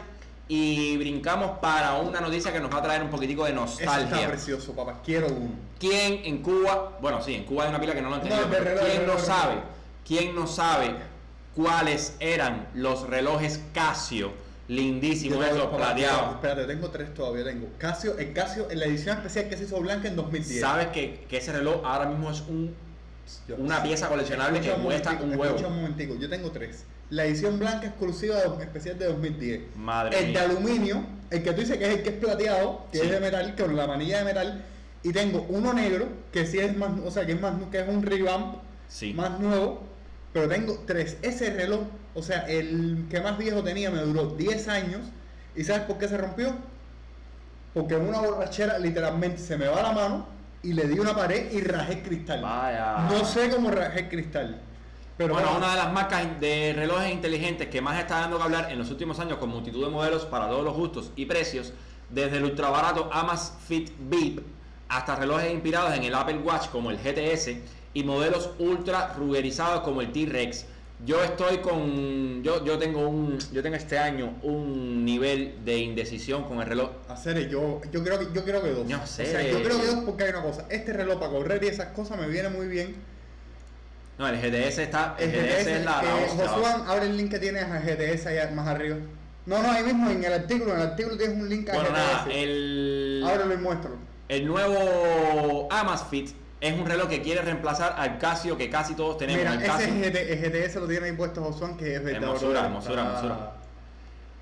y 0.47 0.97
brincamos 0.97 1.59
para 1.59 1.93
una 1.95 2.19
noticia 2.21 2.51
que 2.51 2.59
nos 2.59 2.73
va 2.73 2.77
a 2.79 2.81
traer 2.83 3.03
un 3.03 3.09
poquitico 3.09 3.45
de 3.45 3.51
Eso 3.51 3.63
está 3.79 3.99
nostalgia. 3.99 4.27
precioso, 4.29 4.73
papá. 4.73 4.95
Quiero 5.05 5.27
uno. 5.27 5.51
¿Quién 5.79 6.21
en 6.25 6.41
Cuba, 6.41 6.97
bueno, 6.99 7.21
sí, 7.21 7.35
en 7.35 7.43
Cuba 7.43 7.63
hay 7.65 7.69
una 7.69 7.79
pila 7.79 7.93
que 7.93 8.01
no 8.01 8.09
lo 8.09 8.15
entendió, 8.15 8.41
No, 8.41 8.47
pero 8.49 8.63
reloj, 8.63 8.83
¿quién 8.85 9.05
no 9.05 9.13
reloj, 9.13 9.25
sabe? 9.25 9.55
¿Quién 10.07 10.35
no 10.35 10.47
sabe 10.47 10.95
cuáles 11.55 12.15
eran 12.19 12.67
los 12.73 13.07
relojes 13.07 13.61
Casio? 13.73 14.31
Lindísimos, 14.67 15.45
Yo 15.49 15.65
papá, 15.65 15.77
plateados. 15.77 16.35
Espérate, 16.35 16.63
tengo 16.65 16.89
tres 16.89 17.13
todavía. 17.13 17.43
Tengo 17.43 17.67
Casio, 17.77 18.17
el 18.17 18.31
Casio 18.33 18.69
en 18.71 18.79
la 18.79 18.85
edición 18.85 19.17
especial 19.17 19.49
que 19.49 19.57
se 19.57 19.65
hizo 19.65 19.79
blanca 19.81 20.07
en 20.07 20.15
2010. 20.15 20.61
¿Sabes 20.61 20.87
que, 20.87 21.25
que 21.27 21.37
ese 21.37 21.51
reloj 21.51 21.81
ahora 21.85 22.05
mismo 22.07 22.31
es 22.31 22.41
un, 22.41 22.73
Yo- 23.47 23.55
una 23.57 23.83
pieza 23.83 24.07
coleccionable 24.07 24.61
que 24.61 24.67
Escucha 24.69 24.83
cuesta 24.85 25.11
un 25.21 25.31
huevo? 25.31 25.43
Escucha 25.55 25.67
un 25.67 25.75
momentico, 25.75 26.15
yo 26.17 26.29
tengo 26.29 26.51
tres. 26.51 26.85
La 27.09 27.25
edición 27.25 27.59
blanca 27.59 27.87
exclusiva 27.87 28.37
de- 28.37 28.63
especial 28.63 28.97
de 28.97 29.05
2010. 29.07 29.61
Madre 29.75 30.17
el 30.27 30.33
de 30.33 30.39
aluminio, 30.39 31.03
el 31.29 31.43
que 31.43 31.51
tú 31.51 31.59
dices 31.61 31.77
que 31.77 31.83
es 31.91 31.97
el 31.97 32.03
que 32.03 32.09
es 32.09 32.15
plateado, 32.15 32.85
que 32.91 32.99
Sí. 32.99 33.05
es 33.05 33.11
de 33.11 33.19
metal, 33.19 33.55
con 33.57 33.75
la 33.75 33.85
manilla 33.85 34.19
de 34.19 34.23
metal. 34.23 34.63
Y 35.03 35.11
tengo 35.11 35.45
uno 35.49 35.73
negro, 35.73 36.07
que 36.31 36.45
sí 36.47 36.59
es 36.59 36.75
más, 36.77 36.91
o 37.05 37.11
sea, 37.11 37.25
que 37.25 37.33
es 37.33 37.41
más, 37.41 37.53
que 37.69 37.81
es 37.81 37.87
un 37.89 38.01
revamp 38.01 38.55
Sí. 38.87 39.13
más 39.13 39.37
nuevo. 39.41 39.83
Pero 40.33 40.49
tengo 40.49 40.79
tres. 40.85 41.17
Ese 41.21 41.51
reloj, 41.51 41.81
o 42.15 42.23
sea, 42.23 42.47
el 42.47 43.05
que 43.09 43.21
más 43.21 43.37
viejo 43.37 43.63
tenía 43.63 43.91
me 43.91 44.01
duró 44.01 44.25
10 44.25 44.67
años. 44.67 45.01
¿Y 45.55 45.63
sabes 45.63 45.83
por 45.83 45.99
qué 45.99 46.07
se 46.07 46.17
rompió? 46.17 46.55
Porque 47.73 47.95
en 47.95 48.07
una 48.07 48.19
borrachera 48.19 48.79
literalmente 48.79 49.37
se 49.37 49.57
me 49.57 49.67
va 49.67 49.81
la 49.83 49.91
mano 49.91 50.25
y 50.63 50.73
le 50.73 50.87
di 50.87 50.97
una 50.97 51.15
pared 51.15 51.51
y 51.51 51.61
rajé 51.61 51.93
el 51.93 52.03
cristal. 52.03 52.41
Vaya. 52.41 53.07
No 53.09 53.23
sé 53.23 53.49
cómo 53.49 53.69
rajé 53.69 54.01
el 54.01 54.09
cristal. 54.09 54.61
Pero 55.17 55.35
bueno, 55.35 55.49
bueno, 55.49 55.65
una 55.65 55.75
de 55.75 55.83
las 55.83 55.93
marcas 55.93 56.39
de 56.39 56.73
relojes 56.75 57.11
inteligentes 57.11 57.67
que 57.67 57.81
más 57.81 57.99
está 57.99 58.21
dando 58.21 58.37
que 58.37 58.43
hablar 58.43 58.71
en 58.71 58.79
los 58.79 58.89
últimos 58.89 59.19
años 59.19 59.37
con 59.37 59.49
multitud 59.49 59.83
de 59.83 59.91
modelos 59.91 60.25
para 60.25 60.47
todos 60.49 60.63
los 60.63 60.75
gustos 60.75 61.11
y 61.15 61.25
precios, 61.25 61.71
desde 62.09 62.37
el 62.37 62.45
ultra 62.45 62.69
barato 62.69 63.09
Amazfit 63.11 63.91
Beep 63.99 64.43
hasta 64.89 65.15
relojes 65.15 65.51
inspirados 65.51 65.93
en 65.95 66.03
el 66.03 66.15
Apple 66.15 66.37
Watch 66.37 66.69
como 66.69 66.89
el 66.89 66.97
GTS 66.97 67.57
y 67.93 68.03
modelos 68.03 68.51
ultra 68.59 69.13
rugerizados 69.17 69.81
como 69.81 70.01
el 70.01 70.11
T-Rex. 70.11 70.65
Yo 71.05 71.21
estoy 71.21 71.57
con 71.57 72.41
yo 72.43 72.63
yo 72.63 72.77
tengo 72.77 73.07
un 73.09 73.37
yo 73.51 73.61
tengo 73.61 73.75
este 73.75 73.97
año 73.99 74.35
un 74.41 75.03
nivel 75.03 75.55
de 75.65 75.77
indecisión 75.79 76.43
con 76.45 76.61
el 76.61 76.65
reloj. 76.67 76.91
hacer 77.09 77.49
yo, 77.49 77.81
yo 77.91 78.03
creo 78.03 78.19
que 78.19 78.27
yo 78.33 78.43
creo 78.45 78.63
que 78.63 78.69
dos. 78.71 78.87
No 78.87 79.01
O 79.03 79.05
sé. 79.05 79.25
sea, 79.25 79.41
yo 79.41 79.61
creo 79.61 79.79
que 79.81 79.87
dos 79.87 79.99
porque 80.05 80.23
hay 80.23 80.29
una 80.29 80.43
cosa. 80.43 80.65
Este 80.69 80.93
reloj 80.93 81.19
para 81.19 81.31
correr 81.31 81.61
y 81.63 81.67
esas 81.67 81.87
cosas 81.87 82.17
me 82.19 82.27
viene 82.27 82.49
muy 82.49 82.67
bien. 82.67 82.95
No, 84.17 84.27
el 84.29 84.35
GTS 84.37 84.77
está 84.79 85.15
el 85.19 85.29
El 85.31 85.41
GTS, 85.41 85.57
GTS, 85.63 85.67
es 85.67 85.85
la, 85.85 86.01
eh. 86.03 86.27
Josuan, 86.37 86.83
abre 86.87 87.07
el 87.07 87.17
link 87.17 87.31
que 87.31 87.39
tienes 87.39 87.63
a 87.63 87.79
GTS 87.79 88.27
allá 88.27 88.51
más 88.51 88.67
arriba. 88.67 88.97
No, 89.45 89.61
no, 89.61 89.71
ahí 89.71 89.83
mismo 89.83 90.09
en 90.09 90.23
el 90.23 90.31
artículo, 90.31 90.71
en 90.73 90.79
el 90.81 90.87
artículo 90.87 91.17
tienes 91.17 91.35
un 91.37 91.49
link 91.49 91.67
a 91.69 91.73
Bueno, 91.73 91.89
GTS. 91.89 91.97
nada, 91.97 92.25
el 92.33 93.23
Ábrelo 93.27 93.53
y 93.55 93.57
muéstralo. 93.57 93.97
El 94.29 94.45
nuevo 94.47 95.67
Amazfit 95.69 96.29
es 96.63 96.79
un 96.79 96.85
reloj 96.85 97.09
que 97.09 97.21
quiere 97.21 97.41
reemplazar 97.41 97.95
al 97.97 98.17
Casio 98.17 98.57
que 98.57 98.69
casi 98.69 98.95
todos 98.95 99.17
tenemos. 99.17 99.41
Mira, 99.41 99.53
el 99.53 99.59
ese 99.59 99.67
Casio. 99.67 99.87
es 99.87 100.13
GT, 100.13 100.31
el 100.31 100.69
GTS 100.69 100.75
lo 100.77 100.87
tiene 100.87 101.07
ahí 101.07 101.11
puesto 101.11 101.43
Josuan, 101.43 101.75
que 101.75 101.95
es 101.95 102.03
verdad. 102.03 102.23
Hermosura, 102.23 102.65
hermosura, 102.65 103.01
hermosura. 103.01 103.51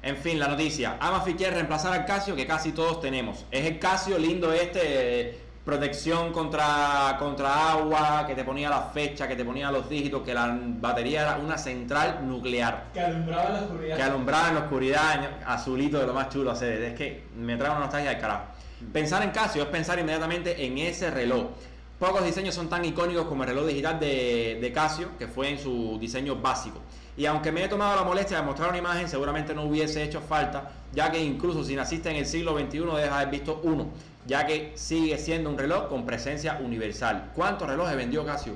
En 0.04 0.18
fin, 0.18 0.40
la 0.40 0.48
noticia. 0.48 0.98
Amazfit 1.00 1.38
quiere 1.38 1.56
reemplazar 1.56 1.94
al 1.94 2.06
Casio 2.06 2.36
que 2.36 2.46
casi 2.46 2.74
todos 2.74 3.02
tenemos. 3.02 3.46
Es 3.50 3.66
el 3.66 3.80
Casio 3.80 4.20
lindo 4.20 4.54
este, 4.54 4.82
eh, 5.30 5.40
protección 5.66 6.32
contra, 6.32 7.16
contra 7.18 7.72
agua, 7.72 8.26
que 8.28 8.36
te 8.36 8.44
ponía 8.44 8.70
la 8.70 8.84
fecha, 8.84 9.28
que 9.28 9.36
te 9.36 9.44
ponía 9.44 9.72
los 9.72 9.90
dígitos, 9.90 10.22
que 10.22 10.36
la 10.36 10.56
batería 10.80 11.22
era 11.22 11.38
una 11.38 11.58
central 11.58 12.20
nuclear. 12.28 12.86
Que 12.94 13.00
alumbraba 13.00 13.50
la 13.50 13.62
oscuridad. 13.62 13.96
que 13.96 14.04
alumbraba 14.04 14.48
en 14.50 14.56
la 14.56 14.62
oscuridad, 14.62 15.30
azulito 15.48 16.00
de 16.00 16.06
lo 16.06 16.14
más 16.14 16.30
chulo 16.30 16.52
hacer. 16.52 16.84
Es 16.84 16.94
que 16.94 17.24
me 17.36 17.58
trae 17.58 17.72
una 17.72 17.80
nostalgia 17.80 18.12
del 18.12 18.22
carajo. 18.22 18.44
Pensar 18.94 19.24
en 19.24 19.32
Casio 19.32 19.64
es 19.64 19.70
pensar 19.70 19.98
inmediatamente 19.98 20.66
en 20.66 20.78
ese 20.78 21.10
reloj. 21.10 21.48
Pocos 22.02 22.26
diseños 22.26 22.56
son 22.56 22.68
tan 22.68 22.84
icónicos 22.84 23.28
como 23.28 23.44
el 23.44 23.50
reloj 23.50 23.68
digital 23.68 24.00
de, 24.00 24.58
de 24.60 24.74
Casio, 24.74 25.10
que 25.20 25.28
fue 25.28 25.50
en 25.50 25.60
su 25.60 26.00
diseño 26.00 26.36
básico. 26.36 26.80
Y 27.16 27.28
aunque 27.28 27.52
me 27.52 27.64
he 27.64 27.68
tomado 27.68 27.96
la 27.96 28.02
molestia 28.04 28.38
de 28.38 28.44
mostrar 28.44 28.70
una 28.70 28.80
imagen, 28.80 29.08
seguramente 29.08 29.54
no 29.54 29.66
hubiese 29.66 30.02
hecho 30.02 30.20
falta, 30.20 30.72
ya 30.94 31.12
que 31.12 31.24
incluso 31.24 31.64
si 31.64 31.76
naciste 31.76 32.10
en 32.10 32.16
el 32.16 32.26
siglo 32.26 32.58
XXI 32.58 32.80
debes 32.80 33.12
haber 33.12 33.30
visto 33.30 33.62
uno, 33.66 33.90
ya 34.26 34.48
que 34.48 34.72
sigue 34.74 35.16
siendo 35.20 35.52
un 35.52 35.60
reloj 35.60 35.90
con 35.90 36.04
presencia 36.04 36.60
universal. 36.60 37.30
¿Cuántos 37.36 37.68
relojes 37.70 37.96
vendió 37.96 38.26
Casio? 38.26 38.54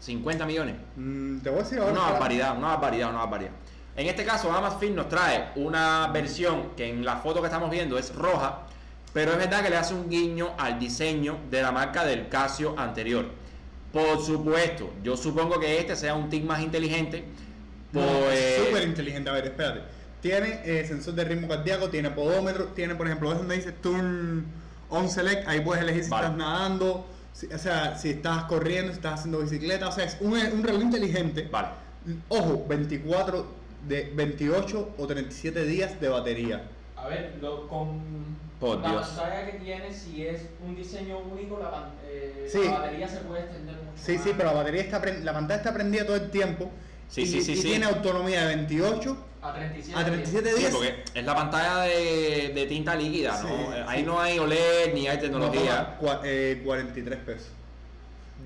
¿50 0.00 0.46
millones? 0.46 0.76
Mm, 0.94 1.38
te 1.40 1.50
voy 1.50 1.58
a 1.58 1.62
decir 1.64 1.80
ahora. 1.80 1.90
Una 1.94 2.04
que- 2.06 2.12
barbaridad, 2.12 2.56
una 2.56 2.68
barbaridad, 2.68 3.10
una 3.10 3.18
barbaridad. 3.18 3.50
En 3.96 4.06
este 4.06 4.24
caso, 4.24 4.52
Amazfit 4.52 4.90
nos 4.94 5.08
trae 5.08 5.48
una 5.56 6.08
versión 6.12 6.70
que 6.76 6.88
en 6.90 7.04
la 7.04 7.16
foto 7.16 7.40
que 7.40 7.46
estamos 7.46 7.70
viendo 7.70 7.98
es 7.98 8.14
roja, 8.14 8.63
pero 9.14 9.32
es 9.32 9.38
verdad 9.38 9.62
que 9.62 9.70
le 9.70 9.76
hace 9.76 9.94
un 9.94 10.10
guiño 10.10 10.50
al 10.58 10.78
diseño 10.78 11.38
de 11.50 11.62
la 11.62 11.72
marca 11.72 12.04
del 12.04 12.28
Casio 12.28 12.78
anterior. 12.78 13.26
Por 13.92 14.20
supuesto, 14.20 14.92
yo 15.02 15.16
supongo 15.16 15.58
que 15.60 15.78
este 15.78 15.94
sea 15.96 16.14
un 16.14 16.28
tic 16.28 16.44
más 16.44 16.60
inteligente. 16.60 17.24
No, 17.92 18.00
Pues, 18.02 18.38
es 18.40 18.66
súper 18.66 18.82
inteligente. 18.82 19.30
A 19.30 19.34
ver, 19.34 19.44
espérate. 19.46 19.80
Tiene 20.20 20.60
eh, 20.64 20.84
sensor 20.86 21.14
de 21.14 21.24
ritmo 21.24 21.46
cardíaco, 21.48 21.88
tiene 21.90 22.10
podómetro, 22.10 22.66
tiene, 22.68 22.94
por 22.96 23.06
ejemplo, 23.06 23.30
es 23.30 23.38
donde 23.38 23.56
dice 23.56 23.72
Turn 23.72 24.44
On 24.90 25.08
Select, 25.08 25.46
ahí 25.48 25.60
puedes 25.60 25.82
elegir 25.82 26.04
si 26.04 26.10
Vale. 26.10 26.26
estás 26.26 26.38
nadando, 26.38 27.06
si- 27.32 27.46
o 27.46 27.58
sea, 27.58 27.96
si 27.98 28.10
estás 28.10 28.44
corriendo, 28.44 28.90
si 28.92 28.96
estás 28.96 29.20
haciendo 29.20 29.38
bicicleta, 29.40 29.88
o 29.88 29.92
sea, 29.92 30.04
es 30.04 30.16
un, 30.20 30.32
un 30.34 30.62
reloj 30.64 30.82
inteligente. 30.82 31.48
Vale. 31.50 31.68
Ojo, 32.28 32.64
24, 32.68 33.46
de 33.86 34.12
28 34.14 34.94
o 34.98 35.06
37 35.06 35.64
días 35.66 36.00
de 36.00 36.08
batería. 36.08 36.64
A 36.96 37.06
ver, 37.08 37.36
lo, 37.40 37.68
con 37.68 38.00
Por 38.64 38.80
la 38.80 38.90
Dios. 38.90 39.08
pantalla 39.08 39.46
que 39.50 39.58
tiene, 39.58 39.92
si 39.92 40.26
es 40.26 40.40
un 40.64 40.74
diseño 40.74 41.18
único, 41.18 41.58
la, 41.58 41.90
eh, 42.06 42.48
Sí. 42.50 42.64
la 42.64 42.78
batería 42.78 43.06
se 43.08 43.18
puede 43.18 43.42
extender 43.42 43.74
mucho 43.76 44.02
Sí, 44.02 44.12
más. 44.14 44.24
sí, 44.24 44.30
pero 44.36 44.48
la 44.50 44.54
batería 44.54 44.80
está 44.82 45.02
la 45.04 45.32
pantalla 45.34 45.58
está 45.58 45.74
prendida 45.74 46.06
todo 46.06 46.16
el 46.16 46.30
tiempo. 46.30 46.70
Sí, 47.08 47.22
y, 47.22 47.26
sí, 47.26 47.42
sí, 47.42 47.52
y 47.52 47.56
sí. 47.56 47.62
tiene 47.62 47.84
autonomía 47.84 48.46
de 48.46 48.56
28 48.56 49.16
A 49.42 49.52
37. 49.52 50.00
a 50.00 50.04
37 50.06 50.50
Sí, 50.52 50.58
días. 50.60 50.70
porque 50.72 51.04
es 51.14 51.24
la 51.26 51.34
pantalla 51.34 51.82
de, 51.82 52.52
de 52.54 52.66
tinta 52.66 52.94
líquida, 52.94 53.42
¿no? 53.42 53.48
Sí, 53.48 53.54
Eh, 53.74 53.84
Ahí 53.86 54.00
sí. 54.00 54.06
no 54.06 54.18
hay 54.20 54.38
OLED 54.38 54.94
ni 54.94 55.06
hay 55.08 55.18
tecnología. 55.18 55.96
No, 56.00 56.06
cua- 56.08 56.20
eh, 56.24 56.62
43 56.64 57.18
pesos. 57.18 57.48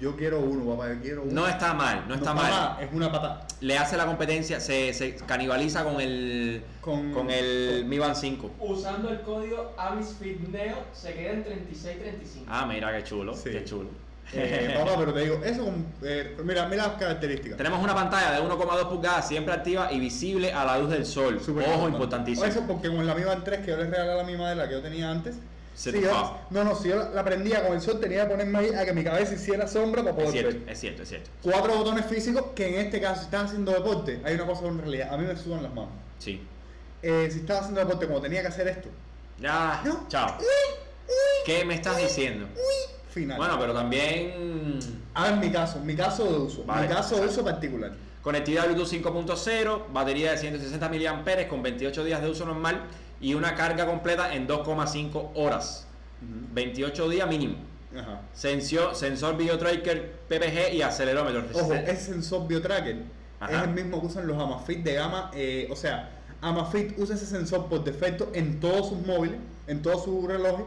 Yo 0.00 0.14
quiero 0.16 0.38
uno, 0.40 0.64
papá, 0.76 0.92
yo 0.94 1.00
quiero 1.00 1.22
uno. 1.22 1.32
No 1.32 1.48
está 1.48 1.74
mal, 1.74 2.04
no 2.06 2.14
está 2.14 2.32
mal. 2.32 2.50
papá, 2.50 2.78
es 2.82 2.88
una 2.92 3.10
pata. 3.10 3.46
le 3.60 3.76
hace 3.76 3.96
la 3.96 4.06
competencia, 4.06 4.60
se, 4.60 4.92
se 4.94 5.16
canibaliza 5.16 5.82
con 5.82 6.00
el 6.00 6.62
Con- 6.80 7.12
con, 7.12 7.30
el 7.30 7.80
con- 7.80 7.88
Mi 7.88 7.98
Band 7.98 8.14
5. 8.14 8.50
Usando 8.60 9.10
el 9.10 9.20
código 9.22 9.72
AmisFitNeo 9.76 10.76
se 10.92 11.14
queda 11.14 11.32
en 11.32 11.44
36.35. 11.44 12.44
Ah, 12.48 12.66
mira 12.66 12.96
qué 12.96 13.02
chulo, 13.02 13.34
Sí. 13.34 13.50
qué 13.50 13.64
chulo. 13.64 13.88
Eh, 14.34 14.74
papá, 14.78 14.92
pero 14.98 15.12
te 15.14 15.20
digo, 15.22 15.40
eso, 15.42 15.64
con- 15.64 15.86
eh, 16.02 16.36
mira, 16.44 16.68
mira 16.68 16.86
las 16.88 16.96
características. 16.96 17.56
Tenemos 17.56 17.82
una 17.82 17.94
pantalla 17.94 18.30
de 18.32 18.40
1,2 18.42 18.84
pulgadas 18.88 19.26
siempre 19.26 19.54
activa 19.54 19.90
y 19.90 19.98
visible 19.98 20.52
a 20.52 20.64
la 20.64 20.78
luz 20.78 20.90
del 20.90 21.06
sol. 21.06 21.36
Ojo, 21.40 21.48
importante. 21.58 21.86
importantísimo. 21.88 22.44
Eso 22.46 22.62
porque 22.68 22.88
con 22.88 23.04
la 23.06 23.14
Mi 23.14 23.24
Band 23.24 23.42
3 23.42 23.60
que 23.64 23.70
yo 23.72 23.76
les 23.78 23.88
regalé 23.90 24.12
a 24.12 24.16
la 24.16 24.24
mi 24.24 24.36
madre, 24.36 24.54
la 24.56 24.68
que 24.68 24.74
yo 24.74 24.82
tenía 24.82 25.10
antes. 25.10 25.36
Yo- 25.84 26.10
va. 26.10 26.46
no, 26.50 26.64
no, 26.64 26.74
si 26.74 26.88
yo 26.88 27.10
la- 27.14 27.24
prendía 27.24 27.64
con 27.66 27.74
el 27.76 27.80
sol, 27.80 28.00
tenía 28.00 28.24
que 28.24 28.30
ponerme 28.30 28.58
ahí 28.58 28.74
a 28.74 28.84
que 28.84 28.92
mi 28.92 29.04
cabeza 29.04 29.34
hiciera 29.34 29.66
sombra 29.68 30.02
para 30.02 30.16
Es 30.16 30.24
poder 30.24 30.32
cierto, 30.32 30.60
ver. 30.60 30.68
es 30.72 30.80
cierto, 30.80 31.02
es 31.02 31.08
cierto. 31.08 31.30
Cuatro 31.42 31.76
botones 31.76 32.04
físicos 32.06 32.44
que 32.54 32.68
en 32.68 32.86
este 32.86 33.00
caso, 33.00 33.20
si 33.20 33.24
estás 33.26 33.44
haciendo 33.46 33.72
deporte, 33.72 34.20
hay 34.24 34.34
una 34.34 34.46
cosa 34.46 34.66
en 34.66 34.78
realidad, 34.78 35.12
a 35.14 35.16
mí 35.16 35.24
me 35.26 35.36
sudan 35.36 35.62
las 35.62 35.72
manos. 35.74 35.90
Sí. 36.18 36.42
Eh, 37.02 37.28
si 37.32 37.40
estaba 37.40 37.60
haciendo 37.60 37.80
deporte, 37.80 38.06
como 38.06 38.20
tenía 38.20 38.40
que 38.42 38.48
hacer 38.48 38.66
esto, 38.68 38.88
Ya, 39.40 39.82
No. 39.84 40.06
chao. 40.08 40.36
¿Qué 41.46 41.64
me 41.64 41.74
estás 41.74 41.96
diciendo? 41.96 42.46
final. 43.10 43.36
Bueno, 43.38 43.56
pero 43.58 43.72
también 43.72 44.78
A 45.14 45.30
ver, 45.30 45.36
mi 45.36 45.50
caso, 45.50 45.80
mi 45.80 45.94
caso 45.96 46.24
de 46.24 46.38
uso, 46.38 46.64
Vale, 46.64 46.86
mi 46.88 46.94
caso 46.94 47.16
de 47.20 47.26
uso 47.26 47.42
particular. 47.44 47.92
Conectividad 48.22 48.66
Bluetooth 48.66 48.88
5.0, 48.88 49.86
batería 49.92 50.32
de 50.32 50.38
160 50.38 50.88
mAh 50.88 51.48
con 51.48 51.62
28 51.62 52.04
días 52.04 52.20
de 52.20 52.28
uso 52.30 52.44
normal 52.44 52.82
y 53.20 53.34
una 53.34 53.54
carga 53.54 53.86
completa 53.86 54.34
en 54.34 54.46
2,5 54.46 55.30
horas. 55.34 55.86
28 56.20 57.08
días 57.08 57.28
mínimo. 57.28 57.56
Ajá. 57.96 58.20
Sensor, 58.32 58.94
sensor 58.94 59.36
video 59.36 59.58
tracker 59.58 60.12
PPG 60.28 60.74
y 60.74 60.82
acelerómetro. 60.82 61.44
Ojo, 61.54 61.72
ese 61.74 62.12
sensor 62.12 62.46
BioTracker 62.46 62.96
Ajá. 63.40 63.52
es 63.56 63.62
el 63.62 63.70
mismo 63.70 64.00
que 64.00 64.06
usan 64.06 64.26
los 64.26 64.36
Amazfit 64.36 64.82
de 64.84 64.94
gama. 64.94 65.30
eh, 65.34 65.68
o 65.70 65.76
sea, 65.76 66.10
Amazfit 66.40 66.98
usa 66.98 67.14
ese 67.14 67.26
sensor 67.26 67.66
por 67.68 67.84
defecto 67.84 68.30
en 68.34 68.60
todos 68.60 68.90
sus 68.90 69.06
móviles, 69.06 69.38
en 69.66 69.82
todos 69.82 70.04
sus 70.04 70.24
relojes, 70.24 70.66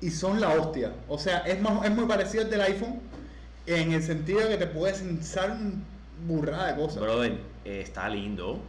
y 0.00 0.10
son 0.10 0.40
la 0.40 0.50
hostia. 0.50 0.92
O 1.08 1.18
sea, 1.18 1.38
es, 1.40 1.60
más, 1.60 1.84
es 1.84 1.90
muy 1.90 2.06
parecido 2.06 2.44
al 2.44 2.50
del 2.50 2.60
iPhone 2.62 3.00
en 3.66 3.92
el 3.92 4.02
sentido 4.02 4.40
de 4.40 4.48
que 4.50 4.56
te 4.58 4.66
puede 4.66 4.94
sensar 4.94 5.50
un 5.50 5.84
burrada 6.26 6.72
de 6.72 6.82
cosas. 6.82 7.00
Brother, 7.02 7.38
eh, 7.64 7.80
está 7.82 8.08
lindo. 8.08 8.60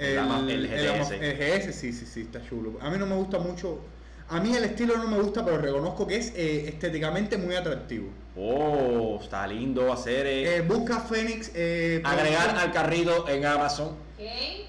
El, 0.00 0.50
el 0.50 0.68
GTS. 0.68 1.10
el 1.12 1.36
GS, 1.36 1.72
sí, 1.74 1.92
sí, 1.92 2.06
sí, 2.06 2.20
está 2.22 2.42
chulo. 2.42 2.78
A 2.80 2.90
mí 2.90 2.96
no 2.98 3.06
me 3.06 3.14
gusta 3.16 3.38
mucho. 3.38 3.80
A 4.28 4.40
mí 4.40 4.54
el 4.54 4.64
estilo 4.64 4.96
no 4.96 5.08
me 5.08 5.18
gusta, 5.20 5.44
pero 5.44 5.58
reconozco 5.58 6.06
que 6.06 6.16
es 6.16 6.32
eh, 6.36 6.68
estéticamente 6.68 7.36
muy 7.36 7.54
atractivo. 7.56 8.08
Oh, 8.36 9.18
está 9.20 9.46
lindo 9.46 9.92
hacer. 9.92 10.26
eh, 10.26 10.56
Eh, 10.56 10.60
busca 10.62 11.00
Phoenix. 11.00 11.50
eh, 11.54 12.00
agregar 12.04 12.56
al 12.56 12.72
carrito 12.72 13.28
en 13.28 13.44
Amazon. 13.44 13.96
¿Qué? 14.16 14.66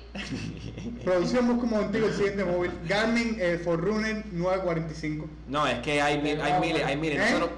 Producción 1.06 1.48
busca 1.60 1.98
el 1.98 2.14
siguiente 2.14 2.44
móvil. 2.44 2.72
Garmin 2.88 3.38
eh, 3.40 3.60
Forerunner 3.64 4.26
945. 4.32 5.30
No, 5.48 5.66
es 5.68 5.80
que 5.80 6.02
hay, 6.02 6.20
mil- 6.22 6.42
hay 6.42 6.60
miles, 6.60 6.84
hay 6.84 6.98
miles. 6.98 7.20
¿Eh? 7.20 7.34
Nosotros. 7.34 7.50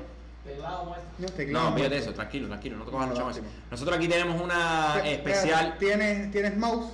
No, 1.49 1.73
fíjate 1.73 1.97
eso, 1.97 2.13
tranquilo, 2.13 2.47
tranquilo, 2.47 2.77
no 2.77 2.83
te 2.85 2.91
cojas 2.91 3.07
No, 3.07 3.13
mucho 3.13 3.25
más. 3.25 3.39
Nosotros 3.71 3.97
aquí 3.97 4.07
tenemos 4.09 4.41
una 4.41 5.01
especial. 5.05 5.77
¿Tienes, 5.79 6.31
¿Tienes 6.31 6.57
mouse? 6.57 6.91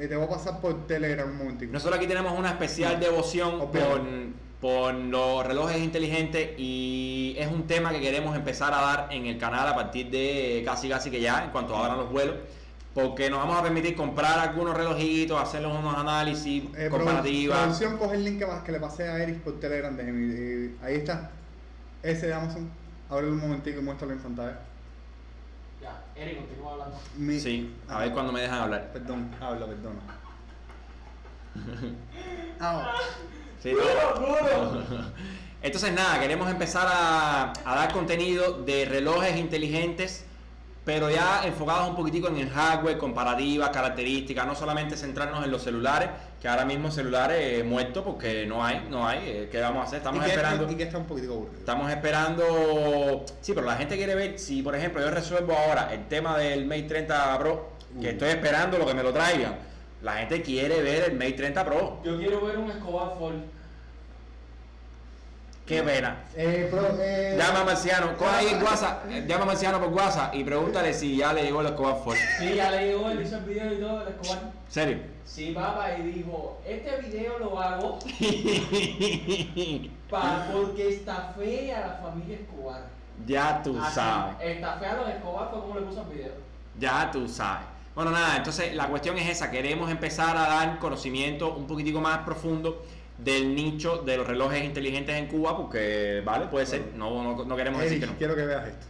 Eh, 0.00 0.08
te 0.08 0.16
voy 0.16 0.24
a 0.24 0.28
pasar 0.30 0.60
por 0.62 0.86
Telegram 0.86 1.28
un 1.28 1.36
momentico. 1.36 1.70
Nosotros 1.74 1.98
aquí 1.98 2.06
tenemos 2.06 2.36
una 2.38 2.48
especial 2.48 2.98
devoción 2.98 3.60
Obvio. 3.60 4.32
por, 4.58 4.94
los 4.94 5.46
relojes 5.46 5.76
inteligentes 5.78 6.52
y 6.56 7.34
es 7.36 7.48
un 7.48 7.66
tema 7.66 7.90
que 7.90 8.00
queremos 8.00 8.34
empezar 8.34 8.72
a 8.72 8.80
dar 8.80 9.08
en 9.10 9.26
el 9.26 9.36
canal 9.36 9.68
a 9.68 9.74
partir 9.74 10.10
de 10.10 10.62
casi 10.64 10.88
casi 10.88 11.10
que 11.10 11.20
ya, 11.20 11.44
en 11.44 11.50
cuanto 11.50 11.76
abran 11.76 11.98
los 11.98 12.10
vuelos, 12.10 12.36
porque 12.94 13.28
nos 13.28 13.40
vamos 13.40 13.58
a 13.58 13.62
permitir 13.62 13.94
comprar 13.94 14.38
algunos 14.38 14.74
relojitos, 14.74 15.38
hacerles 15.38 15.70
unos 15.70 15.94
análisis, 15.94 16.64
Eh, 16.78 16.88
comparativas. 16.90 17.58
Producción, 17.58 17.98
coge 17.98 18.16
el 18.16 18.24
link 18.24 18.38
que, 18.38 18.46
más 18.46 18.62
que 18.62 18.72
le 18.72 18.80
pasé 18.80 19.06
a 19.06 19.22
Eric 19.22 19.40
por 19.40 19.60
Telegram. 19.60 19.94
déjeme, 19.94 20.34
eh, 20.34 20.70
ahí 20.82 20.94
está. 20.96 21.30
Ese 22.02 22.28
de 22.28 22.32
Amazon. 22.32 22.70
Ábrelo 23.10 23.32
un 23.32 23.40
momentico 23.40 23.80
y 23.80 23.82
muéstralo 23.82 24.14
en 24.14 24.20
pantalla. 24.20 24.60
Ya, 25.80 26.02
Eric, 26.14 26.38
continúa 26.38 26.72
hablando. 26.72 26.98
Mi- 27.16 27.40
Sí, 27.40 27.74
a 27.88 27.98
ver 28.00 28.12
cuando 28.12 28.32
me 28.32 28.40
dejan 28.42 28.60
hablar. 28.60 28.90
Perdón, 28.92 29.30
habla, 29.40 29.66
perdona. 29.66 30.00
Ah, 32.60 32.92
Sí, 33.62 33.72
no. 33.72 33.80
Entonces 35.62 35.92
nada, 35.92 36.18
queremos 36.20 36.50
empezar 36.50 36.86
a, 36.90 37.52
a 37.64 37.74
dar 37.74 37.92
contenido 37.92 38.62
de 38.62 38.84
relojes 38.86 39.36
inteligentes, 39.36 40.24
pero 40.90 41.08
ya 41.08 41.42
enfocados 41.44 41.88
un 41.88 41.94
poquitico 41.94 42.26
en 42.26 42.38
el 42.38 42.50
hardware, 42.50 42.98
comparativas, 42.98 43.70
características, 43.70 44.44
no 44.44 44.56
solamente 44.56 44.96
centrarnos 44.96 45.44
en 45.44 45.52
los 45.52 45.62
celulares, 45.62 46.08
que 46.42 46.48
ahora 46.48 46.64
mismo 46.64 46.90
celulares 46.90 47.60
eh, 47.60 47.62
muertos 47.62 48.02
porque 48.02 48.44
no 48.44 48.64
hay, 48.64 48.88
no 48.90 49.06
hay, 49.06 49.18
eh, 49.24 49.48
¿qué 49.52 49.60
vamos 49.60 49.82
a 49.82 49.86
hacer? 49.86 49.98
Estamos 49.98 50.20
y 50.20 50.24
que 50.24 50.30
esperando. 50.32 50.62
Está, 50.64 50.72
y 50.72 50.76
que 50.76 50.82
está 50.82 50.98
un 50.98 51.04
poquitico 51.04 51.34
aburrido. 51.34 51.58
Estamos 51.60 51.88
esperando. 51.92 53.24
Sí, 53.40 53.52
pero 53.54 53.68
la 53.68 53.76
gente 53.76 53.96
quiere 53.96 54.16
ver 54.16 54.36
si, 54.40 54.62
por 54.62 54.74
ejemplo, 54.74 55.00
yo 55.00 55.12
resuelvo 55.12 55.52
ahora 55.56 55.94
el 55.94 56.08
tema 56.08 56.36
del 56.36 56.66
Mate 56.66 56.82
30 56.82 57.38
Pro, 57.38 57.68
que 58.00 58.08
Uh. 58.08 58.10
estoy 58.10 58.30
esperando 58.30 58.76
lo 58.76 58.84
que 58.84 58.94
me 58.94 59.04
lo 59.04 59.12
traigan. 59.12 59.58
La 60.02 60.14
gente 60.14 60.42
quiere 60.42 60.82
ver 60.82 61.04
el 61.10 61.12
Mate 61.12 61.34
30 61.34 61.64
Pro. 61.64 62.00
Yo 62.02 62.18
quiero 62.18 62.40
ver 62.44 62.58
un 62.58 62.68
Escobar 62.68 63.14
Fall. 63.16 63.44
Qué 65.70 65.82
pena. 65.84 66.16
Eh, 66.36 66.66
pro- 66.68 66.96
eh, 67.00 67.36
Llama 67.38 67.60
a 67.60 67.64
Marciano, 67.64 68.16
coge 68.16 68.30
ahí 68.36 68.46
el 68.48 68.60
WhatsApp, 68.62 69.06
llama 69.26 69.44
a 69.44 69.46
Marciano 69.46 69.78
por 69.78 69.88
WhatsApp 69.90 70.34
y 70.34 70.42
pregúntale 70.42 70.92
si 70.92 71.16
ya 71.16 71.32
le 71.32 71.44
llegó 71.44 71.60
el 71.60 71.68
Escobar 71.68 71.96
Ford. 72.02 72.16
Sí, 72.40 72.54
ya 72.56 72.72
le 72.72 72.86
llegó, 72.88 73.08
él 73.08 73.22
hizo 73.22 73.36
el 73.36 73.44
video 73.44 73.72
y 73.72 73.76
todo 73.80 74.00
del 74.00 74.08
Escobar. 74.08 74.50
¿Serio? 74.68 74.98
Sí, 75.24 75.52
papá, 75.54 75.96
y 75.96 76.02
dijo, 76.02 76.58
este 76.66 76.96
video 77.02 77.38
lo 77.38 77.60
hago 77.60 78.00
pa- 80.10 80.48
porque 80.52 80.88
estafé 80.88 81.72
a 81.72 81.80
la 81.86 82.00
familia 82.02 82.36
Escobar. 82.38 82.82
ya 83.26 83.62
tú 83.62 83.78
Así, 83.80 83.94
sabes, 83.94 84.34
Estafé 84.40 84.86
a 84.86 84.94
los 84.96 85.08
Escobar 85.08 85.50
fue 85.50 85.60
como 85.60 85.74
le 85.76 85.82
puso 85.82 86.02
el 86.02 86.08
video. 86.16 86.32
ya 86.80 87.10
tú 87.12 87.28
sabes. 87.28 87.66
Bueno, 87.94 88.10
nada, 88.12 88.36
entonces 88.36 88.74
la 88.74 88.86
cuestión 88.88 89.16
es 89.18 89.28
esa, 89.28 89.50
queremos 89.52 89.88
empezar 89.90 90.36
a 90.36 90.48
dar 90.48 90.78
conocimiento 90.80 91.54
un 91.54 91.66
poquitico 91.66 92.00
más 92.00 92.18
profundo 92.18 92.84
del 93.24 93.54
nicho 93.54 93.98
de 93.98 94.16
los 94.16 94.26
relojes 94.26 94.64
inteligentes 94.64 95.16
en 95.16 95.26
Cuba, 95.26 95.56
porque, 95.56 96.22
vale, 96.24 96.46
puede 96.46 96.66
ser, 96.66 96.82
no, 96.96 97.22
no, 97.22 97.44
no 97.44 97.56
queremos 97.56 97.82
decir 97.82 98.00
que 98.00 98.06
no. 98.06 98.16
quiero 98.16 98.34
que 98.34 98.46
veas 98.46 98.68
esto. 98.68 98.86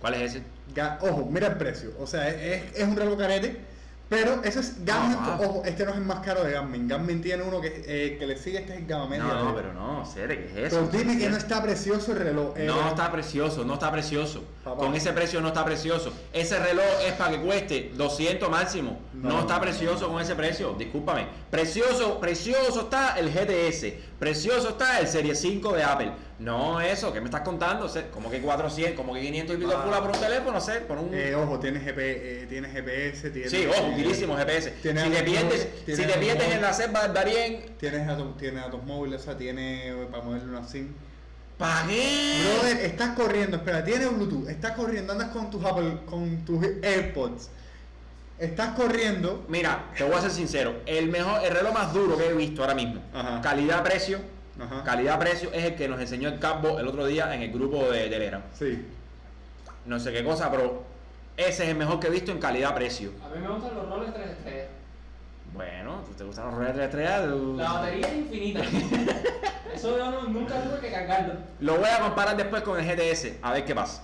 ¿Cuál 0.00 0.14
es 0.14 0.34
ese? 0.34 0.42
Ojo, 1.00 1.28
mira 1.30 1.48
el 1.48 1.56
precio. 1.56 1.90
O 1.98 2.06
sea, 2.06 2.28
es, 2.28 2.74
es 2.74 2.84
un 2.84 2.96
reloj 2.96 3.18
carete. 3.18 3.56
Pero 4.08 4.42
eso 4.42 4.60
es. 4.60 4.76
Ah, 4.90 5.36
ah. 5.38 5.40
Ojo, 5.44 5.62
este 5.66 5.84
no 5.84 5.90
es 5.90 5.98
el 5.98 6.04
más 6.04 6.20
caro 6.20 6.42
de 6.42 6.52
Garmin. 6.52 6.88
Garmin 6.88 7.20
tiene 7.20 7.42
uno 7.42 7.60
que, 7.60 7.84
eh, 7.86 8.16
que 8.18 8.26
le 8.26 8.38
sigue, 8.38 8.58
este 8.60 8.72
es 8.72 8.78
el 8.80 8.86
gama 8.86 9.06
media. 9.06 9.24
No, 9.24 9.44
no, 9.44 9.54
pero 9.54 9.74
no, 9.74 10.06
serio, 10.06 10.38
¿qué 10.54 10.66
es 10.66 10.72
eso? 10.72 10.88
Pero 10.90 10.98
dime 11.04 11.18
que 11.18 11.28
no 11.28 11.36
está 11.36 11.62
precioso 11.62 12.12
el 12.12 12.18
reloj. 12.20 12.54
eh, 12.56 12.64
No 12.66 12.88
está 12.88 13.12
precioso, 13.12 13.64
no 13.66 13.74
está 13.74 13.92
precioso. 13.92 14.44
Papá. 14.64 14.78
Con 14.78 14.94
ese 14.94 15.12
precio 15.12 15.42
no 15.42 15.48
está 15.48 15.62
precioso. 15.64 16.10
Ese 16.32 16.58
reloj 16.58 16.84
es 17.06 17.12
para 17.14 17.32
que 17.32 17.40
cueste 17.42 17.92
200 17.96 18.48
máximo. 18.48 18.98
No, 19.12 19.28
No. 19.28 19.40
está 19.40 19.60
precioso 19.60 20.08
con 20.08 20.22
ese 20.22 20.34
precio. 20.34 20.74
Discúlpame. 20.78 21.26
Precioso, 21.50 22.18
precioso 22.18 22.82
está 22.82 23.18
el 23.18 23.30
GTS. 23.30 23.92
Precioso 24.18 24.70
está 24.70 25.00
el 25.00 25.06
Serie 25.08 25.34
5 25.34 25.72
de 25.74 25.82
Apple. 25.84 26.12
No 26.38 26.80
eso, 26.80 27.12
¿qué 27.12 27.20
me 27.20 27.24
estás 27.26 27.40
contando? 27.40 27.86
O 27.86 27.88
sea, 27.88 28.08
como 28.12 28.30
que 28.30 28.40
400, 28.40 28.94
como 28.94 29.12
que 29.12 29.20
500 29.22 29.56
y 29.56 29.58
pico 29.58 29.72
Ah. 29.76 29.84
pula 29.84 30.00
por 30.00 30.10
un 30.12 30.20
teléfono, 30.20 30.60
sé, 30.60 30.80
por 30.82 30.96
un... 30.98 31.10
Eh, 31.12 31.34
ojo, 31.34 31.58
tiene, 31.58 31.80
GP, 31.80 31.98
eh, 31.98 32.46
tiene 32.48 32.68
GPS, 32.68 33.30
tiene. 33.30 33.50
sí, 33.50 33.66
ojo, 33.66 33.86
eh, 33.88 33.92
utilísimo 33.94 34.36
GPS. 34.36 34.72
si 34.80 34.82
te 34.82 35.22
pierdes, 35.24 35.68
si 35.84 35.96
te 35.96 36.18
pierdes 36.18 36.54
en 36.54 36.62
la 36.62 36.72
selva 36.72 37.02
del 37.02 37.12
Darién, 37.12 37.74
Tienes 37.80 38.06
datos, 38.06 38.36
tiene 38.36 38.60
datos 38.60 38.84
móviles, 38.84 39.20
o 39.20 39.24
sea, 39.24 39.36
tiene 39.36 39.88
eh, 39.88 40.06
para 40.10 40.22
moverle 40.22 40.48
una 40.56 40.66
SIM. 40.66 40.92
pagué. 41.58 42.40
Brother, 42.44 42.84
estás 42.84 43.16
corriendo, 43.16 43.56
espera, 43.56 43.84
tiene 43.84 44.06
Bluetooth, 44.06 44.48
estás 44.48 44.72
corriendo, 44.76 45.12
andas 45.14 45.30
con 45.30 45.50
tus 45.50 45.64
Apple, 45.64 45.98
con 46.06 46.44
tus 46.44 46.64
AirPods. 46.82 47.50
Estás 48.38 48.76
corriendo. 48.76 49.44
Mira, 49.48 49.86
te 49.98 50.04
voy 50.04 50.14
a 50.14 50.20
ser 50.20 50.30
sincero, 50.30 50.82
el 50.86 51.08
mejor, 51.08 51.44
el 51.44 51.52
reloj 51.52 51.74
más 51.74 51.92
duro 51.92 52.16
que 52.16 52.28
he 52.28 52.32
visto 52.34 52.62
ahora 52.62 52.74
mismo, 52.74 53.02
calidad-precio. 53.42 54.20
Calidad-precio 54.84 55.50
es 55.52 55.64
el 55.64 55.74
que 55.76 55.88
nos 55.88 56.00
enseñó 56.00 56.28
el 56.28 56.38
Campo 56.38 56.78
el 56.78 56.86
otro 56.88 57.06
día 57.06 57.34
en 57.34 57.42
el 57.42 57.52
grupo 57.52 57.90
de 57.90 58.08
Telegram. 58.08 58.42
Sí. 58.58 58.86
No 59.86 59.98
sé 60.00 60.12
qué 60.12 60.24
cosa, 60.24 60.50
pero 60.50 60.82
ese 61.36 61.64
es 61.64 61.68
el 61.70 61.76
mejor 61.76 62.00
que 62.00 62.08
he 62.08 62.10
visto 62.10 62.32
en 62.32 62.38
calidad-precio. 62.38 63.10
A 63.24 63.34
mí 63.34 63.40
me 63.40 63.48
gustan 63.52 63.74
los 63.74 63.88
roles 63.88 64.12
3 64.12 64.26
estrellas. 64.30 64.66
Bueno, 65.54 66.02
¿te 66.16 66.24
gustan 66.24 66.46
los 66.46 66.54
roles 66.54 66.76
de 66.76 66.84
estrellas? 66.84 67.22
La 67.56 67.72
batería 67.72 68.06
es 68.08 68.14
infinita. 68.16 68.60
Eso 69.74 69.96
yo 69.96 70.10
no- 70.10 70.22
nunca 70.24 70.60
tuve 70.62 70.80
que 70.80 70.90
cargarlo. 70.90 71.34
Lo 71.60 71.76
voy 71.78 71.88
a 71.88 72.00
comparar 72.00 72.36
después 72.36 72.62
con 72.62 72.78
el 72.80 72.84
GTS, 72.86 73.36
a 73.42 73.52
ver 73.52 73.64
qué 73.64 73.74
pasa. 73.74 74.02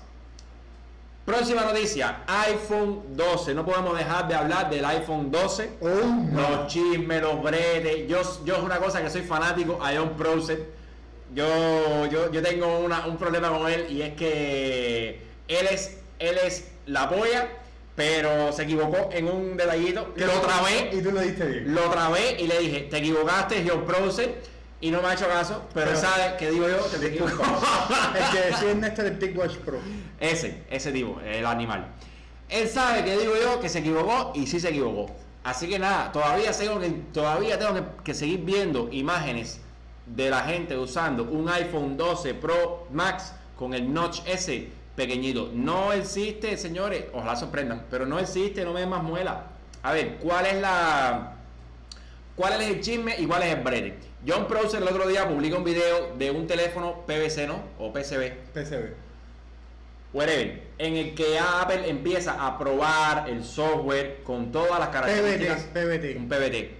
Próxima 1.24 1.62
noticia, 1.62 2.18
iPhone 2.26 3.02
12. 3.16 3.54
No 3.54 3.64
podemos 3.64 3.96
dejar 3.96 4.28
de 4.28 4.34
hablar 4.34 4.68
del 4.68 4.84
iPhone 4.84 5.30
12. 5.30 5.70
Oh, 5.80 5.88
no. 5.88 6.40
Los 6.50 6.66
chismes, 6.66 7.22
los 7.22 7.42
bretes. 7.42 8.06
Yo, 8.06 8.20
yo 8.44 8.56
es 8.56 8.62
una 8.62 8.76
cosa 8.78 9.02
que 9.02 9.08
soy 9.08 9.22
fanático 9.22 9.78
a 9.82 9.94
John 9.96 10.10
Prosser. 10.18 10.66
Yo, 11.34 12.06
yo, 12.06 12.30
yo 12.30 12.42
tengo 12.42 12.78
una- 12.80 13.06
un 13.06 13.16
problema 13.16 13.48
con 13.48 13.70
él 13.70 13.86
y 13.88 14.02
es 14.02 14.12
que 14.14 15.20
él 15.48 15.66
es, 15.70 15.98
él 16.18 16.36
es 16.44 16.68
la 16.86 17.08
polla, 17.08 17.48
pero 17.96 18.52
se 18.52 18.64
equivocó 18.64 19.08
en 19.10 19.26
un 19.26 19.56
detallito. 19.56 20.12
Lo 20.16 20.26
trabé, 20.42 20.90
Y 20.92 21.00
tú 21.00 21.10
lo 21.10 21.20
diste 21.22 21.46
bien. 21.46 21.74
lo 21.74 21.82
trabé 21.90 22.36
y 22.38 22.46
le 22.46 22.58
dije, 22.58 22.80
te 22.90 22.98
equivocaste, 22.98 23.64
John 23.66 23.84
Prosser. 23.86 24.42
Y 24.84 24.90
no 24.90 25.00
me 25.00 25.08
ha 25.08 25.14
hecho 25.14 25.26
caso, 25.26 25.62
pero, 25.72 25.86
Pero- 25.86 25.98
sabe 25.98 26.36
que 26.36 26.50
digo 26.50 26.68
yo 26.68 26.90
que 26.90 26.98
te 26.98 27.06
equivocó. 27.06 27.42
El 28.14 28.30
que 28.38 28.46
decía 28.50 28.74
Néstor 28.74 29.06
el 29.06 29.18
TicWatch 29.18 29.56
Pro. 29.60 29.78
Ese, 30.20 30.62
ese 30.68 30.92
tipo, 30.92 31.18
el 31.24 31.46
animal. 31.46 31.86
Él 32.50 32.68
sabe 32.68 33.02
que 33.02 33.16
digo 33.16 33.32
yo 33.42 33.60
que 33.60 33.70
se 33.70 33.78
equivocó 33.78 34.32
y 34.34 34.46
sí 34.46 34.60
se 34.60 34.68
equivocó. 34.68 35.10
Así 35.42 35.70
que 35.70 35.78
nada, 35.78 36.12
todavía 36.12 36.52
tengo 36.52 36.78
que, 36.80 36.90
todavía 37.14 37.58
tengo 37.58 37.72
que, 37.72 37.82
que 38.04 38.12
seguir 38.12 38.40
viendo 38.40 38.90
imágenes 38.92 39.58
de 40.04 40.28
la 40.28 40.40
gente 40.42 40.76
usando 40.76 41.22
un 41.22 41.48
iPhone 41.48 41.96
12 41.96 42.34
Pro 42.34 42.86
Max 42.92 43.32
con 43.56 43.72
el 43.72 43.90
notch 43.90 44.20
ese 44.26 44.68
pequeñito. 44.96 45.50
No 45.54 45.94
existe, 45.94 46.58
señores, 46.58 47.06
ojalá 47.14 47.36
sorprendan, 47.36 47.86
pero 47.90 48.04
no 48.04 48.18
existe, 48.18 48.62
no 48.66 48.74
me 48.74 48.80
den 48.80 48.90
más 48.90 49.02
muela. 49.02 49.46
A 49.82 49.92
ver, 49.94 50.16
¿cuál 50.16 50.44
es 50.44 50.60
la... 50.60 51.30
¿Cuál 52.36 52.60
es 52.60 52.68
el 52.68 52.80
chisme 52.82 53.14
y 53.18 53.26
cuál 53.26 53.44
es 53.44 53.54
el 53.54 53.62
brete? 53.62 54.13
John 54.26 54.46
Prosser 54.48 54.80
el 54.80 54.88
otro 54.88 55.06
día 55.06 55.28
publica 55.28 55.56
un 55.56 55.64
video 55.64 56.14
de 56.16 56.30
un 56.30 56.46
teléfono 56.46 57.04
PVC, 57.06 57.46
¿no? 57.46 57.62
O 57.78 57.92
PCB. 57.92 58.32
PCB. 58.54 58.94
whatever, 60.14 60.62
en 60.78 60.96
el 60.96 61.14
que 61.14 61.38
Apple 61.38 61.88
empieza 61.88 62.46
a 62.46 62.58
probar 62.58 63.28
el 63.28 63.44
software 63.44 64.22
con 64.24 64.50
todas 64.52 64.78
las 64.78 64.88
características. 64.88 65.64
PBT. 65.74 66.16
Un 66.16 66.28
PBT. 66.28 66.70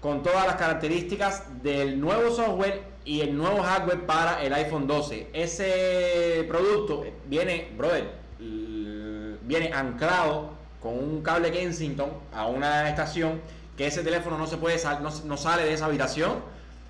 Con 0.00 0.22
todas 0.22 0.46
las 0.46 0.56
características 0.56 1.62
del 1.62 1.98
nuevo 1.98 2.30
software 2.30 2.82
y 3.06 3.20
el 3.20 3.36
nuevo 3.36 3.62
hardware 3.62 4.04
para 4.04 4.42
el 4.42 4.52
iPhone 4.52 4.86
12. 4.86 5.28
Ese 5.32 6.44
producto 6.48 7.06
viene, 7.26 7.68
brother, 7.76 8.10
viene 8.38 9.72
anclado 9.72 10.50
con 10.82 10.98
un 10.98 11.22
cable 11.22 11.50
Kensington 11.50 12.10
a 12.32 12.46
una 12.46 12.88
estación 12.90 13.40
que 13.76 13.86
ese 13.86 14.02
teléfono 14.02 14.38
no 14.38 14.46
se 14.46 14.56
puede 14.56 14.78
sal- 14.78 15.02
no, 15.02 15.10
no 15.24 15.36
sale 15.36 15.64
de 15.64 15.72
esa 15.74 15.86
habitación, 15.86 16.34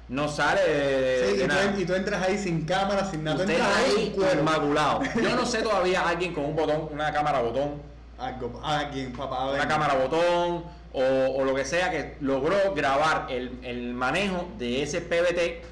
no 0.09 0.29
sale 0.29 0.61
de, 0.63 1.27
Sí, 1.31 1.37
de 1.39 1.45
y, 1.45 1.49
nada. 1.49 1.73
tú, 1.73 1.81
y 1.81 1.85
tú 1.87 1.95
entras 1.95 2.23
ahí 2.23 2.37
sin 2.39 2.67
cámara, 2.67 3.05
sin 3.11 3.25
nada. 3.25 3.37
Tú 3.39 3.43
Usted 3.43 3.55
entras 3.55 3.77
ahí 3.79 4.15
inmaculado. 4.39 5.01
Yo 5.23 5.35
no 5.37 5.47
sé 5.47 5.63
todavía 5.63 6.07
alguien 6.07 6.35
con 6.35 6.45
un 6.45 6.55
botón, 6.57 6.89
una 6.93 7.11
cámara 7.13 7.41
botón, 7.41 7.81
Algo, 8.19 8.61
alguien, 8.63 9.13
papá. 9.13 9.47
una 9.51 9.67
cámara 9.67 9.95
botón 9.95 10.65
o, 10.93 11.03
o 11.37 11.45
lo 11.45 11.55
que 11.55 11.65
sea 11.65 11.91
que 11.91 12.17
logró 12.21 12.57
grabar 12.75 13.27
el, 13.31 13.59
el 13.63 13.95
manejo 13.95 14.47
de 14.59 14.83
ese 14.83 15.01
PBT 15.01 15.65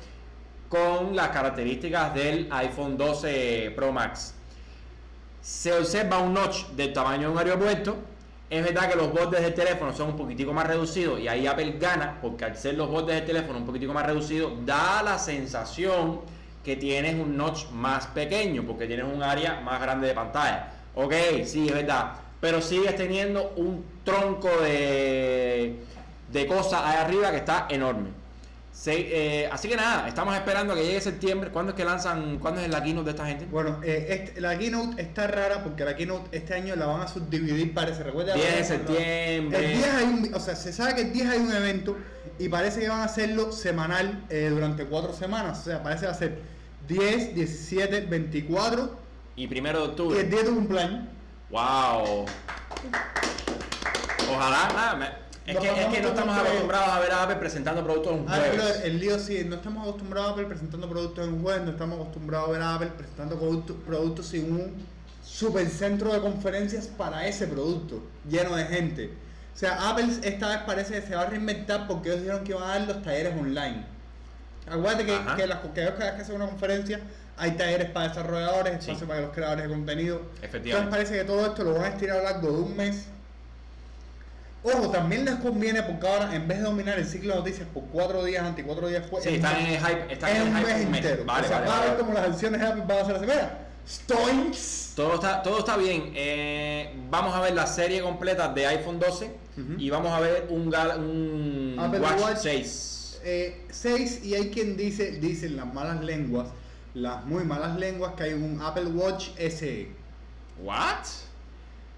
con 0.71 1.15
las 1.15 1.29
características 1.29 2.15
del 2.15 2.49
iPhone 2.51 2.97
12 2.97 3.73
Pro 3.77 3.93
Max. 3.93 4.35
Se 5.43 5.73
observa 5.75 6.19
un 6.19 6.33
notch 6.33 6.69
del 6.69 6.93
tamaño 6.95 7.29
de 7.29 7.33
un 7.35 7.39
aeropuerto. 7.39 7.97
Es 8.53 8.63
verdad 8.63 8.91
que 8.91 8.97
los 8.97 9.11
bordes 9.11 9.41
del 9.41 9.55
teléfono 9.55 9.95
son 9.95 10.11
un 10.11 10.17
poquitico 10.19 10.53
más 10.53 10.67
reducidos 10.67 11.19
y 11.19 11.27
ahí 11.27 11.47
Apple 11.47 11.77
gana 11.81 12.19
porque 12.21 12.45
al 12.45 12.55
ser 12.55 12.75
los 12.75 12.87
bordes 12.91 13.17
del 13.17 13.25
teléfono 13.25 13.59
un 13.59 13.65
poquitico 13.65 13.95
más 13.95 14.05
reducidos 14.05 14.53
da 14.67 15.03
la 15.03 15.19
sensación 15.19 16.21
que 16.63 16.77
tienes 16.77 17.15
un 17.15 17.35
notch 17.35 17.71
más 17.71 18.09
pequeño 18.09 18.63
porque 18.67 18.87
tienes 18.87 19.07
un 19.07 19.23
área 19.23 19.63
más 19.63 19.81
grande 19.81 20.09
de 20.09 20.13
pantalla. 20.13 20.69
Ok, 20.95 21.15
sí, 21.47 21.67
es 21.67 21.75
verdad. 21.75 22.13
Pero 22.43 22.61
sigues 22.61 22.95
teniendo 22.95 23.55
un 23.57 23.87
tronco 24.05 24.51
de, 24.61 25.79
de 26.31 26.47
cosas 26.47 26.83
ahí 26.85 26.99
arriba 26.99 27.31
que 27.31 27.39
está 27.39 27.69
enorme. 27.71 28.11
Se- 28.73 29.43
eh, 29.45 29.49
así 29.53 29.69
que 29.69 29.77
nada, 29.77 30.09
estamos 30.09 30.35
esperando 30.35 30.73
a 30.73 30.77
que 30.77 30.83
llegue 30.83 31.01
septiembre. 31.01 31.51
¿Cuándo 31.51 31.71
es 31.73 31.77
que 31.77 31.85
lanzan? 31.85 32.39
¿Cuándo 32.39 32.61
es 32.63 32.69
la 32.71 32.83
keynote 32.83 33.05
de 33.05 33.11
esta 33.11 33.27
gente? 33.27 33.45
Bueno, 33.45 33.79
eh, 33.85 34.07
este- 34.09 34.41
la 34.41 34.59
keynote 34.59 35.01
está 35.01 35.27
rara 35.27 35.63
porque 35.63 35.85
la 35.85 35.95
keynote 35.95 36.37
este 36.37 36.55
año 36.55 36.75
la 36.75 36.87
van 36.87 37.03
a 37.03 37.07
subdividir, 37.09 37.75
parece. 37.75 38.03
Recuerda 38.03 38.35
10 38.35 38.57
de 38.57 38.65
septiembre. 38.65 39.73
El 39.73 39.79
10 39.79 39.95
hay 39.95 40.05
un, 40.05 40.35
o 40.35 40.41
sea, 40.41 40.57
se 40.57 40.73
sabe 40.73 40.95
que 40.95 41.03
el 41.03 41.13
10 41.13 41.29
hay 41.29 41.39
un 41.41 41.53
evento 41.53 41.97
y 42.39 42.49
parece 42.49 42.81
que 42.81 42.89
van 42.89 43.01
a 43.01 43.05
hacerlo 43.05 43.53
semanal 43.53 44.25
eh, 44.31 44.49
durante 44.51 44.87
cuatro 44.87 45.13
semanas. 45.13 45.61
O 45.61 45.65
sea, 45.65 45.83
parece 45.83 46.01
que 46.01 46.07
va 46.07 46.13
a 46.13 46.17
ser 46.19 46.39
10, 46.89 47.35
17, 47.35 48.01
24 48.01 48.97
Y 49.37 49.47
primero 49.49 49.81
de 49.81 49.85
y 49.85 49.89
octubre. 49.91 50.21
el 50.21 50.31
día 50.31 50.39
de 50.41 50.45
tu 50.47 50.55
cumpleaños. 50.55 51.05
Wow. 51.51 52.25
Ojalá, 54.31 54.69
nada, 54.75 54.95
me- 54.97 55.22
es, 55.47 55.59
que, 55.59 55.67
es 55.69 55.87
que 55.89 56.01
no 56.03 56.09
estamos 56.09 56.37
acostumbrados 56.39 56.89
a 56.89 57.01
ver 57.01 57.13
a 57.13 57.23
Apple 57.25 57.37
presentando 57.37 57.83
productos 57.85 58.13
un 58.13 58.27
Ah, 58.29 58.37
jueves. 58.37 58.51
pero 58.53 58.85
el 58.85 59.01
lío 59.01 59.19
sí, 59.19 59.45
no 59.45 59.57
estamos 59.57 59.83
acostumbrados 59.89 60.29
a 60.31 60.33
Apple 60.33 60.47
presentando 60.47 60.89
productos 60.89 61.27
en 61.27 61.43
web, 61.45 61.63
no 61.65 61.71
estamos 61.73 62.01
acostumbrados 62.01 62.49
a 62.49 62.53
ver 62.53 62.63
a 62.63 62.75
Apple 62.75 62.91
presentando 62.97 63.37
productos, 63.39 63.77
productos 63.87 64.27
sin 64.27 64.53
un 64.53 64.75
super 65.25 65.69
centro 65.69 66.13
de 66.13 66.21
conferencias 66.21 66.87
para 66.87 67.27
ese 67.27 67.47
producto, 67.47 68.03
lleno 68.29 68.55
de 68.57 68.65
gente. 68.67 69.11
O 69.55 69.59
sea, 69.59 69.91
Apple 69.91 70.07
esta 70.23 70.49
vez 70.49 70.59
parece 70.65 70.95
que 71.01 71.07
se 71.07 71.15
va 71.15 71.23
a 71.23 71.27
reinventar 71.27 71.87
porque 71.87 72.09
ellos 72.11 72.21
dijeron 72.23 72.45
que 72.45 72.53
iban 72.53 72.63
a 72.65 72.69
dar 72.79 72.81
los 72.83 73.03
talleres 73.03 73.35
online. 73.39 73.85
Acuérdate 74.71 75.05
que, 75.07 75.19
que, 75.37 75.47
las, 75.47 75.59
que 75.61 75.69
cada 75.73 75.91
vez 75.91 76.15
que 76.15 76.23
hacen 76.23 76.37
una 76.37 76.47
conferencia 76.47 77.01
hay 77.37 77.53
talleres 77.53 77.91
para 77.91 78.09
desarrolladores, 78.09 78.85
Sí. 78.85 78.91
espacio 78.93 79.09
para 79.09 79.21
los 79.23 79.31
creadores 79.33 79.65
de 79.65 79.71
contenido. 79.71 80.23
Efectivamente. 80.43 80.71
Entonces 80.71 80.91
parece 80.91 81.15
que 81.19 81.25
todo 81.25 81.47
esto 81.47 81.65
lo 81.65 81.75
van 81.75 81.85
a 81.85 81.89
estirar 81.89 82.19
a 82.19 82.21
lo 82.23 82.25
largo 82.31 82.53
de 82.53 82.63
un 82.63 82.77
mes. 82.77 83.07
Ojo, 84.65 84.91
también 84.91 85.25
les 85.25 85.35
conviene 85.37 85.83
porque 85.83 86.07
ahora 86.07 86.35
en 86.37 86.47
vez 86.47 86.59
de 86.59 86.65
dominar 86.65 86.99
el 86.99 87.07
ciclo 87.07 87.33
de 87.35 87.39
noticias 87.41 87.67
por 87.75 87.83
cuatro 87.87 88.25
días 88.25 88.45
antes 88.45 88.65
y 88.65 88.67
cuatro 88.67 88.87
días 88.89 89.03
después, 89.03 89.25
Sí, 89.25 89.31
es 89.31 89.35
están 89.37 89.57
en 89.61 89.67
el 89.67 89.79
hype. 89.79 90.13
Están 90.13 90.31
es 90.31 90.37
en 90.39 90.57
el 90.57 90.65
hype 90.65 90.87
mes. 90.87 90.97
entero. 91.05 91.25
Vale, 91.25 91.45
o 91.47 91.49
sea, 91.49 91.59
vale, 91.59 91.69
va 91.69 91.75
a 91.75 91.79
vale, 91.79 91.91
ver 91.91 91.97
vale. 92.03 92.05
como 92.07 92.19
las 92.21 92.29
acciones 92.33 92.61
de 92.61 92.67
Apple 92.69 92.85
van 92.87 92.99
a 92.99 93.05
ser 93.05 93.17
así. 93.17 93.27
Mira, 93.27 93.59
Stoinks. 93.89 94.93
Todo 94.95 95.15
está, 95.15 95.43
todo 95.43 95.59
está 95.59 95.77
bien. 95.77 96.13
Eh, 96.15 96.95
vamos 97.11 97.35
a 97.35 97.41
ver 97.41 97.55
la 97.55 97.67
serie 97.67 98.03
completa 98.03 98.49
de 98.53 98.67
iPhone 98.67 99.01
12 99.01 99.27
Ujú. 99.57 99.73
y 99.79 99.91
vamos 99.91 100.13
a 100.13 100.21
ver 100.21 100.47
un, 100.51 100.69
un 100.69 101.77
Apple 101.81 102.01
Watch, 102.01 102.21
Watch. 102.21 102.37
6. 102.43 103.21
Eh, 103.25 103.67
seis, 103.71 104.21
y 104.25 104.35
hay 104.35 104.51
quien 104.51 104.77
dice, 104.77 105.13
dicen 105.13 105.57
las 105.57 105.73
malas 105.73 106.03
lenguas, 106.05 106.49
las 106.95 107.25
muy 107.25 107.45
malas 107.45 107.77
lenguas, 107.79 108.15
que 108.15 108.25
hay 108.25 108.33
un 108.35 108.61
Apple 108.63 108.87
Watch 108.87 109.31
SE. 109.39 109.89
¿What? 110.61 111.05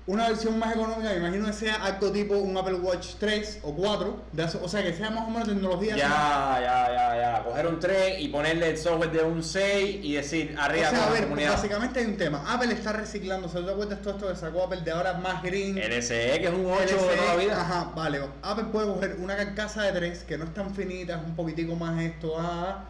Una 0.07 0.29
versión 0.29 0.59
más 0.59 0.75
económica, 0.75 1.09
me 1.13 1.17
imagino 1.17 1.47
que 1.47 1.55
sea 1.55 1.77
algo 1.83 2.13
tipo 2.13 2.37
un 2.37 2.55
Apple 2.59 2.75
Watch 2.75 3.15
3 3.19 3.61
o 3.63 3.75
4, 3.75 4.21
de 4.33 4.43
hace- 4.43 4.59
o 4.63 4.69
sea 4.69 4.83
que 4.83 4.93
sea 4.93 5.09
más 5.09 5.27
o 5.27 5.31
menos 5.31 5.49
tecnología. 5.49 5.97
Ya, 5.97 6.59
ya, 6.61 6.89
ya, 6.93 7.17
ya. 7.39 7.43
Coger 7.45 7.67
un 7.69 7.81
3 7.81 8.21
y 8.21 8.29
ponerle 8.29 8.69
el 8.69 8.77
software 8.77 9.11
de 9.13 9.23
un 9.23 9.43
6 9.43 10.01
y 10.03 10.13
decir 10.13 10.55
O 10.59 10.61
arriba 10.61 10.91
sea, 10.91 10.99
toda 10.99 11.09
a 11.11 11.13
ver, 11.15 11.23
comunidad. 11.25 11.53
básicamente 11.53 12.01
hay 12.01 12.07
un 12.07 12.17
tema. 12.19 12.45
Apple 12.47 12.75
está 12.75 12.93
reciclando, 12.93 13.49
¿se 13.49 13.63
te 13.63 13.71
acuerdas 13.71 14.03
todo 14.03 14.13
esto 14.17 14.29
que 14.29 14.37
sacó 14.37 14.65
Apple 14.65 14.83
de 14.83 14.91
ahora 14.91 15.15
más 15.15 15.43
green? 15.43 15.79
El 15.79 15.93
SE, 16.03 16.39
que 16.39 16.49
es 16.49 16.53
un 16.53 16.67
8 16.67 16.81
de 16.81 16.85
LCD, 16.93 17.17
toda 17.17 17.27
la 17.29 17.37
vida. 17.43 17.61
Ajá, 17.63 17.93
vale. 17.97 18.21
Apple 18.43 18.65
puede 18.73 18.87
coger 18.89 19.17
una 19.21 19.37
carcasa 19.39 19.85
de 19.85 19.93
3 19.93 20.25
que 20.25 20.37
no 20.37 20.45
es 20.45 20.53
tan 20.53 20.75
finita, 20.75 21.15
es 21.15 21.25
un 21.27 21.35
poquitico 21.35 21.77
más 21.77 21.99
esto. 22.03 22.35
Ah, 22.39 22.85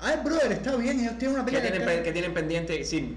ay, 0.00 0.18
brother, 0.24 0.50
está 0.50 0.74
bien, 0.74 0.98
ellos 0.98 1.16
tienen 1.16 1.36
una 1.36 1.44
¿Qué 1.44 1.52
pila 1.58 1.62
tienen, 1.62 2.02
qué 2.02 2.10
tienen 2.10 2.34
pendiente? 2.34 2.82
Sí, 2.82 3.16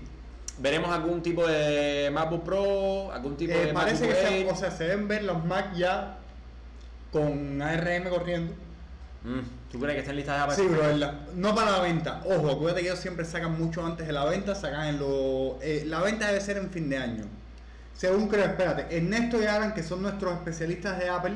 veremos 0.61 0.89
algún 0.91 1.21
tipo 1.21 1.45
de 1.47 2.09
MacBook 2.13 2.43
Pro, 2.43 3.11
algún 3.11 3.35
tipo 3.37 3.53
Eh, 3.53 3.67
de 3.67 3.73
parece 3.73 4.07
que 4.07 4.13
MacBook 4.13 4.27
se, 4.29 4.37
Air. 4.39 4.47
o 4.51 4.55
sea, 4.55 4.71
se 4.71 4.83
deben 4.85 5.07
ver 5.07 5.23
los 5.23 5.43
Mac 5.45 5.73
ya 5.75 6.17
con 7.11 7.61
ARM 7.61 8.09
corriendo. 8.09 8.53
Mm, 9.23 9.39
¿Tú 9.71 9.79
crees 9.79 9.95
que 9.95 9.99
estén 10.01 10.15
listas 10.15 10.37
ya 10.37 10.45
para 10.45 10.55
Sí, 10.55 10.65
bro, 10.67 10.95
la- 10.95 11.19
no 11.35 11.53
para 11.53 11.71
la 11.71 11.79
venta. 11.81 12.21
Ojo, 12.25 12.49
acuérdate 12.51 12.81
que 12.81 12.87
ellos 12.87 12.99
siempre 12.99 13.25
sacan 13.25 13.57
mucho 13.59 13.85
antes 13.85 14.07
de 14.07 14.13
la 14.13 14.25
venta, 14.25 14.55
sacan 14.55 14.87
en 14.87 14.99
lo... 14.99 15.57
eh, 15.61 15.83
la 15.85 16.01
venta 16.01 16.27
debe 16.27 16.39
ser 16.41 16.57
en 16.57 16.69
fin 16.69 16.89
de 16.89 16.97
año. 16.97 17.25
Según 17.93 18.29
creo, 18.29 18.45
espérate, 18.45 18.95
Ernesto 18.95 19.41
y 19.41 19.45
Alan, 19.45 19.73
que 19.73 19.83
son 19.83 20.01
nuestros 20.01 20.33
especialistas 20.35 20.97
de 20.99 21.09
Apple, 21.09 21.33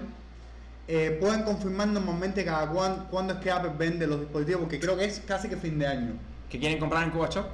eh, 0.87 1.17
pueden 1.19 1.43
confirmar 1.43 1.87
normalmente 1.89 2.45
cada 2.45 2.69
cuán, 2.69 3.07
cuándo 3.11 3.33
es 3.33 3.39
que 3.39 3.51
Apple 3.51 3.71
vende 3.77 4.07
los 4.07 4.21
dispositivos, 4.21 4.61
porque 4.61 4.79
creo 4.79 4.95
que 4.97 5.05
es 5.05 5.19
casi 5.27 5.49
que 5.49 5.57
fin 5.57 5.77
de 5.77 5.87
año. 5.87 6.13
¿Qué 6.49 6.59
quieren 6.59 6.79
comprar 6.79 7.03
en 7.03 7.09
Cuba 7.09 7.27
Shop? 7.29 7.45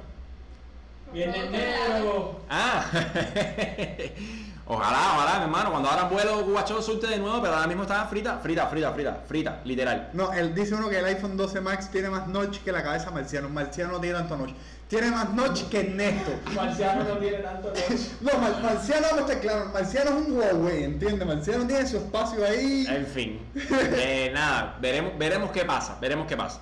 Viene 1.12 1.50
negro. 1.50 2.40
Ah, 2.48 2.84
ojalá, 4.66 4.98
ojalá, 5.16 5.38
mi 5.38 5.44
hermano. 5.44 5.70
Cuando 5.70 5.88
abran 5.90 6.08
vuelo, 6.10 6.46
Shop 6.66 6.82
surte 6.82 7.06
de 7.08 7.18
nuevo, 7.18 7.40
pero 7.42 7.54
ahora 7.54 7.66
mismo 7.66 7.82
está 7.82 8.06
frita, 8.06 8.38
frita, 8.38 8.66
frita, 8.68 8.92
frita, 8.92 9.14
frita, 9.26 9.60
literal. 9.64 10.10
No, 10.12 10.32
él 10.32 10.54
dice 10.54 10.74
uno 10.74 10.88
que 10.88 10.98
el 10.98 11.04
iPhone 11.06 11.36
12 11.36 11.60
Max 11.60 11.90
tiene 11.90 12.10
más 12.10 12.28
notch 12.28 12.58
que 12.58 12.70
la 12.72 12.82
cabeza 12.82 13.10
marciano. 13.10 13.48
Marciano 13.48 13.92
no 13.92 14.00
tiene 14.00 14.18
tanto 14.18 14.36
notch. 14.36 14.50
Tiene 14.88 15.10
más 15.12 15.30
notch 15.34 15.62
que 15.68 15.80
Ernesto. 15.80 16.32
Marciano 16.54 17.04
no 17.04 17.16
tiene 17.18 17.38
tanto 17.38 17.68
noche. 17.68 17.96
No, 18.20 18.38
Mar- 18.38 18.60
Marciano 18.62 19.06
vamos 19.10 19.18
a 19.18 19.32
estar 19.32 19.40
claro, 19.40 19.70
Marciano 19.72 20.10
es 20.10 20.26
un 20.26 20.32
Huawei, 20.36 20.84
¿entiendes? 20.84 21.26
Marciano 21.26 21.66
tiene 21.66 21.86
su 21.86 21.96
espacio 21.98 22.44
ahí. 22.44 22.86
En 22.88 23.06
fin, 23.06 23.40
Eh, 23.70 24.30
nada, 24.34 24.76
veremos, 24.80 25.12
veremos 25.16 25.50
qué 25.52 25.64
pasa, 25.64 25.96
veremos 26.00 26.26
qué 26.26 26.36
pasa. 26.36 26.60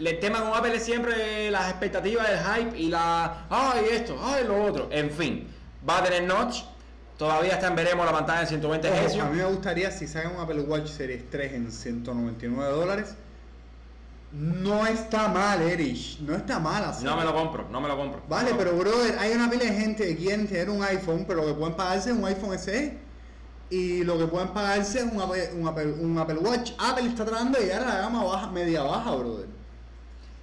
El 0.00 0.18
tema 0.18 0.40
con 0.40 0.54
Apple 0.54 0.74
es 0.76 0.82
siempre 0.84 1.50
las 1.50 1.68
expectativas, 1.70 2.26
el 2.28 2.38
hype 2.38 2.78
y 2.78 2.88
la, 2.88 3.46
ay 3.50 3.84
esto, 3.92 4.18
ay 4.22 4.44
lo 4.46 4.64
otro. 4.64 4.88
En 4.90 5.10
fin, 5.10 5.46
va 5.88 5.98
a 5.98 6.04
tener 6.04 6.22
notch. 6.24 6.62
Todavía 7.18 7.52
está 7.54 7.66
en 7.68 7.76
veremos 7.76 8.06
la 8.06 8.12
pantalla 8.12 8.40
en 8.42 8.46
120 8.48 8.88
Ojo, 8.90 9.08
Hz. 9.08 9.18
a 9.20 9.24
mí 9.26 9.36
me 9.36 9.44
gustaría 9.44 9.90
si 9.90 10.08
sacan 10.08 10.36
un 10.36 10.40
Apple 10.40 10.62
Watch 10.62 10.86
Series 10.88 11.28
3 11.28 11.52
en 11.52 11.70
199 11.70 12.72
dólares. 12.72 13.14
No 14.32 14.86
está 14.86 15.28
mal, 15.28 15.60
Erich. 15.60 16.18
No 16.20 16.34
está 16.34 16.58
mal 16.58 16.84
así. 16.84 17.04
No 17.04 17.16
me 17.16 17.24
lo 17.24 17.34
compro, 17.34 17.68
no 17.68 17.80
me 17.80 17.88
lo 17.88 17.96
compro. 17.96 18.22
Vale, 18.28 18.52
No. 18.52 18.56
pero 18.56 18.72
brother, 18.74 19.18
hay 19.18 19.32
una 19.32 19.50
pila 19.50 19.64
de 19.64 19.72
gente 19.72 20.06
que 20.06 20.16
quieren 20.16 20.46
tener 20.46 20.70
un 20.70 20.82
iPhone, 20.84 21.24
pero 21.26 21.42
lo 21.42 21.48
que 21.48 21.54
pueden 21.54 21.74
pagarse 21.76 22.10
es 22.10 22.16
un 22.16 22.24
iPhone 22.24 22.58
SE. 22.58 22.96
Y 23.70 24.02
lo 24.04 24.16
que 24.18 24.26
pueden 24.26 24.48
pagarse 24.48 25.00
es 25.00 25.04
un 25.04 25.20
Apple, 25.20 25.50
un 25.54 25.68
Apple, 25.68 25.92
un 26.00 26.16
Apple 26.18 26.38
Watch. 26.38 26.72
Apple 26.78 27.06
está 27.08 27.24
tratando 27.24 27.58
de 27.58 27.66
llegar 27.66 27.82
a 27.82 27.86
la 27.86 27.98
gama 28.00 28.24
baja, 28.24 28.50
media 28.50 28.82
baja, 28.82 29.14
brother. 29.14 29.46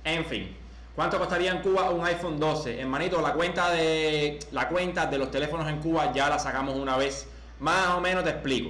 En 0.03 0.25
fin, 0.25 0.55
¿cuánto 0.95 1.17
costaría 1.19 1.51
en 1.51 1.59
Cuba 1.61 1.89
un 1.89 2.05
iPhone 2.05 2.39
12? 2.39 2.79
Hermanito, 2.79 3.21
la 3.21 3.33
cuenta 3.33 3.71
de 3.71 4.39
la 4.51 4.67
cuenta 4.69 5.05
de 5.05 5.17
los 5.17 5.29
teléfonos 5.31 5.67
en 5.69 5.79
Cuba 5.79 6.11
ya 6.13 6.29
la 6.29 6.39
sacamos 6.39 6.75
una 6.75 6.97
vez. 6.97 7.27
Más 7.59 7.89
o 7.95 8.01
menos 8.01 8.23
te 8.23 8.29
explico. 8.29 8.69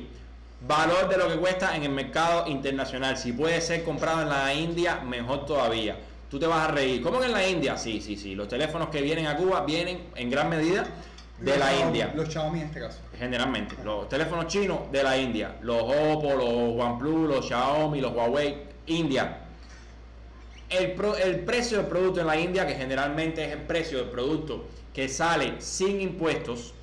Valor 0.68 1.08
de 1.10 1.18
lo 1.18 1.28
que 1.28 1.36
cuesta 1.36 1.76
en 1.76 1.84
el 1.84 1.90
mercado 1.92 2.48
internacional. 2.48 3.18
Si 3.18 3.32
puede 3.34 3.62
ser 3.62 3.84
comprado 3.84 4.22
en 4.24 4.30
la 4.30 4.54
India, 4.54 5.02
mejor 5.02 5.46
todavía. 5.46 5.98
Tú 6.32 6.40
te 6.40 6.48
vas 6.48 6.68
a 6.68 6.72
reír. 6.72 7.02
¿Cómo 7.04 7.20
que 7.20 7.26
en 7.28 7.32
la 7.34 7.48
India? 7.48 7.78
Sí, 7.78 8.02
sí, 8.02 8.16
sí. 8.18 8.34
Los 8.34 8.48
teléfonos 8.48 8.90
que 8.90 9.02
vienen 9.02 9.28
a 9.28 9.36
Cuba 9.38 9.64
vienen 9.66 10.08
en 10.16 10.30
gran 10.30 10.50
medida 10.50 10.86
de 11.40 11.52
Los 11.52 11.60
la 11.60 11.72
Xiaomi- 11.72 11.82
India. 11.88 12.12
Los 12.16 12.30
Xiaomi 12.30 12.60
en 12.62 12.66
este 12.66 12.80
caso. 12.80 12.98
Generalmente. 13.18 13.76
Los 13.84 14.10
teléfonos 14.10 14.48
chinos 14.48 14.92
de 14.92 15.04
la 15.04 15.16
India. 15.18 15.56
Los 15.62 15.84
Oppo, 15.84 16.34
los 16.34 16.84
OnePlus, 16.84 17.30
los 17.30 17.46
Xiaomi, 17.48 18.02
los 18.02 18.14
Huawei, 18.14 18.58
India. 18.88 19.38
El, 20.70 20.92
pro- 20.94 21.16
el 21.16 21.40
precio 21.42 21.78
del 21.78 21.88
producto 21.88 22.20
en 22.22 22.28
la 22.28 22.38
India, 22.40 22.66
que 22.68 22.76
generalmente 22.76 23.46
es 23.46 23.52
el 23.54 23.62
precio 23.62 24.00
del 24.00 24.10
producto 24.10 24.66
que 24.94 25.08
sale 25.10 25.56
sin 25.60 26.02
impuestos, 26.02 26.74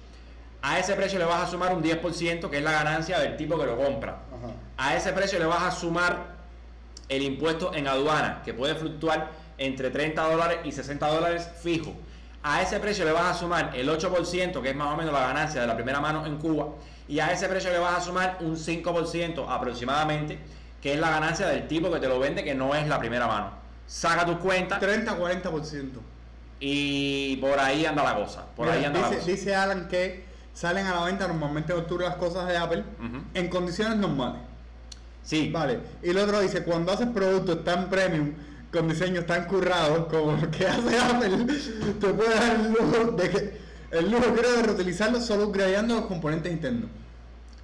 a 0.62 0.78
ese 0.78 0.94
precio 0.94 1.18
le 1.18 1.24
vas 1.26 1.42
a 1.42 1.46
sumar 1.50 1.74
un 1.74 1.82
10%, 1.82 2.48
que 2.48 2.56
es 2.58 2.62
la 2.62 2.72
ganancia 2.72 3.18
del 3.18 3.36
tipo 3.36 3.58
que 3.58 3.66
lo 3.66 3.76
compra. 3.76 4.20
Ajá. 4.32 4.52
A 4.78 4.96
ese 4.96 5.12
precio 5.12 5.38
le 5.38 5.44
vas 5.44 5.62
a 5.62 5.70
sumar 5.70 6.34
el 7.08 7.22
impuesto 7.22 7.74
en 7.74 7.86
aduana, 7.86 8.40
que 8.44 8.54
puede 8.54 8.74
fluctuar 8.74 9.30
entre 9.58 9.90
30 9.90 10.22
dólares 10.22 10.58
y 10.64 10.72
60 10.72 11.06
dólares 11.06 11.48
fijo. 11.62 11.92
A 12.42 12.62
ese 12.62 12.80
precio 12.80 13.04
le 13.04 13.12
vas 13.12 13.24
a 13.24 13.34
sumar 13.38 13.72
el 13.74 13.88
8%, 13.88 14.62
que 14.62 14.70
es 14.70 14.76
más 14.76 14.92
o 14.92 14.96
menos 14.96 15.12
la 15.12 15.20
ganancia 15.20 15.60
de 15.60 15.66
la 15.66 15.74
primera 15.76 16.00
mano 16.00 16.24
en 16.24 16.38
Cuba. 16.38 16.68
Y 17.08 17.18
a 17.20 17.30
ese 17.30 17.46
precio 17.48 17.70
le 17.70 17.78
vas 17.78 17.98
a 17.98 18.00
sumar 18.00 18.38
un 18.40 18.56
5% 18.56 19.44
aproximadamente, 19.48 20.38
que 20.80 20.94
es 20.94 20.98
la 21.00 21.10
ganancia 21.10 21.46
del 21.46 21.66
tipo 21.68 21.90
que 21.90 22.00
te 22.00 22.08
lo 22.08 22.18
vende, 22.18 22.42
que 22.44 22.54
no 22.54 22.74
es 22.74 22.86
la 22.88 22.98
primera 22.98 23.26
mano. 23.26 23.50
Saca 23.86 24.24
tus 24.26 24.36
cuentas 24.38 24.80
30-40%. 24.80 25.88
y 26.60 27.36
por 27.36 27.58
ahí 27.58 27.84
anda 27.84 28.02
la 28.04 28.14
cosa. 28.16 28.46
Por 28.56 28.68
ahí 28.68 28.84
anda 28.84 29.00
la 29.00 29.08
dice, 29.08 29.18
cosa. 29.20 29.30
dice 29.30 29.54
Alan 29.54 29.88
que 29.88 30.24
salen 30.54 30.86
a 30.86 30.94
la 30.94 31.04
venta 31.04 31.26
normalmente 31.28 31.72
en 31.72 31.80
octubre 31.80 32.06
las 32.06 32.16
cosas 32.16 32.46
de 32.48 32.56
Apple 32.56 32.84
en 33.34 33.48
condiciones 33.48 33.98
normales. 33.98 34.40
Sí, 35.22 35.50
Vale. 35.50 35.80
Y 36.02 36.10
el 36.10 36.18
otro 36.18 36.40
dice, 36.40 36.62
cuando 36.64 36.92
haces 36.92 37.08
productos 37.08 37.64
tan 37.64 37.88
premium, 37.90 38.32
con 38.72 38.88
diseños 38.88 39.24
tan 39.26 39.46
currados 39.46 40.06
como 40.06 40.32
lo 40.32 40.50
que 40.50 40.66
hace 40.66 40.98
Apple, 40.98 41.46
te 42.00 42.08
puede 42.08 42.34
dar 42.34 42.56
el 42.56 42.72
lujo 42.72 43.12
de 43.12 43.30
que 43.30 43.60
el 43.92 44.10
lujo 44.10 44.34
creo 44.34 44.56
de 44.56 44.62
reutilizarlo 44.64 45.20
solo 45.20 45.44
upgradeando 45.48 45.94
los 45.94 46.06
componentes 46.06 46.52
internos. 46.52 46.90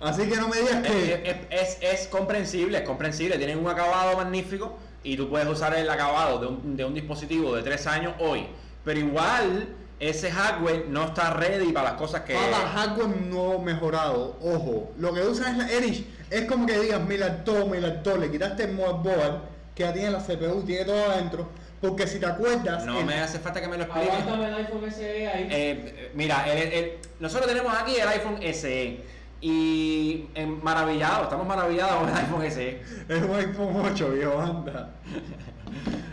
Así 0.01 0.23
que 0.29 0.37
no 0.37 0.49
me 0.49 0.57
digas 0.59 0.77
Es, 0.85 0.91
que... 0.91 1.47
es- 1.51 1.77
es- 1.79 1.79
es 2.03 2.09
comprensible, 2.09 2.79
es 2.79 2.85
comprensible. 2.85 3.37
Tienen 3.39 3.59
un 3.59 3.69
acabado 3.69 4.17
magnífico 4.17 4.79
y 5.03 5.17
tú 5.17 5.29
puedes 5.29 5.49
usar 5.49 5.75
el 5.75 5.89
acabado 5.89 6.39
de 6.39 6.47
un, 6.47 6.77
de 6.77 6.85
un 6.85 6.95
dispositivo 6.95 7.55
de 7.57 7.63
3 7.63 7.87
años 7.87 8.15
hoy. 8.19 8.47
Pero 8.85 8.99
igual 9.01 9.69
ese 9.99 10.31
hardware 10.31 10.87
no 10.89 11.07
está 11.07 11.35
ready 11.35 11.73
para 11.73 11.91
las 11.91 11.99
cosas 11.99 12.23
que... 12.23 12.35
Para 12.35 12.69
hardware 12.69 13.09
no 13.23 13.59
mejorado, 13.59 14.37
ojo, 14.43 14.93
lo 14.99 15.13
que 15.13 15.21
usan 15.21 15.53
es 15.53 15.59
la 15.67 15.71
Erich, 15.73 16.07
es 16.31 16.45
como 16.47 16.67
que 16.67 16.79
digas 16.79 17.01
mi 17.03 17.17
laptop, 17.19 17.69
mi 17.71 17.79
laptop, 17.81 18.19
le 18.19 18.31
quitaste 18.31 18.65
el 18.65 18.73
motherboard 18.73 19.43
que 19.75 19.83
ya 19.83 19.93
tiene 19.93 20.11
la 20.11 20.19
CPU, 20.21 20.63
tiene 20.63 20.85
todo 20.87 21.05
adentro, 21.11 21.49
porque 21.83 22.07
si 22.07 22.19
te 22.19 22.27
acuerdas, 22.27 22.85
No 22.87 22.99
el- 23.01 23.07
me 23.07 23.15
hace 23.21 23.39
falta 23.39 23.61
que 23.61 23.69
me 23.69 23.77
lo 23.77 23.85
expliques. 23.85 24.11
Aguántame 24.11 24.49
el 24.49 24.55
iPhone 24.55 24.91
SE 24.91 25.29
ahí. 25.29 25.43
Eh, 25.45 25.49
eh, 25.51 26.11
mira, 26.15 26.51
el- 26.51 26.73
el- 26.73 26.93
nosotros 27.19 27.47
tenemos 27.47 27.73
aquí 27.75 27.97
el 27.97 28.09
iPhone 28.09 28.39
SE 28.43 29.01
y 29.41 30.27
eh, 30.35 30.47
maravillado, 30.47 31.25
estamos 31.25 31.47
maravillados 31.47 32.01
con 32.01 32.09
el 32.11 32.15
iPhone 32.17 32.51
SE. 32.51 32.83
es 33.09 33.23
un 33.23 33.35
iPhone 33.35 33.77
8, 33.93 34.11
viejo, 34.11 34.39
anda. 34.41 34.91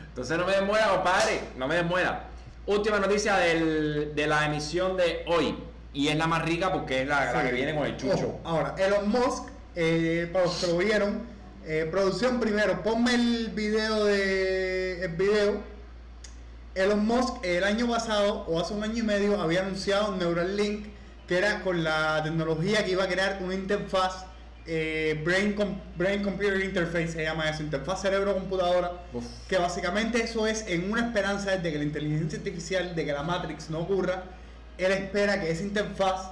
Entonces 0.10 0.38
no 0.38 0.46
me 0.46 0.54
desmuera, 0.54 0.88
compadre, 0.90 1.42
no 1.58 1.68
me 1.68 1.76
desmuera. 1.76 2.28
Última 2.66 3.00
noticia 3.00 3.38
del- 3.38 4.14
de 4.16 4.28
la 4.28 4.46
emisión 4.46 4.98
de 4.98 5.24
hoy. 5.28 5.56
Y 5.94 6.10
es 6.10 6.16
la 6.18 6.28
más 6.28 6.44
rica 6.44 6.72
porque 6.72 7.02
es 7.02 7.08
la, 7.08 7.32
la 7.34 7.44
que 7.44 7.52
viene 7.54 7.74
con 7.76 7.86
el 7.86 7.98
chucho. 7.98 8.14
Ojo, 8.14 8.40
ahora, 8.44 8.76
Elon 8.78 9.10
Musk, 9.10 9.46
eh, 9.76 10.30
para 10.32 10.46
los 10.46 10.56
que 10.58 10.68
lo 10.68 10.78
vieron, 10.78 11.22
eh, 11.66 11.88
producción 11.90 12.40
primero, 12.40 12.82
ponme 12.84 13.16
el 13.16 13.50
video 13.54 14.06
de 14.06 15.04
el 15.04 15.12
video. 15.14 15.62
Elon 16.76 17.06
Musk 17.06 17.44
el 17.44 17.64
año 17.64 17.88
pasado 17.90 18.46
o 18.48 18.60
hace 18.60 18.74
un 18.74 18.84
año 18.84 18.98
y 19.00 19.02
medio 19.04 19.42
había 19.42 19.62
anunciado 19.62 20.16
Neuralink 20.16 20.88
que 21.28 21.38
era 21.38 21.62
con 21.62 21.84
la 21.84 22.22
tecnología 22.24 22.84
que 22.86 22.92
iba 22.92 23.04
a 23.04 23.08
crear 23.08 23.40
una 23.44 23.54
interfaz 23.54 24.26
eh, 24.66 25.22
brain, 25.24 25.54
com- 25.54 25.80
brain 25.98 26.22
computer 26.22 26.62
interface 26.62 27.08
se 27.10 27.24
llama 27.24 27.50
eso, 27.50 27.64
interfaz 27.64 28.02
cerebro 28.02 28.34
computadora 28.34 28.92
Uf. 29.14 29.24
que 29.48 29.58
básicamente 29.58 30.22
eso 30.24 30.46
es 30.46 30.66
en 30.68 30.92
una 30.92 31.06
esperanza 31.06 31.56
de 31.56 31.72
que 31.72 31.78
la 31.78 31.84
inteligencia 31.86 32.38
artificial, 32.38 32.94
de 32.96 33.06
que 33.06 33.14
la 33.14 33.24
Matrix 33.24 33.70
no 33.70 33.80
ocurra, 33.80 34.24
él 34.78 34.92
espera 34.92 35.40
que 35.40 35.52
esa 35.52 35.64
interfaz 35.64 36.32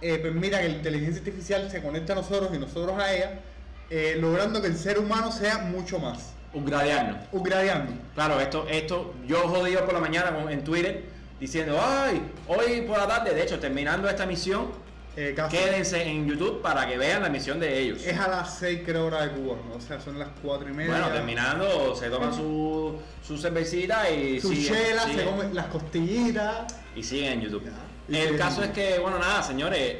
eh, 0.00 0.18
permita 0.18 0.60
que 0.60 0.68
la 0.68 0.74
inteligencia 0.74 1.18
artificial 1.20 1.70
se 1.70 1.80
conecte 1.80 2.10
a 2.12 2.16
nosotros 2.16 2.50
y 2.52 2.58
nosotros 2.58 2.98
a 2.98 3.12
ella, 3.14 3.40
eh, 3.88 4.16
logrando 4.20 4.60
que 4.60 4.66
el 4.66 4.76
ser 4.76 4.98
humano 4.98 5.30
sea 5.30 5.58
mucho 5.58 5.98
más. 6.00 6.32
Upgradearnos. 6.52 7.18
Upgradeando. 7.32 7.92
Claro, 8.14 8.40
esto, 8.40 8.66
esto, 8.68 9.14
yo 9.26 9.38
jodido 9.48 9.84
por 9.84 9.94
la 9.94 10.00
mañana 10.00 10.36
en 10.50 10.64
Twitter 10.64 11.04
diciendo, 11.40 11.78
ay, 11.82 12.22
hoy 12.48 12.82
por 12.82 12.98
la 12.98 13.06
tarde, 13.06 13.34
de 13.34 13.42
hecho, 13.42 13.58
terminando 13.58 14.08
esta 14.08 14.26
misión, 14.26 14.84
Eh, 15.18 15.34
quédense 15.50 16.02
en 16.02 16.26
YouTube 16.28 16.60
para 16.60 16.86
que 16.86 16.98
vean 16.98 17.22
la 17.22 17.30
misión 17.30 17.58
de 17.58 17.78
ellos. 17.78 18.04
Es 18.04 18.18
a 18.18 18.28
las 18.28 18.58
6 18.58 18.82
creo 18.84 19.06
hora 19.06 19.26
de 19.26 19.32
Cuba, 19.32 19.56
o 19.74 19.80
sea, 19.80 19.98
son 19.98 20.18
las 20.18 20.28
4 20.42 20.68
y 20.68 20.72
media. 20.74 20.90
Bueno, 20.92 21.08
terminando, 21.08 21.96
se 21.96 22.10
toman 22.10 22.34
su, 22.34 22.98
su 23.26 23.38
cervecita 23.38 24.10
y 24.10 24.38
Su 24.38 24.48
siguen, 24.52 24.74
chela, 24.74 25.02
se 25.04 25.12
siguen- 25.12 25.24
come 25.24 25.54
las 25.54 25.66
costillitas. 25.68 26.74
y 26.94 27.02
siguen 27.02 27.32
en 27.32 27.40
YouTube. 27.40 27.62
El 28.10 28.36
caso 28.36 28.62
es 28.62 28.70
que, 28.72 28.98
bueno, 28.98 29.18
nada, 29.18 29.42
señores, 29.42 29.96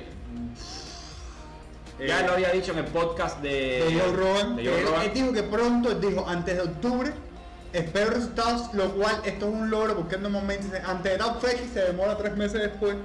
ya 1.99 2.21
Eh, 2.21 2.27
lo 2.27 2.33
había 2.35 2.51
dicho 2.51 2.73
en 2.73 2.79
el 2.81 2.85
podcast 2.85 3.41
de, 3.41 3.85
de 3.89 3.99
Joe 3.99 4.13
Rogan. 4.13 4.59
él, 4.59 4.69
él 4.69 5.11
dijo 5.15 5.33
que 5.33 5.43
pronto, 5.45 5.93
él 5.93 6.01
dijo 6.03 6.29
antes 6.29 6.57
de 6.57 6.61
octubre, 6.63 7.13
espero 7.73 8.11
resultados, 8.11 8.73
lo 8.75 8.91
cual 8.95 9.21
esto 9.25 9.49
es 9.49 9.53
un 9.55 9.71
logro 9.71 9.97
porque 9.97 10.17
normalmente 10.19 10.81
antes 10.87 11.13
de 11.13 11.19
tal 11.19 11.37
fecha 11.41 11.63
y 11.63 11.69
se 11.69 11.81
demora 11.81 12.17
tres 12.17 12.37
meses 12.37 12.61
después. 12.63 12.97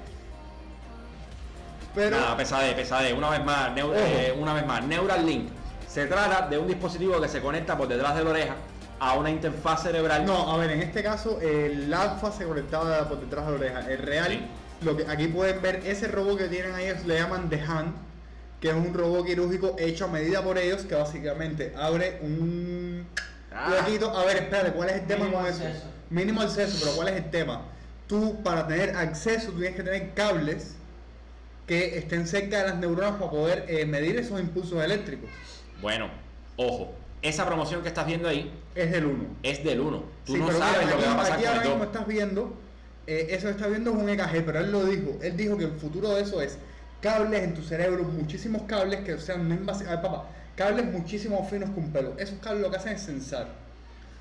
Pero 1.94 2.18
Nada, 2.18 2.38
pesade, 2.38 2.74
pesade. 2.74 3.14
Una 3.14 3.30
vez 3.30 3.44
más, 3.44 3.72
Neu- 3.76 3.92
eh, 3.96 4.34
una 4.40 4.54
vez 4.54 4.66
más, 4.66 4.84
Neuralink. 4.86 5.50
Se 5.88 6.06
trata 6.06 6.48
de 6.48 6.58
un 6.58 6.68
dispositivo 6.68 7.20
que 7.20 7.28
se 7.28 7.42
conecta 7.42 7.78
por 7.78 7.88
detrás 7.88 8.16
de 8.16 8.24
la 8.24 8.30
oreja 8.30 8.56
a 9.00 9.16
una 9.16 9.30
interfaz 9.30 9.84
cerebral. 9.84 10.26
no, 10.26 10.52
a 10.54 10.58
ver, 10.58 10.72
en 10.72 10.82
este 10.82 11.04
caso 11.04 11.40
el 11.42 11.94
alfa 11.94 12.32
se 12.32 12.46
conectaba 12.46 13.10
por 13.10 13.20
detrás 13.20 13.46
de 13.46 13.52
la 13.52 13.58
oreja. 13.58 13.92
El 13.92 13.98
real, 13.98 14.30
Sí. 14.32 14.42
lo 14.86 14.96
que 14.96 15.06
aquí 15.08 15.28
pueden 15.28 15.62
ver, 15.62 15.82
ese 15.86 16.08
robot 16.08 16.38
que 16.38 16.48
tienen 16.48 16.74
ahí 16.76 16.94
le 17.06 17.16
llaman 17.20 17.50
The 17.50 17.60
Hand, 17.62 17.94
que 18.62 18.70
es 18.70 18.76
un 18.76 18.94
robot 18.94 19.26
quirúrgico 19.26 19.76
hecho 19.78 20.06
a 20.06 20.08
medida 20.08 20.42
por 20.44 20.58
ellos, 20.58 20.84
que 20.84 20.96
básicamente 20.96 21.74
abre 21.78 22.20
un 22.22 23.06
Ah. 23.54 23.86
A 23.86 24.26
ver, 24.26 24.38
espérate, 24.38 24.72
¿cuál 24.72 24.90
es 24.90 24.96
el 24.96 25.08
tema 25.08 25.26
Mínimo 25.26 25.42
con 25.42 25.48
eso? 25.50 25.64
acceso. 25.66 25.86
Mínimo 26.10 26.42
acceso, 26.42 26.78
pero 26.82 26.96
¿cuál 26.96 27.08
es 27.10 27.16
el 27.18 27.30
tema? 27.30 27.62
Tú, 28.08 28.42
para 28.44 28.68
tener 28.68 28.96
acceso, 28.96 29.52
tienes 29.52 29.76
que 29.76 29.84
tener 29.84 30.14
cables 30.14 30.76
que 31.68 31.98
estén 31.98 32.28
cerca 32.28 32.60
de 32.64 32.70
las 32.70 32.78
neuronas 32.78 33.14
para 33.14 33.32
poder 33.32 33.66
eh, 33.68 33.86
medir 33.86 34.18
esos 34.18 34.40
impulsos 34.40 34.84
eléctricos. 34.84 35.30
Bueno, 35.82 36.10
ojo, 36.58 36.94
esa 37.22 37.46
promoción 37.46 37.82
que 37.82 37.88
estás 37.90 38.06
viendo 38.08 38.28
ahí 38.28 38.52
Es 38.76 38.92
del 38.92 39.06
1. 39.06 39.24
es 39.44 39.64
del 39.64 39.80
1. 39.80 40.04
Tú 40.26 40.34
Sí, 40.34 40.40
no 40.40 40.48
pero 40.48 40.58
sabes 40.60 40.80
mira, 40.86 40.92
lo 40.96 40.98
que 41.02 41.06
va 41.06 41.12
a 41.12 41.14
aquí- 41.14 41.22
pasar 41.22 41.34
aquí 41.38 41.44
con 41.44 41.48
ahora 41.54 41.62
el 41.64 41.70
mismo 41.70 41.86
2. 41.86 41.94
estás 41.94 42.08
viendo, 42.08 42.54
eh, 43.08 43.28
eso 43.32 43.46
que 43.48 43.52
estás 43.52 43.70
viendo 43.70 43.92
es 43.92 43.98
un 43.98 44.10
EKG, 44.10 44.46
pero 44.46 44.60
él 44.60 44.72
lo 44.72 44.86
dijo. 44.86 45.18
Él 45.22 45.38
dijo 45.38 45.58
que 45.58 45.66
el 45.66 45.72
futuro 45.74 46.10
de 46.16 46.22
eso 46.24 46.42
es 46.42 46.58
cables 47.02 47.44
en 47.44 47.54
tu 47.54 47.62
cerebro, 47.64 48.04
muchísimos 48.04 48.64
cables 48.64 49.02
que 49.02 49.18
sean 49.20 49.48
no 49.48 49.56
invasivos. 49.56 49.92
A 49.94 49.96
ver, 49.96 50.02
papá, 50.04 50.26
cables 50.56 50.86
muchísimo 50.92 51.46
finos 51.50 51.70
con 51.72 51.92
pelo. 51.92 52.14
Esos 52.18 52.40
cables 52.40 52.62
lo 52.64 52.70
que 52.72 52.78
hacen 52.78 52.94
es 52.94 53.02
sensar. 53.02 53.48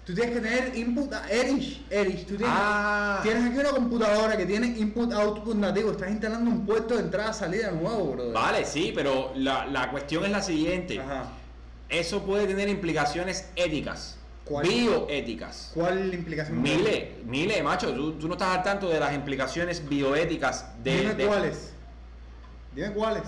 Tú 0.07 0.14
tienes 0.14 0.35
que 0.35 0.41
tener 0.41 0.76
input 0.76 1.12
a 1.12 1.28
Erich, 1.31 1.83
Erich, 1.91 2.20
tú 2.26 2.37
tienes, 2.37 2.49
Ah. 2.49 3.20
tienes 3.22 3.45
aquí 3.45 3.59
una 3.59 3.70
computadora 3.70 4.37
que 4.37 4.47
tiene 4.47 4.66
input 4.66 5.12
output 5.12 5.55
nativo, 5.57 5.93
estás 5.93 6.11
instalando 6.11 6.51
un 6.51 6.64
puerto 6.66 6.95
de 6.97 7.03
entrada 7.03 7.33
salida 7.33 7.70
nuevo, 7.70 8.12
brother. 8.12 8.33
Vale, 8.33 8.64
sí, 8.64 8.93
pero 8.95 9.33
la, 9.37 9.66
la 9.66 9.91
cuestión 9.91 10.24
es 10.24 10.31
la 10.31 10.43
siguiente. 10.43 10.99
Ajá. 10.99 11.24
Eso 11.89 12.22
puede 12.24 12.47
tener 12.47 12.68
implicaciones 12.68 13.51
éticas, 13.55 14.16
¿Cuál? 14.45 14.66
bioéticas. 14.66 15.70
¿Cuál 15.74 16.12
implicación? 16.14 16.61
Miles, 16.62 17.24
miles, 17.26 17.62
macho. 17.62 17.93
Tú, 17.93 18.12
tú 18.14 18.26
no 18.26 18.35
estás 18.35 18.57
al 18.57 18.62
tanto 18.64 18.89
de 18.89 18.99
las 18.99 19.12
implicaciones 19.14 19.87
bioéticas 19.89 20.66
de, 20.83 20.97
Dime 20.99 21.14
de- 21.14 21.26
cuáles. 21.26 21.72
Dime 22.74 22.91
cuáles. 22.93 23.22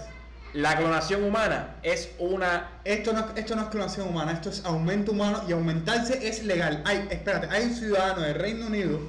La 0.55 0.76
clonación 0.76 1.24
humana. 1.24 1.76
Es 1.82 2.11
una 2.18 2.70
Esto 2.84 3.12
no, 3.12 3.20
es- 3.20 3.26
esto 3.36 3.57
no 3.57 3.62
es 3.62 3.68
clonación 3.68 4.09
humana, 4.09 4.32
esto 4.32 4.50
es 4.50 4.64
aumento 4.64 5.12
humano 5.12 5.42
y 5.48 5.53
aumentarse 5.53 6.26
es 6.28 6.44
legal. 6.44 6.82
Hay, 6.84 7.07
espérate, 7.11 7.46
hay 7.50 7.64
un 7.64 7.74
ciudadano 7.74 8.22
del 8.22 8.34
Reino 8.34 8.66
Unido 8.66 9.00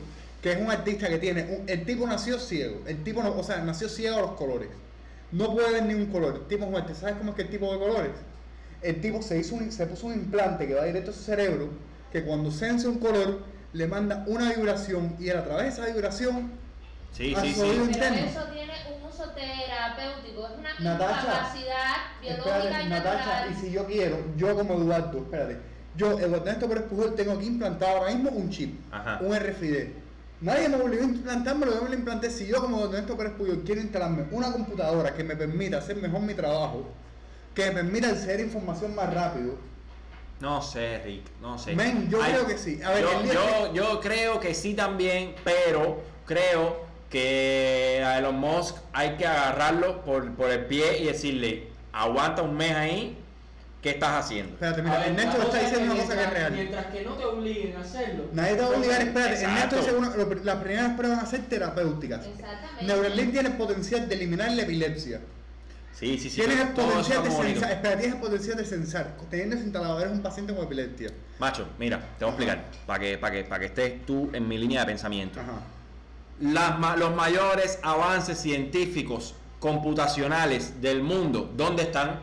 que 0.42 0.52
es 0.52 0.60
un 0.62 0.70
artista 0.70 1.08
que 1.08 1.18
tiene, 1.20 1.44
un- 1.44 1.70
el 1.70 1.86
tipo 1.86 2.06
nació 2.06 2.38
ciego, 2.40 2.82
el 2.86 3.04
tipo 3.04 3.24
no, 3.24 3.32
o 3.36 3.44
sea, 3.44 3.58
nació 3.60 3.88
ciego 3.90 4.18
a 4.18 4.22
los 4.22 4.32
colores. 4.32 4.70
No 5.32 5.52
puede 5.54 5.72
ver 5.72 5.84
ni 5.84 5.94
un 5.96 6.08
color, 6.08 6.36
el 6.36 6.48
tipo 6.48 6.66
es. 6.66 6.98
¿Sabes 6.98 7.16
cómo 7.16 7.32
es 7.32 7.36
que 7.38 7.42
el 7.44 7.50
tipo 7.50 7.72
de 7.74 7.80
colores? 7.80 8.12
El 8.82 9.00
tipo 9.02 9.22
se 9.22 9.38
hizo 9.40 9.56
un, 9.56 9.72
se 9.72 9.86
puso 9.88 10.08
un 10.08 10.14
implante 10.14 10.68
que 10.68 10.74
va 10.76 10.84
directo 10.86 11.12
a 11.12 11.14
su 11.14 11.24
cerebro, 11.24 11.70
que 12.12 12.24
cuando 12.24 12.52
sense 12.52 12.88
un 12.88 13.00
color 13.00 13.40
le 13.72 13.88
manda 13.88 14.24
una 14.28 14.54
vibración 14.54 15.16
y 15.20 15.30
él 15.30 15.38
a 15.38 15.44
través 15.46 15.64
de 15.78 15.82
esa 15.84 15.92
vibración 15.94 16.52
Sí, 17.14 17.34
a 17.36 17.42
sí, 17.42 17.54
su 17.54 17.62
sí. 17.62 17.68
Pero 17.94 18.14
eso 18.16 18.44
tiene 18.52 18.74
terapéutico, 19.18 20.48
es 20.48 20.60
una 20.60 20.74
Natacha, 20.80 21.22
incapacidad 21.22 21.96
biológica 22.22 22.58
Espérate, 22.58 22.84
y 22.86 22.90
Natacha, 22.90 23.18
natural. 23.18 23.52
y 23.52 23.56
si 23.56 23.72
yo 23.72 23.86
quiero, 23.86 24.18
yo 24.38 24.56
como 24.56 24.74
Eduardo, 24.76 25.18
espérate, 25.20 25.58
yo, 25.96 26.20
Eduardo 26.20 26.68
Pérez 26.68 26.84
Pujol, 26.86 27.16
tengo 27.16 27.34
aquí 27.34 27.46
implantado 27.46 27.98
ahora 27.98 28.14
mismo 28.14 28.32
un 28.32 28.50
chip, 28.50 28.80
Ajá. 28.92 29.20
un 29.22 29.36
RFID. 29.36 29.88
Nadie 30.42 30.68
me 30.68 30.76
obligó 30.76 31.04
a 31.04 31.06
implantármelo, 31.06 31.74
yo 31.76 31.82
me 31.84 31.90
lo 31.90 31.96
implanté. 31.96 32.30
Si 32.30 32.48
yo 32.48 32.60
como 32.60 32.84
Ernesto 32.86 33.16
Pérez 33.16 33.34
Pujol 33.34 33.62
quiero 33.64 33.80
instalarme 33.80 34.26
una 34.32 34.52
computadora 34.52 35.14
que 35.14 35.24
me 35.24 35.36
permita 35.36 35.78
hacer 35.78 35.96
mejor 35.98 36.22
mi 36.22 36.34
trabajo, 36.34 36.86
que 37.54 37.68
me 37.68 37.72
permita 37.72 38.10
acceder 38.10 38.40
a 38.40 38.44
información 38.44 38.96
más 38.96 39.14
rápido, 39.14 39.56
No 40.42 40.62
sé, 40.62 41.02
Rick, 41.06 41.24
no 41.42 41.58
sé. 41.58 41.76
Men, 41.76 42.10
yo 42.10 42.20
creo 42.20 42.46
que 42.46 42.58
sí. 42.58 42.82
A 42.84 42.90
ver, 42.90 43.06
yo, 43.32 43.74
yo 43.74 44.00
creo 44.02 44.40
que 44.40 44.54
sí 44.54 44.74
también, 44.74 45.36
pero 45.46 46.02
creo 46.26 46.82
que 47.14 48.02
a 48.04 48.18
Elon 48.18 48.40
Musk 48.40 48.76
hay 48.92 49.18
que 49.18 49.28
agarrarlo 49.28 50.04
por, 50.04 50.34
por 50.36 50.50
el 50.50 50.66
pie 50.66 50.98
y 51.00 51.06
decirle, 51.06 51.68
aguanta 51.92 52.42
un 52.42 52.58
mes 52.58 52.72
ahí, 52.72 53.16
¿qué 53.84 53.92
estás 53.92 54.26
haciendo? 54.26 54.54
Espérate, 54.54 54.82
mira, 54.82 54.98
ver, 54.98 55.10
Ernesto 55.10 55.42
está 55.44 55.60
diciendo 55.60 55.94
una 55.94 56.02
cosa 56.02 56.16
que 56.16 56.22
es 56.24 56.28
mientras- 56.28 56.34
real. 56.34 56.52
Mientras 56.54 56.86
que 56.88 57.02
no 57.04 57.12
te 57.14 57.26
obliguen 57.26 57.78
a 57.78 57.82
hacerlo. 57.82 58.24
Nadie 58.34 58.56
te 58.56 58.62
va 58.62 58.66
a 58.68 58.70
obligar, 58.72 59.02
espérate. 59.04 59.34
Exacto. 59.36 59.54
Ernesto 59.54 59.76
dice 59.78 59.94
uno, 59.96 60.10
lo- 60.18 60.44
las 60.44 60.56
primeras 60.64 60.94
pruebas 60.98 61.18
van 61.18 61.26
a 61.28 61.30
ser 61.30 61.42
terapéuticas. 61.42 62.26
Exactamente. 62.26 62.86
Neuralink 62.86 63.32
tiene 63.32 63.50
el 63.50 63.56
potencial 63.58 64.10
de 64.10 64.16
eliminar 64.16 64.52
la 64.52 64.62
epilepsia. 64.64 65.22
Sí, 65.94 66.18
sí, 66.18 66.32
sí. 66.32 66.38
Tienes 66.42 66.60
el 66.60 66.70
potencial 66.70 67.24
de 67.24 67.30
censar, 67.30 67.72
espera, 67.74 67.96
tienes 67.98 68.16
el 68.16 68.22
potencial 68.22 68.58
de 68.58 68.66
censar. 68.66 69.16
Teniendo 69.30 69.56
ese 69.56 69.66
instalador 69.66 70.02
eres 70.02 70.14
un 70.14 70.24
paciente 70.24 70.56
con 70.56 70.66
epilepsia. 70.66 71.12
Macho, 71.38 71.68
mira, 71.78 72.00
te 72.18 72.26
voy 72.26 72.32
a 72.32 72.36
explicar, 72.36 72.66
para 72.88 73.00
que, 73.00 73.18
para 73.20 73.34
que, 73.36 73.44
para 73.44 73.60
que 73.60 73.66
estés 73.68 74.04
tú 74.08 74.32
en 74.34 74.48
mi 74.48 74.58
línea 74.58 74.80
de 74.82 74.88
pensamiento. 74.88 75.40
Ajá. 75.40 75.52
Las 76.40 76.98
los 76.98 77.16
mayores 77.16 77.80
avances 77.84 78.40
científicos 78.40 79.36
computacionales 79.60 80.82
del 80.82 81.02
mundo, 81.04 81.50
¿dónde 81.56 81.84
están? 81.84 82.20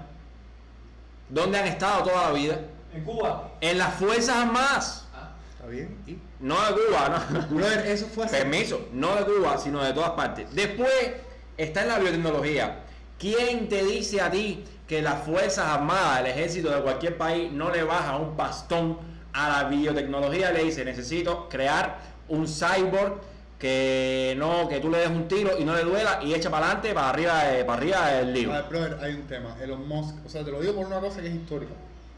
¿Dónde 1.29 1.59
han 1.59 1.69
estado 1.69 2.05
toda 2.05 2.29
la 2.29 2.33
vida? 2.33 2.61
En 2.93 3.05
Cuba. 3.05 3.53
En 3.61 3.79
las 3.79 3.95
Fuerzas 3.95 4.37
Armadas. 4.37 5.09
Ah, 5.15 5.31
¿Está 5.53 5.67
bien? 5.69 5.97
¿Y? 6.07 6.19
No 6.41 6.57
de 6.57 6.73
Cuba, 6.73 7.27
no. 7.31 7.57
Brother, 7.57 7.87
eso 7.87 8.07
fue 8.13 8.27
hace... 8.27 8.39
Permiso, 8.39 8.89
no 8.93 9.15
de 9.15 9.25
Cuba, 9.25 9.57
sino 9.59 9.83
de 9.83 9.93
todas 9.93 10.11
partes. 10.11 10.53
Después 10.55 11.13
está 11.57 11.83
en 11.83 11.89
la 11.89 11.99
biotecnología. 11.99 12.81
¿Quién 13.19 13.69
te 13.69 13.85
dice 13.85 14.21
a 14.21 14.31
ti 14.31 14.65
que 14.89 15.01
las 15.01 15.23
Fuerzas 15.23 15.67
Armadas, 15.67 16.21
el 16.21 16.27
ejército 16.27 16.71
de 16.71 16.83
cualquier 16.83 17.17
país, 17.17 17.53
no 17.53 17.71
le 17.71 17.85
baja 17.85 18.17
un 18.17 18.37
pastón 18.37 18.99
a 19.33 19.49
la 19.49 19.69
biotecnología? 19.69 20.51
Le 20.51 20.65
dice, 20.65 20.85
necesito 20.85 21.49
crear 21.49 22.01
un 22.29 22.47
cyborg 22.47 23.21
que 23.61 24.35
no 24.39 24.67
que 24.69 24.81
tú 24.81 24.89
le 24.89 24.99
des 24.99 25.09
un 25.11 25.29
tiro 25.29 25.59
y 25.59 25.65
no 25.65 25.75
le 25.77 25.83
duela 25.85 26.21
y 26.25 26.33
echa 26.35 26.51
para 26.51 26.67
adelante, 26.67 26.95
para 26.95 27.11
arriba, 27.11 27.45
de- 27.45 27.65
para 27.65 27.79
arriba 27.81 28.09
del 28.09 28.33
lío. 28.33 28.53
A 28.53 28.63
ver, 28.63 28.71
brother, 28.71 28.99
hay 29.03 29.13
un 29.15 29.23
tema. 29.27 29.55
Elon 29.63 29.87
Musk, 29.87 30.15
o 30.27 30.29
sea, 30.31 30.43
te 30.43 30.51
lo 30.51 30.61
digo 30.63 30.75
por 30.75 30.87
una 30.87 30.99
cosa 30.99 31.21
que 31.21 31.29
es 31.29 31.35
histórica. 31.35 31.73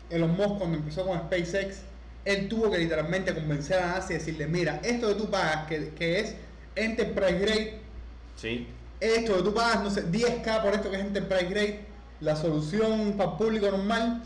Elon 0.08 0.30
Musk, 0.36 0.58
cuando 0.58 0.78
empezó 0.78 1.04
con 1.04 1.18
SpaceX, 1.18 1.80
él 2.24 2.48
tuvo 2.48 2.70
que 2.70 2.78
literalmente 2.78 3.34
convencer 3.34 3.80
a 3.80 3.86
NASA 3.88 4.12
y 4.12 4.18
decirle: 4.18 4.46
Mira, 4.46 4.80
esto 4.84 5.08
que 5.08 5.14
tú 5.16 5.28
pagas, 5.30 5.66
que, 5.66 5.88
que 5.90 6.20
es 6.20 6.36
Enterprise 6.76 7.38
Grade, 7.40 7.78
Sí. 8.36 8.68
esto 9.00 9.36
que 9.36 9.42
tú 9.42 9.52
pagas, 9.52 9.82
no 9.82 9.90
sé, 9.90 10.06
10k 10.10 10.62
por 10.62 10.72
esto 10.74 10.90
que 10.90 10.96
es 10.96 11.02
Enterprise 11.02 11.46
Grade, 11.46 11.80
la 12.20 12.36
solución 12.36 13.14
para 13.18 13.32
el 13.32 13.36
público 13.36 13.68
normal 13.68 14.22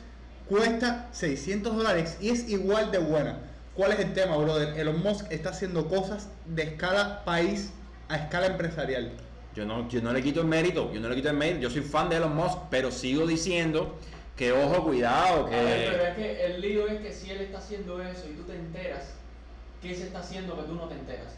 cuesta 0.50 1.08
600 1.12 1.74
dólares 1.74 2.18
y 2.20 2.28
es 2.28 2.46
igual 2.50 2.90
de 2.90 2.98
buena. 2.98 3.38
¿Cuál 3.76 3.92
es 3.92 4.00
el 4.00 4.14
tema, 4.14 4.38
brother? 4.38 4.78
Elon 4.78 5.02
Musk 5.02 5.30
está 5.30 5.50
haciendo 5.50 5.86
cosas 5.86 6.28
de 6.46 6.62
escala 6.62 7.22
país 7.26 7.72
a 8.08 8.16
escala 8.16 8.46
empresarial. 8.46 9.12
Yo 9.54 9.66
no, 9.66 9.86
yo 9.88 10.00
no 10.00 10.14
le 10.14 10.22
quito 10.22 10.40
el 10.40 10.46
mérito, 10.46 10.90
yo 10.92 11.00
no 11.00 11.10
le 11.10 11.14
quito 11.14 11.28
el 11.28 11.36
mérito, 11.36 11.60
yo 11.60 11.70
soy 11.70 11.82
fan 11.82 12.08
de 12.08 12.16
Elon 12.16 12.34
Musk, 12.34 12.58
pero 12.70 12.90
sigo 12.90 13.26
diciendo 13.26 13.98
que 14.34 14.52
ojo, 14.52 14.84
cuidado, 14.84 15.46
A 15.46 15.50
ver, 15.50 15.90
pero 15.90 16.02
que... 16.02 16.08
es 16.08 16.14
que 16.14 16.46
el 16.46 16.60
lío 16.62 16.86
es 16.88 17.00
que 17.00 17.12
si 17.12 17.30
él 17.30 17.42
está 17.42 17.58
haciendo 17.58 18.02
eso 18.02 18.24
y 18.30 18.34
tú 18.34 18.44
te 18.44 18.54
enteras, 18.54 19.10
¿qué 19.82 19.94
se 19.94 20.04
está 20.04 20.20
haciendo 20.20 20.56
que 20.56 20.62
tú 20.62 20.74
no 20.74 20.88
te 20.88 20.94
enteras? 20.94 21.34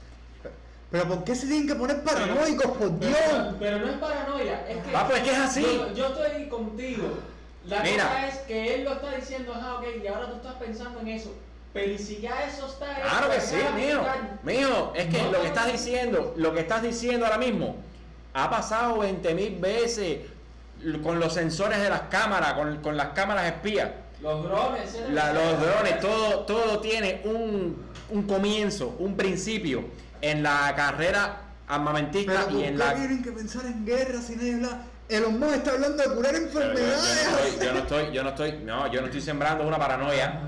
Pero 0.90 1.08
¿por 1.08 1.24
qué 1.24 1.34
se 1.34 1.46
tienen 1.46 1.66
que 1.66 1.74
poner 1.74 2.02
paranoicos, 2.02 2.76
por 2.78 2.98
Dios? 2.98 3.12
Pero, 3.12 3.56
pero 3.58 3.78
no 3.80 3.90
es 3.90 3.98
paranoia, 3.98 4.68
es 4.68 4.84
que. 4.84 4.92
Va, 4.92 5.06
pues 5.06 5.18
es 5.18 5.24
que 5.24 5.32
es 5.32 5.38
así. 5.38 5.62
Yo, 5.62 5.92
yo 5.92 6.06
estoy 6.06 6.48
contigo. 6.48 7.18
La 7.66 7.82
Mira. 7.82 8.04
cosa 8.04 8.28
es 8.28 8.38
que 8.38 8.74
él 8.76 8.84
lo 8.84 8.92
está 8.94 9.14
diciendo, 9.14 9.52
ajá, 9.54 9.76
ok, 9.76 9.84
y 10.02 10.06
ahora 10.06 10.30
tú 10.30 10.36
estás 10.36 10.54
pensando 10.54 11.00
en 11.00 11.08
eso. 11.08 11.34
Pero 11.72 11.92
¿y 11.92 11.98
si 11.98 12.20
ya 12.20 12.44
eso 12.46 12.66
está 12.66 12.92
hecho, 12.92 13.08
Claro 13.08 13.30
que 13.30 13.40
sí, 13.40 13.56
acá? 13.56 14.16
Mío, 14.42 14.92
es 14.94 15.06
que 15.14 15.22
No, 15.22 15.32
lo 15.32 15.40
que 15.42 15.46
estás 15.48 15.70
diciendo, 15.72 16.34
lo 16.36 16.54
que 16.54 16.60
estás 16.60 16.82
diciendo 16.82 17.26
ahora 17.26 17.38
mismo, 17.38 17.76
ha 18.34 18.48
pasado 18.50 18.98
20 18.98 19.34
mil 19.34 19.56
veces 19.58 20.20
con 21.02 21.18
los 21.20 21.34
sensores 21.34 21.80
de 21.80 21.90
las 21.90 22.02
cámaras, 22.02 22.54
con, 22.54 22.76
con 22.82 22.96
las 22.96 23.08
cámaras 23.08 23.46
espías. 23.46 23.90
Los 24.20 24.42
drones, 24.44 24.96
La- 25.10 25.32
los 25.32 25.60
drones, 25.60 26.00
todo, 26.00 26.40
todo 26.40 26.80
tiene 26.80 27.20
un, 27.24 27.84
un 28.10 28.22
comienzo, 28.26 28.96
un 28.98 29.16
principio 29.16 29.84
en 30.20 30.42
la 30.42 30.72
carrera 30.74 31.42
armamentista 31.68 32.32
Pero 32.46 32.50
y 32.50 32.54
¿por 32.62 32.64
en 32.64 32.78
la... 32.78 32.94
tienen 32.94 33.22
que 33.22 33.30
pensar 33.32 33.66
en 33.66 33.84
guerra 33.86 34.20
si 34.20 34.34
nadie 34.36 34.54
habla? 34.54 34.82
Elon 35.08 35.38
Musk 35.38 35.54
está 35.54 35.70
hablando 35.72 36.02
de 36.02 36.14
curar 36.14 36.32
Pero 36.32 36.46
yo, 36.46 36.52
yo 36.52 36.60
enfermedades. 36.60 37.28
no 37.32 37.38
estoy, 37.38 37.64
yo 37.66 37.72
no 37.72 37.78
estoy, 37.80 38.12
yo 38.12 38.22
no 38.22 38.28
estoy, 38.30 38.52
no, 38.64 38.92
yo 38.92 39.00
no 39.00 39.06
estoy 39.06 39.20
sembrando 39.20 39.66
una 39.66 39.78
paranoia. 39.78 40.40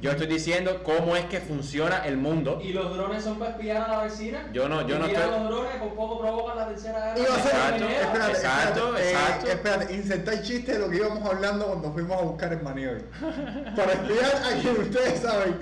Yo 0.00 0.10
estoy 0.10 0.26
diciendo 0.26 0.82
cómo 0.84 1.16
es 1.16 1.24
que 1.24 1.40
funciona 1.40 2.04
el 2.04 2.18
mundo. 2.18 2.60
Y 2.62 2.72
los 2.74 2.94
drones 2.94 3.24
son 3.24 3.38
para 3.38 3.52
espiar 3.52 3.82
a 3.82 3.88
la 3.88 4.02
vecina. 4.04 4.46
Yo 4.52 4.68
no- 4.68 4.86
yo 4.86 4.96
Y 4.96 4.98
no 4.98 5.06
estoy- 5.06 5.30
los 5.30 5.48
drones 5.48 5.76
por 5.76 5.94
poco 5.94 6.18
provocan 6.20 6.56
la 6.58 6.68
tercera 6.68 7.14
guerra. 7.14 7.34
Exacto, 7.34 7.84
espérate, 7.88 8.32
exacto, 8.32 8.98
eh, 8.98 9.10
exacto. 9.10 9.46
espérate, 9.48 9.94
insertar 9.94 10.34
el 10.34 10.42
chiste 10.42 10.72
de 10.74 10.78
lo 10.80 10.90
que 10.90 10.96
íbamos 10.96 11.24
hablando 11.28 11.66
cuando 11.66 11.92
fuimos 11.92 12.20
a 12.20 12.24
buscar 12.24 12.52
el 12.52 12.60
maní 12.62 12.84
hoy. 12.86 13.02
Para 13.76 13.92
espiar 13.94 14.36
a 14.44 14.60
quien 14.60 14.76
ustedes 14.82 15.20
saben. 15.20 15.56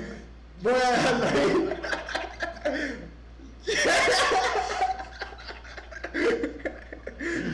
Voy 0.62 0.72
a 0.72 0.90
dejarlo 0.90 1.26
ahí. 1.26 1.68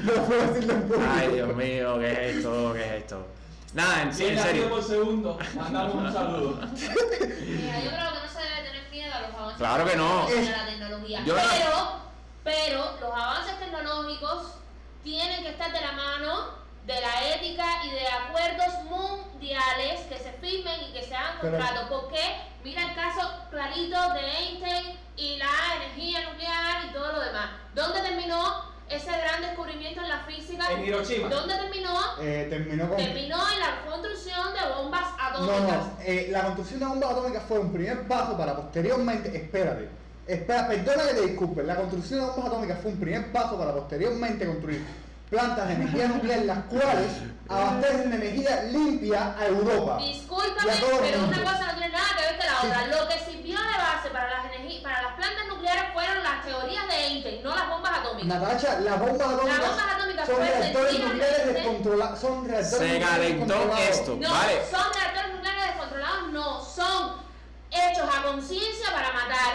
No 0.05 0.13
puedo 0.27 0.47
decirlo 0.47 0.73
en 0.75 0.83
público. 0.83 1.05
Ay, 1.09 1.29
Dios 1.35 1.57
mío, 1.57 1.99
¿qué 1.99 2.13
es 2.31 2.37
esto? 2.37 2.73
¿Qué 2.75 2.85
es 2.85 2.93
esto? 3.03 3.27
Nada, 3.75 4.03
en, 4.03 4.13
sí, 4.15 4.37
serio. 4.37 4.69
por 4.69 4.83
segundo. 4.83 5.39
Mandamos 5.55 5.95
un 5.95 6.13
saludo. 6.13 6.61
Mira, 6.67 7.81
yo 7.81 7.91
creo 7.91 8.13
que 8.13 8.21
no 8.21 8.29
se 8.33 8.41
debe 8.43 8.63
tener 8.69 8.91
miedo 8.91 9.15
a 9.15 9.21
los 9.21 9.35
avances 9.35 9.59
Claro 9.59 9.85
que 9.87 9.97
no. 9.97 10.27
tecnológicos 10.27 10.47
de 10.47 10.57
la 10.57 10.67
tecnología. 10.67 11.25
Yo 11.25 11.35
no- 11.37 11.43
pero, 11.53 12.01
pero 12.45 13.01
los 13.01 13.13
avances 13.15 13.59
tecnológicos 13.61 14.43
tienen 15.05 15.43
que 15.45 15.51
estar 15.51 15.73
de 15.73 15.81
la 15.81 15.93
mano 15.93 16.61
de 16.87 17.01
la 17.01 17.35
ética 17.35 17.85
y 17.85 17.91
de 17.91 18.07
acuerdos 18.09 18.85
mundiales 18.85 20.01
que 20.09 20.19
se 20.19 20.33
firmen 20.41 20.81
y 20.89 20.93
que 20.93 21.05
se 21.05 21.15
hagan 21.15 21.37
Pero- 21.41 21.57
contratos. 21.59 21.89
Porque 21.89 22.21
mira 22.65 22.83
el 22.89 22.95
caso 22.97 23.31
clarito 23.51 24.13
de 24.15 24.21
Einstein 24.39 24.99
y 25.17 25.37
la 25.37 25.47
energía 25.77 26.29
nuclear 26.29 26.87
y 26.89 26.93
todo 26.93 27.13
lo 27.13 27.21
demás. 27.21 27.51
¿Dónde 27.75 28.01
terminó 28.01 28.65
ese 28.91 29.11
gran 29.11 29.41
descubrimiento 29.43 30.01
en 30.03 30.09
la 30.09 30.21
física? 30.25 30.71
En 30.73 30.85
Hiroshima. 30.85 31.29
¿Dónde 31.29 31.55
terminó? 31.55 31.95
Eh, 32.21 32.47
terminó 32.51 32.89
con. 32.89 32.97
Terminó 32.97 33.37
en 33.53 33.61
la 33.61 33.85
construcción 33.89 34.53
de 34.53 34.75
bombas 34.75 35.01
No, 35.17 35.25
atómicas. 35.25 35.77
no, 35.87 35.93
eh, 36.05 36.29
la 36.31 36.43
construcción 36.45 36.81
de 36.81 36.87
bombas 36.87 37.11
atómicas 37.11 37.43
fue 37.49 37.59
un 37.59 37.73
primer 37.73 38.07
paso 38.09 38.37
para 38.37 38.57
posteriormente, 38.57 39.37
espérate, 39.37 39.89
espera, 40.27 40.69
perdona 40.69 41.07
que 41.09 41.15
te 41.15 41.27
disculpe, 41.27 41.63
la 41.63 41.77
construcción 41.77 42.21
de 42.21 42.27
bombas 42.27 42.47
atómicas 42.47 42.79
fue 42.83 42.91
un 42.93 43.01
primer 43.01 43.33
paso 43.33 43.57
para 43.59 43.73
posteriormente 43.73 44.47
construir 44.47 44.85
plantas 45.31 45.69
de 45.69 45.75
energía 45.75 46.09
nuclear 46.09 46.41
las 46.43 46.59
cuales 46.65 47.13
abastecen 47.49 48.11
de 48.11 48.17
energía 48.17 48.63
limpia 48.65 49.35
a 49.39 49.47
Europa. 49.47 49.99
Discúlpame, 49.99 50.73
pero 51.01 51.25
una 51.25 51.43
cosa 51.43 51.67
no 51.67 51.73
tiene 51.79 51.89
nada 51.91 52.07
que 52.17 52.23
ver 52.23 52.37
con 52.37 52.47
la 52.47 52.61
Sí. 52.61 52.67
otra. 52.67 52.87
Lo 52.89 53.09
que 53.09 53.19
sirvió 53.21 53.59
de 53.61 53.79
base 53.79 54.11
para 54.13 54.29
las, 54.31 54.83
para 54.83 55.03
las 55.03 55.13
plantas 55.15 55.47
nucleares 55.49 55.85
fueron 55.93 56.23
las 56.23 56.45
teorías 56.45 56.89
de 56.89 56.95
Einstein, 57.07 57.43
no 57.45 57.55
las 57.55 57.69
bombas 57.69 57.99
atómicas. 57.99 58.27
Natacha, 58.41 58.81
las 58.81 58.99
bombas 59.01 59.29
atómicas, 59.29 59.59
Las 59.59 59.69
bombas 59.69 59.87
atómicas 59.95 60.27
son 60.27 60.37
reactores 60.41 60.99
nucleares 60.99 61.55
descontrolados, 61.55 62.19
son 62.21 62.49
reactores 62.49 62.69
Se 62.69 62.85
nucleares 62.99 63.09
calentó 63.11 63.45
descontrolados. 63.55 63.91
esto. 63.91 64.17
No, 64.21 64.31
Vale. 64.31 64.55
son 64.71 64.93
reactores 64.95 65.33
nucleares 65.35 65.65
descontrolados, 65.67 66.33
no, 66.33 66.65
son 66.65 67.31
hechos 68.03 68.17
a 68.19 68.23
conciencia 68.23 68.87
para 68.93 69.13
matar. 69.13 69.51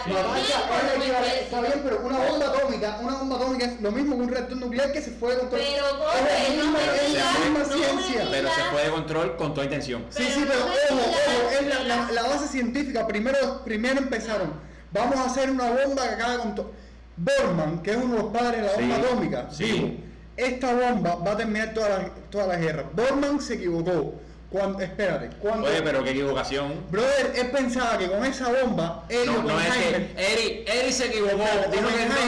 Está 1.42 1.62
bien, 1.62 1.82
pero 1.84 2.00
una 2.04 2.18
bomba 2.20 2.46
atómica, 2.48 2.98
una 3.02 3.14
bomba 3.16 3.36
atómica 3.38 3.66
es 3.66 3.82
lo 3.82 3.92
mismo 3.92 4.16
que 4.16 4.22
un 4.24 4.30
reactor 4.30 4.58
nuclear 4.58 4.92
que 4.92 5.02
se 5.02 5.12
puede 5.12 5.40
controlar. 5.40 5.66
Pero, 5.68 5.86
es 5.88 6.58
la 6.58 6.64
no 6.64 6.64
misma, 6.64 7.60
la 7.60 7.66
ciencia. 7.66 8.28
Pero 8.32 8.50
se 8.50 8.62
puede 8.72 8.90
control 8.90 9.38
con 9.38 9.54
toda 9.54 9.66
intención. 9.66 10.06
Sí, 10.10 10.24
Pero 10.24 10.34
sí, 10.36 10.46
pero 10.48 10.66
ojo, 10.66 11.02
ojo, 11.02 11.50
es 11.60 11.68
la, 11.68 11.84
la- 11.84 12.12
la 12.12 12.22
base 12.24 12.48
científica. 12.48 13.08
Primero, 13.08 13.64
primero 13.64 14.00
empezaron, 14.00 14.54
vamos 14.92 15.16
a 15.18 15.26
hacer 15.26 15.50
una 15.50 15.70
bomba 15.72 16.04
que 16.04 16.14
acabe 16.16 16.38
con 16.40 16.56
todo. 16.56 16.72
Borman, 17.18 17.82
que 17.82 17.92
es 17.92 17.98
uno 17.98 18.16
de 18.16 18.22
los 18.24 18.32
padres 18.34 18.62
de 18.62 18.68
la 18.68 18.74
Sí, 18.76 18.82
bomba 18.82 18.96
atómica, 18.98 19.48
sí. 19.50 19.64
dijo, 19.64 19.88
esta 20.36 20.74
bomba 20.74 21.16
va 21.16 21.32
a 21.32 21.38
terminar 21.38 21.74
todas 21.74 21.90
las 22.02 22.12
toda 22.30 22.48
la 22.48 22.56
guerras. 22.58 22.86
Borman 22.94 23.40
se 23.42 23.54
equivocó. 23.56 24.16
Cuando, 24.50 24.80
espérate, 24.80 25.36
cuando... 25.40 25.68
Oye, 25.68 25.82
pero 25.82 26.04
qué 26.04 26.12
equivocación. 26.12 26.86
Brother, 26.90 27.34
él 27.36 27.52
pensaba 27.52 27.98
que 27.98 28.08
con 28.10 28.24
esa 28.24 28.50
bomba, 28.50 29.06
él 29.10 29.26
No, 29.26 29.44
no 29.44 29.60
es 29.60 29.74
que 29.74 30.12
Eri, 30.18 30.66
Eri 30.68 30.92
se 30.94 31.08
equivocó. 31.08 31.44
Dijo 31.72 31.88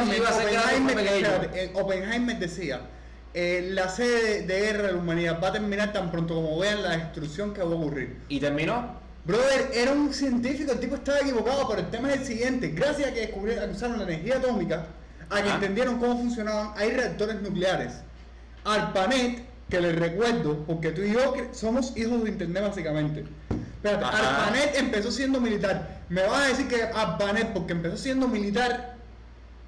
que 0.10 0.18
iba 0.18 0.30
a 0.30 0.34
ser 0.34 0.48
Oppenheimer, 0.48 1.00
espérate, 1.00 1.64
eh, 1.64 1.72
Oppenheimer 1.76 2.40
decía, 2.40 2.82
eh, 3.34 3.70
la 3.72 3.88
sede 3.88 4.42
de 4.42 4.60
guerra 4.60 4.84
de 4.88 4.92
la 4.94 4.98
humanidad 4.98 5.40
va 5.42 5.50
a 5.50 5.54
terminar 5.54 5.94
tan 5.94 6.12
pronto 6.12 6.34
como 6.36 6.58
vean 6.60 6.82
la 6.82 6.98
destrucción 6.98 7.54
que 7.54 7.62
va 7.62 7.68
a 7.72 7.76
ocurrir. 7.76 8.18
¿Y 8.30 8.40
terminó? 8.40 9.00
Brother, 9.24 9.72
era 9.74 9.92
un 9.92 10.14
científico, 10.14 10.72
el 10.72 10.80
tipo 10.80 10.96
estaba 10.96 11.20
equivocado, 11.20 11.68
pero 11.68 11.82
el 11.82 11.90
tema 11.90 12.12
es 12.12 12.22
el 12.22 12.26
siguiente. 12.26 12.70
Gracias 12.70 13.10
a 13.10 13.14
que 13.14 13.22
descubrieron, 13.22 13.70
usaron 13.70 13.98
la 14.00 14.06
energía 14.06 14.38
atómica, 14.38 14.88
a 15.30 15.36
que 15.42 15.50
Ajá. 15.50 15.56
entendieron 15.56 16.00
cómo 16.00 16.18
funcionaban, 16.18 16.72
hay 16.78 16.92
reactores 16.92 17.42
nucleares. 17.42 17.94
ARPANET, 18.64 19.44
que 19.70 19.82
les 19.82 19.96
recuerdo, 19.96 20.64
porque 20.66 20.92
tú 20.92 21.02
y 21.02 21.14
yo 21.14 21.34
somos 21.52 21.96
hijos 21.98 22.24
de 22.24 22.30
internet 22.30 22.64
básicamente. 22.64 23.26
Espérate. 23.76 24.06
Arpanet 24.06 24.76
empezó 24.78 25.12
siendo 25.12 25.40
militar. 25.40 26.02
Me 26.10 26.24
vas 26.24 26.46
a 26.46 26.48
decir 26.48 26.68
que 26.68 26.84
Arpanet, 26.84 27.54
porque 27.54 27.74
empezó 27.74 27.98
siendo 27.98 28.28
militar, 28.28 28.96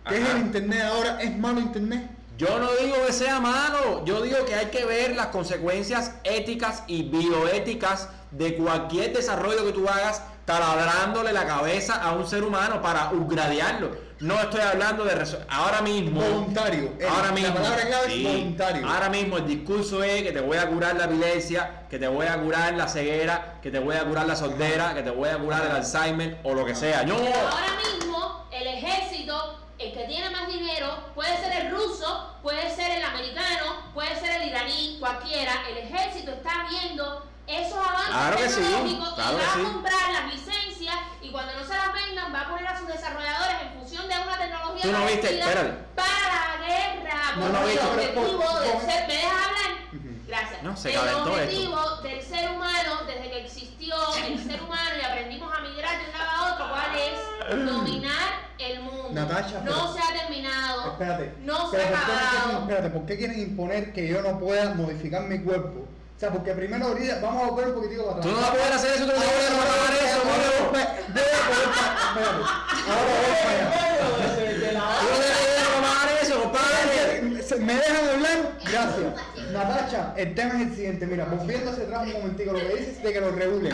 que 0.07 0.17
es 0.17 0.29
el 0.29 0.37
internet 0.37 0.81
ahora, 0.83 1.21
es 1.21 1.37
malo 1.37 1.59
internet. 1.59 2.09
Yo 2.37 2.57
no 2.57 2.69
digo 2.81 2.95
que 3.05 3.11
sea 3.11 3.41
malo, 3.41 4.05
yo 4.05 4.21
digo 4.21 4.45
que 4.45 4.55
hay 4.55 4.67
que 4.67 4.85
ver 4.85 5.13
las 5.13 5.27
consecuencias 5.27 6.13
éticas 6.23 6.83
y 6.87 7.03
bioéticas 7.03 8.07
de 8.31 8.55
cualquier 8.55 9.13
desarrollo 9.13 9.65
que 9.65 9.73
tú 9.73 9.89
hagas 9.89 10.21
taladrándole 10.49 11.31
la 11.31 11.45
cabeza 11.45 12.01
a 12.01 12.13
un 12.13 12.27
ser 12.27 12.43
humano 12.43 12.81
para 12.81 13.11
upgradearlo. 13.11 13.95
No 14.19 14.33
estoy 14.39 14.61
hablando 14.61 15.05
de 15.05 15.11
ahora 15.47 15.81
mismo. 15.81 16.19
Voluntario. 16.21 16.93
El- 16.99 17.05
Ahora 17.07 17.27
la 17.27 17.31
mismo. 17.33 17.53
palabra 17.53 17.81
clave 17.87 18.07
es 18.07 18.13
sí, 18.13 18.23
voluntario. 18.23 18.87
Ahora 18.89 19.09
mismo 19.09 19.37
el 19.37 19.45
discurso 19.47 20.03
es 20.03 20.23
que 20.23 20.31
te 20.31 20.41
voy 20.41 20.57
a 20.57 20.67
curar 20.67 20.95
la 20.95 21.05
epilepsia, 21.05 21.83
que 21.87 21.99
te 21.99 22.07
voy 22.07 22.25
a 22.25 22.35
curar 22.41 22.73
la 22.73 22.87
ceguera, 22.87 23.59
que 23.61 23.69
te 23.69 23.77
voy 23.77 23.95
a 23.95 24.03
curar 24.05 24.25
la 24.25 24.35
sordera, 24.35 24.95
que 24.95 25.03
te 25.03 25.11
voy 25.11 25.29
a 25.29 25.37
curar 25.37 25.65
el 25.67 25.71
Alzheimer 25.71 26.39
o 26.43 26.53
lo 26.55 26.65
que 26.65 26.73
sea. 26.75 27.03
Yo 27.05 27.15
Pero 27.15 27.35
ahora 27.47 27.73
mismo 27.97 28.47
el 28.51 28.67
ejército, 28.67 29.59
el 29.77 29.93
que 29.93 30.03
tiene 30.05 30.31
más 30.31 30.47
dinero, 30.47 30.87
puede 31.13 31.37
ser 31.37 31.65
el 31.65 31.71
ruso, 31.71 32.35
puede 32.41 32.75
ser 32.75 32.89
el 32.97 33.03
americano, 33.03 33.91
puede 33.93 34.19
ser 34.19 34.41
el 34.41 34.49
iraní, 34.49 34.97
cualquiera. 34.99 35.51
El 35.69 35.77
ejército 35.77 36.31
está 36.31 36.65
viendo 36.69 37.23
esos 37.49 37.77
avances 37.77 38.09
Claro 38.09 38.37
que 38.37 38.49
sí, 38.49 38.61
tecnológicos 38.61 39.13
claro 39.15 39.33
y 39.33 39.39
que 39.39 39.45
va 39.45 39.53
sí. 39.53 39.59
a 39.59 39.73
comprar 39.73 40.11
las 40.13 40.33
licencias 40.33 40.95
y 41.21 41.31
cuando 41.31 41.53
no 41.53 41.63
se 41.65 41.73
las 41.73 41.93
vendan 41.93 42.33
va 42.33 42.41
a 42.41 42.49
poner 42.49 42.67
a 42.67 42.77
sus 42.79 42.87
desarrolladores 42.87 43.55
en 43.61 43.79
función 43.79 44.07
de 44.07 44.15
una 44.19 44.37
tecnología 44.37 44.81
Tú 44.83 44.91
no 44.91 45.05
viste, 45.05 45.21
parecida 45.21 45.45
espérate. 45.45 45.77
para 45.95 46.59
la 46.59 46.67
guerra. 46.67 47.19
No, 47.35 47.41
porque 47.41 47.53
no, 47.53 47.67
el 47.67 47.79
objetivo 47.79 48.41
por- 48.43 48.59
del 48.61 48.79
ser, 48.81 49.07
¿me 49.07 49.13
dejas 49.13 49.31
hablar? 49.47 49.69
Gracias. 50.27 50.63
No, 50.63 50.77
se 50.77 50.89
el 50.89 50.95
esto. 50.95 51.23
objetivo 51.33 51.95
del 52.03 52.21
ser 52.21 52.51
humano, 52.51 52.91
desde 53.07 53.29
que 53.31 53.45
existió 53.45 53.95
el 54.27 54.39
ser 54.47 54.61
humano 54.61 54.91
y 54.99 55.05
aprendimos 55.05 55.51
a 55.57 55.61
migrar 55.61 55.97
de 55.99 56.05
un 56.05 56.17
lado 56.17 56.29
a 56.29 56.53
otro, 56.53 56.69
¿cuál 56.69 56.95
es? 56.95 57.65
Dominar 57.65 58.49
el 58.59 58.81
mundo. 58.81 59.09
No 59.21 59.27
pero- 59.27 59.93
se 59.93 59.99
ha 59.99 60.19
terminado. 60.19 60.91
Espérate. 60.91 61.33
No 61.39 61.55
se 61.57 61.61
ha 61.61 61.69
¿por 61.69 61.79
qué 61.79 62.05
quieren- 62.05 62.25
acabado. 62.27 62.59
espérate, 62.61 62.89
¿por 62.91 63.05
qué 63.07 63.17
quieren 63.17 63.39
imponer 63.39 63.93
que 63.93 64.07
yo 64.07 64.21
no 64.21 64.39
pueda 64.39 64.73
modificar 64.75 65.23
mi 65.23 65.39
cuerpo? 65.39 65.87
O 66.19 66.21
sea, 66.21 66.31
porque 66.31 66.51
primero 66.51 66.85
ahorita 66.85 67.21
vamos 67.21 67.43
a 67.43 67.47
volver 67.49 67.69
un 67.69 67.75
poquitico 67.75 68.03
para 68.03 68.17
atrás. 68.17 68.25
Tú 68.25 68.31
no 68.33 68.41
vas 68.41 68.49
a 68.49 68.51
poder 68.51 68.73
hacer 68.73 68.91
eso, 68.91 69.05
tú 69.05 69.07
no 69.07 69.15
vas 69.15 69.23
a 69.23 69.31
poder 69.31 69.51
pagar 69.55 69.93
eso, 70.03 70.19
voy 70.19 70.33
a 70.33 70.39
poder 70.43 70.89
espérate. 70.99 71.39
Ahora 72.89 73.11
voy 73.23 73.35
para 73.39 73.55
allá. 73.55 73.71
Tú 74.99 75.05
no 75.07 75.15
que 75.23 75.79
pagar 75.87 76.09
eso, 76.21 76.35
compadre. 76.43 77.21
¿Me 77.63 77.73
dejan 77.73 78.09
hablar? 78.09 78.37
Gracias. 78.69 79.09
Natacha, 79.53 80.13
el 80.17 80.35
tema 80.35 80.55
es 80.55 80.61
el 80.67 80.75
siguiente. 80.75 81.07
Mira, 81.07 81.23
volviendo 81.23 81.71
hacia 81.71 81.83
atrás 81.85 82.07
un 82.07 82.11
momentico, 82.11 82.51
lo 82.51 82.59
que 82.59 82.75
dices 82.75 82.97
es 82.97 83.03
de 83.03 83.13
que 83.13 83.21
lo 83.21 83.31
regulen. 83.31 83.73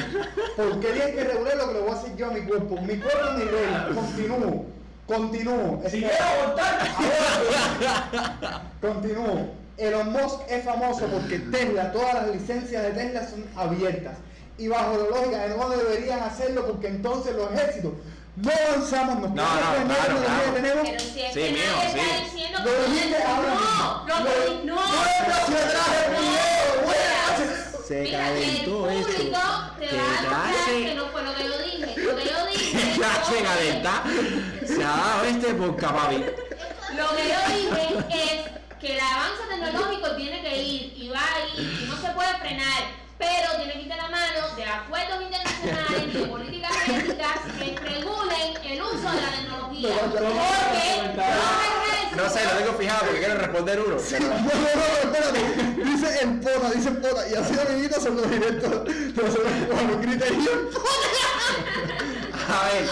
¿Por 0.55 0.79
qué 0.81 0.87
tienes 0.89 1.15
que 1.15 1.23
regular 1.23 1.57
lo 1.57 1.67
que 1.69 1.73
le 1.73 1.79
voy 1.79 1.89
a 1.89 1.93
hacer 1.95 2.15
yo 2.15 2.27
a 2.27 2.29
mi 2.29 2.41
cuerpo? 2.41 2.79
Mi 2.79 2.97
cuerpo 2.99 3.27
es 3.27 3.37
mi 3.39 3.45
regla. 3.45 3.89
Continúo. 3.91 4.65
Continúo. 5.07 5.81
Si 5.89 5.97
quiero 5.97 6.23
abortar, 6.23 6.91
Continúo. 8.81 9.64
Elon 9.77 10.11
Musk 10.11 10.39
es 10.49 10.63
famoso 10.63 11.05
porque 11.07 11.39
Tesla, 11.39 11.91
todas 11.91 12.13
las 12.13 12.27
licencias 12.29 12.81
de 12.83 12.91
Tesla 12.91 13.27
son 13.29 13.45
abiertas. 13.55 14.17
Y 14.57 14.67
bajo 14.69 14.91
la 14.97 15.17
lógica 15.17 15.47
de 15.47 15.57
no 15.57 15.69
deberían 15.69 16.21
hacerlo 16.21 16.65
porque 16.65 16.87
entonces 16.87 17.35
los 17.35 17.51
ejércitos 17.51 17.91
no 18.37 18.51
avanzamos, 18.69 19.19
nos 19.19 19.31
No, 19.31 19.43
no, 19.43 19.49
con 19.49 19.87
la 19.87 19.95
claro, 19.95 20.19
claro. 20.23 20.53
tenemos. 20.53 20.87
Pero 20.89 20.99
si 20.99 21.21
es 21.21 21.33
Sí, 21.33 21.39
que 21.41 21.51
mío, 21.51 21.61
nadie 21.75 21.87
está 21.87 21.99
sí. 21.99 22.23
diciendo 22.23 22.59
Lo 22.59 22.65
que 22.65 22.91
dijiste 22.91 23.23
ahora 23.23 23.53
no, 23.53 24.07
lo 24.07 24.19
Lo- 24.19 24.25
que 24.25 24.65
no, 24.65 24.75
no, 24.75 24.81
el 24.81 26.11
video, 26.15 26.85
Mira, 26.85 27.83
Se 27.87 28.01
mira, 28.01 28.17
calentó 28.19 28.89
el 28.89 28.97
esto. 28.97 29.11
público 29.13 29.39
te 29.79 29.87
Que 29.87 29.97
va 29.97 30.49
a 30.49 30.65
se- 30.65 30.85
que 30.85 30.95
no 30.95 31.05
fue 31.09 31.21
lo 31.23 31.35
que 31.35 31.43
yo 31.43 31.57
dije. 31.59 32.01
Lo 32.01 32.15
que 32.15 32.25
yo 32.25 32.45
dije. 32.51 32.95
Ya 32.99 33.19
no 33.19 33.25
se 33.25 33.43
calenta. 33.43 34.03
Se 34.65 34.83
ha 34.83 34.87
dado 34.87 35.23
este 35.25 35.53
por 35.53 35.75
capavi. 35.75 36.17
Lo 36.95 37.09
que 37.15 37.27
yo 37.27 37.39
dije 37.55 37.97
es 38.09 38.54
que 38.85 38.93
el 38.93 38.99
avance 38.99 39.41
tecnológico 39.49 40.11
tiene 40.15 40.41
que 40.43 40.57
ir 40.61 40.93
y 40.95 41.09
va 41.09 41.19
a 41.19 41.39
ir 41.57 41.63
y 41.81 41.85
no 41.87 41.95
se 41.99 42.09
puede 42.09 42.33
frenar, 42.37 42.83
pero 43.17 43.55
tiene 43.57 43.73
que 43.73 43.79
ir 43.81 43.87
de 43.87 43.95
la 43.95 44.09
mano 44.09 44.55
de 44.55 44.63
acuerdos 44.65 45.21
internacionales 45.23 46.03
y 46.07 46.17
de 46.17 46.25
políticas 46.27 46.71
éticas 46.87 47.39
que 47.57 47.75
regulen 47.79 48.53
el 48.63 48.81
uso 48.81 49.09
de 49.11 49.21
la 49.21 49.31
tecnología. 49.31 49.89
Porque 50.01 50.27
ejércitos- 50.77 52.15
No 52.15 52.29
sé, 52.29 52.43
lo 52.45 52.51
tengo 52.51 52.73
fijado 52.77 52.99
porque 53.05 53.19
quiero 53.19 53.35
responder 53.39 53.79
uno. 53.79 53.95
No, 53.95 54.19
no, 54.19 54.29
no, 54.75 55.11
espérate. 55.11 55.83
Dice 55.83 56.19
el 56.21 56.39
pota, 56.39 56.71
dice 56.71 56.89
el 56.89 56.97
pota. 56.97 57.27
Y 57.27 57.33
así 57.33 57.53
amiguitos 57.59 58.03
son 58.03 58.15
los 58.17 58.29
directos 58.29 58.85
de 58.85 59.87
los 59.87 59.97
criterios. 59.97 60.49
A 62.47 62.65
ver, 62.67 62.85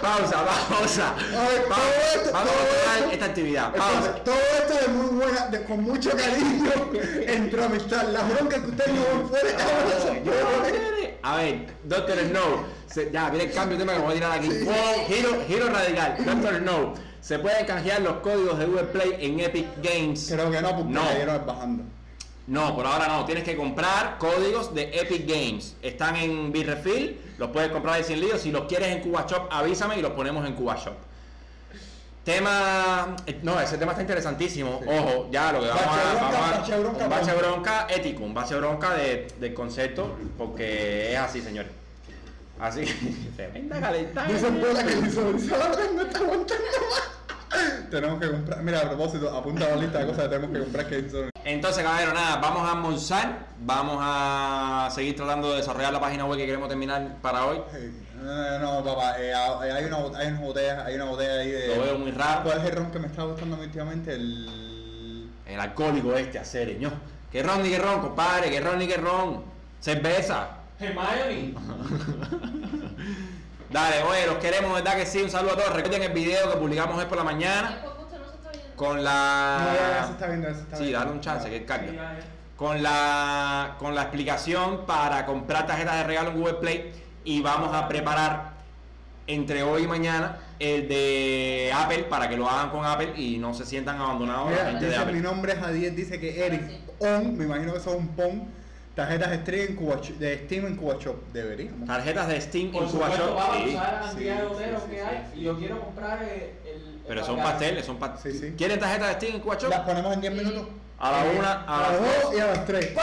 pausa, 0.00 0.44
pausa. 0.68 1.08
A 1.10 1.48
ver, 1.48 1.64
Vamos, 1.68 1.84
todo 1.84 2.22
esto- 2.22 2.32
vamos 2.32 2.50
a 2.50 2.54
todo 2.54 2.66
tomar 2.66 2.98
esto- 2.98 3.10
esta 3.12 3.24
actividad. 3.26 3.74
Pausa. 3.74 4.14
todo 4.24 4.34
esto 4.34 4.74
de 4.80 4.88
muy 4.96 5.06
buena, 5.06 5.46
de- 5.48 5.62
con 5.64 5.82
mucho 5.82 6.10
cariño, 6.10 6.72
entre 7.26 7.64
amistad. 7.64 8.08
Las 8.08 8.28
broncas 8.34 8.60
que 8.60 8.66
ustedes 8.70 8.92
no 8.94 9.02
se 9.04 9.28
pueden. 9.28 9.56
A 11.22 11.36
ver, 11.36 11.66
Doctor 11.84 12.18
Snow. 12.18 12.64
se- 12.86 13.10
ya, 13.10 13.30
viene 13.30 13.46
el 13.46 13.52
cambio 13.52 13.76
de 13.78 13.84
tema 13.84 13.96
que 13.96 14.02
voy 14.04 14.12
a 14.12 14.14
tirar 14.14 14.32
aquí. 14.38 14.50
Sí. 14.50 14.64
Wow, 14.64 14.74
giro, 15.08 15.30
giro 15.48 15.68
radical. 15.68 16.16
Doctor 16.24 16.56
Snow. 16.58 16.94
Se 17.20 17.38
pueden 17.38 17.64
canjear 17.64 18.02
los 18.02 18.16
códigos 18.18 18.58
de 18.58 18.66
Google 18.66 18.84
Play 18.84 19.16
en 19.18 19.40
Epic 19.40 19.66
Games. 19.82 20.28
Creo 20.30 20.50
que 20.50 20.60
no, 20.60 20.76
porque 20.76 20.92
No. 20.92 21.00
la 21.26 21.38
bajando. 21.38 21.84
No, 22.46 22.74
por 22.76 22.86
ahora 22.86 23.08
no. 23.08 23.24
Tienes 23.24 23.44
que 23.44 23.56
comprar 23.56 24.18
códigos 24.18 24.74
de 24.74 24.90
Epic 25.00 25.26
Games. 25.26 25.76
Están 25.82 26.16
en 26.16 26.52
Bitrefill. 26.52 27.18
Los 27.38 27.50
puedes 27.50 27.70
comprar 27.70 27.94
ahí 27.96 28.04
sin 28.04 28.20
lío. 28.20 28.36
Si 28.38 28.50
los 28.52 28.64
quieres 28.66 28.88
en 28.88 29.00
Cuba 29.00 29.26
Shop, 29.28 29.48
avísame 29.50 29.98
y 29.98 30.02
los 30.02 30.12
ponemos 30.12 30.46
en 30.46 30.54
Cuba 30.54 30.76
Shop. 30.76 30.94
Tema. 32.24 33.16
eh, 33.26 33.38
No, 33.42 33.60
ese 33.60 33.76
tema 33.76 33.92
está 33.92 34.02
interesantísimo. 34.02 34.80
Sí. 34.82 34.88
Ojo, 34.88 35.28
ya 35.30 35.52
lo 35.52 35.60
que 35.60 35.68
vamos 35.68 35.84
Bache 35.84 36.00
a. 36.00 36.78
bronca, 36.78 37.06
Vamos 37.08 37.18
a 37.18 37.18
bache 37.18 37.34
bronca, 37.34 37.82
bache 37.82 37.94
ético, 37.96 38.22
un 38.24 38.34
bache 38.34 38.54
bronca 38.56 38.94
de- 38.94 39.26
del 39.40 39.52
concepto, 39.54 40.16
porque 40.38 41.12
es 41.12 41.18
así, 41.18 41.42
señores. 41.42 41.70
Así. 42.58 42.84
Tremenda 43.36 43.78
calentada. 43.80 44.28
Dice 44.28 44.48
el 44.48 44.56
pota 44.56 44.84
que 44.86 44.94
no 44.96 45.06
está 46.02 46.18
aguantando 46.18 46.64
más. 46.90 47.02
Tenemos 47.90 48.20
que 48.20 48.30
comprar, 48.30 48.62
mira, 48.62 48.80
a 48.80 48.88
propósito, 48.88 49.36
apunta 49.36 49.66
a 49.66 49.70
la 49.70 49.76
lista 49.76 49.98
de 49.98 50.06
cosas 50.06 50.24
que 50.24 50.28
tenemos 50.28 50.50
que 50.50 50.62
comprar 50.62 50.86
que 50.86 51.10
son. 51.10 51.30
Entonces, 51.44 51.82
caballero, 51.82 52.14
nada, 52.14 52.36
vamos 52.36 52.68
a 52.68 52.72
almorzar, 52.72 53.46
vamos 53.60 53.98
a 54.00 54.88
seguir 54.90 55.14
tratando 55.16 55.50
de 55.50 55.58
desarrollar 55.58 55.92
la 55.92 56.00
página 56.00 56.24
web 56.24 56.38
que 56.38 56.46
queremos 56.46 56.68
terminar 56.68 57.16
para 57.20 57.46
hoy. 57.46 57.58
No, 58.22 58.58
no, 58.58 58.58
no, 58.58 58.84
papá, 58.84 59.20
eh, 59.20 59.34
hay, 59.34 59.84
una, 59.84 59.98
hay 60.18 60.28
unas 60.28 60.40
botellas, 60.40 60.86
hay 60.86 60.94
una 60.94 61.04
botella 61.04 61.40
ahí 61.40 61.50
de. 61.50 61.76
Lo 61.76 61.82
veo 61.82 61.98
muy 61.98 62.10
raro. 62.10 62.42
¿Cuál 62.44 62.58
es 62.58 62.64
el 62.64 62.76
ron 62.76 62.90
que 62.90 62.98
me 62.98 63.06
está 63.06 63.22
gustando 63.24 63.58
últimamente? 63.60 64.14
El. 64.14 65.30
El 65.46 65.60
alcohólico 65.60 66.14
este, 66.14 66.38
acereño. 66.38 66.90
Que 67.30 67.42
ron 67.42 67.62
ni 67.62 67.68
que 67.68 67.78
ron, 67.78 68.00
compadre, 68.00 68.50
que 68.50 68.60
ron 68.60 68.78
ni 68.78 68.86
que 68.86 68.96
ron. 68.96 69.44
Cerveza. 69.80 70.48
Hermione. 70.80 71.54
Dale, 73.74 74.04
oye, 74.04 74.24
los 74.26 74.36
queremos, 74.36 74.72
¿verdad 74.72 74.94
que 74.94 75.04
sí? 75.04 75.20
Un 75.20 75.30
saludo 75.30 75.54
a 75.54 75.56
todos. 75.56 75.72
Recuerden 75.74 76.04
el 76.04 76.12
video 76.12 76.48
que 76.52 76.58
publicamos 76.58 76.96
hoy 76.96 77.06
por 77.06 77.18
la 77.18 77.24
mañana 77.24 77.80
no 77.82 78.50
viendo. 78.52 78.76
con 78.76 78.96
No, 78.98 79.02
ya, 79.02 79.04
ya 79.04 80.02
se 80.04 80.06
la... 80.06 80.10
está 80.12 80.26
viendo, 80.28 80.48
ya 80.48 80.54
se 80.54 80.60
está 80.60 80.76
Sí, 80.76 80.92
dale 80.92 81.10
un 81.10 81.20
chance, 81.20 81.50
que 81.50 81.58
Sí, 81.58 81.64
carga. 81.64 81.86
ya, 81.86 81.92
ya. 81.92 82.18
Con 82.56 82.84
la, 82.84 83.74
con 83.80 83.96
la 83.96 84.02
explicación 84.02 84.86
para 84.86 85.26
comprar 85.26 85.66
tarjetas 85.66 85.96
de 85.96 86.04
regalo 86.04 86.30
en 86.30 86.36
Google 86.38 86.54
Play 86.54 86.92
y 87.24 87.42
vamos 87.42 87.74
a 87.74 87.88
preparar 87.88 88.52
entre 89.26 89.64
hoy 89.64 89.82
y 89.82 89.86
mañana 89.88 90.36
el 90.60 90.86
de 90.86 91.72
Apple 91.74 92.04
para 92.04 92.28
que 92.28 92.36
lo 92.36 92.48
hagan 92.48 92.70
con 92.70 92.84
Apple 92.86 93.14
y 93.16 93.38
no 93.38 93.54
se 93.54 93.66
sientan 93.66 94.00
abandonados 94.00 94.50
la 94.52 94.56
Mira, 94.56 94.64
gente 94.70 94.84
de 94.84 94.90
dice, 94.92 95.04
mi 95.04 95.08
Apple. 95.10 95.20
nombre 95.20 95.52
es 95.54 95.58
Adiel, 95.60 95.96
dice 95.96 96.20
que 96.20 96.46
Eric 96.46 96.62
On, 97.00 97.36
me 97.36 97.44
imagino 97.44 97.72
que 97.74 97.80
son 97.80 97.96
un 97.96 98.08
PON, 98.10 98.44
tarjetas 98.94 99.34
Steam 99.42 99.60
en 99.70 99.76
Cuba, 99.76 99.96
Shop- 100.00 100.16
de 100.18 100.38
Steam 100.46 100.66
en 100.66 100.76
Cuba 100.76 100.96
Shop, 101.00 101.16
deberíamos. 101.32 101.86
Tarjetas 101.88 102.28
de 102.28 102.40
Steam 102.40 102.70
Por 102.72 102.84
en 102.84 102.88
Cuba 102.90 103.08
Shop. 103.10 103.34
vamos 103.34 103.56
a 103.56 103.64
sí. 103.64 103.72
la 103.74 104.00
cantidad 104.00 104.36
de 104.42 104.90
que 104.90 105.02
hay 105.02 105.32
y 105.34 105.40
yo 105.42 105.58
quiero 105.58 105.80
comprar 105.80 106.22
el. 106.22 106.28
el 106.30 107.00
Pero 107.06 107.24
son 107.24 107.36
pasteles, 107.36 107.84
son 107.84 107.98
pasteles. 107.98 108.40
Sí, 108.40 108.48
sí. 108.50 108.54
¿Quieren 108.56 108.78
tarjetas 108.78 109.08
de 109.08 109.14
Steam 109.14 109.34
en 109.36 109.40
Cuba 109.40 109.56
Shop? 109.58 109.70
Las 109.70 109.80
ponemos 109.80 110.12
en 110.14 110.20
10 110.20 110.32
minutos. 110.34 110.66
A 110.96 111.10
la 111.10 111.24
una, 111.38 111.52
a 111.64 111.78
a 111.78 111.82
las 111.92 112.00
dos. 112.00 112.08
2 112.30 112.34
y 112.36 112.40
a 112.40 112.46
las 112.46 112.64
3. 112.66 112.94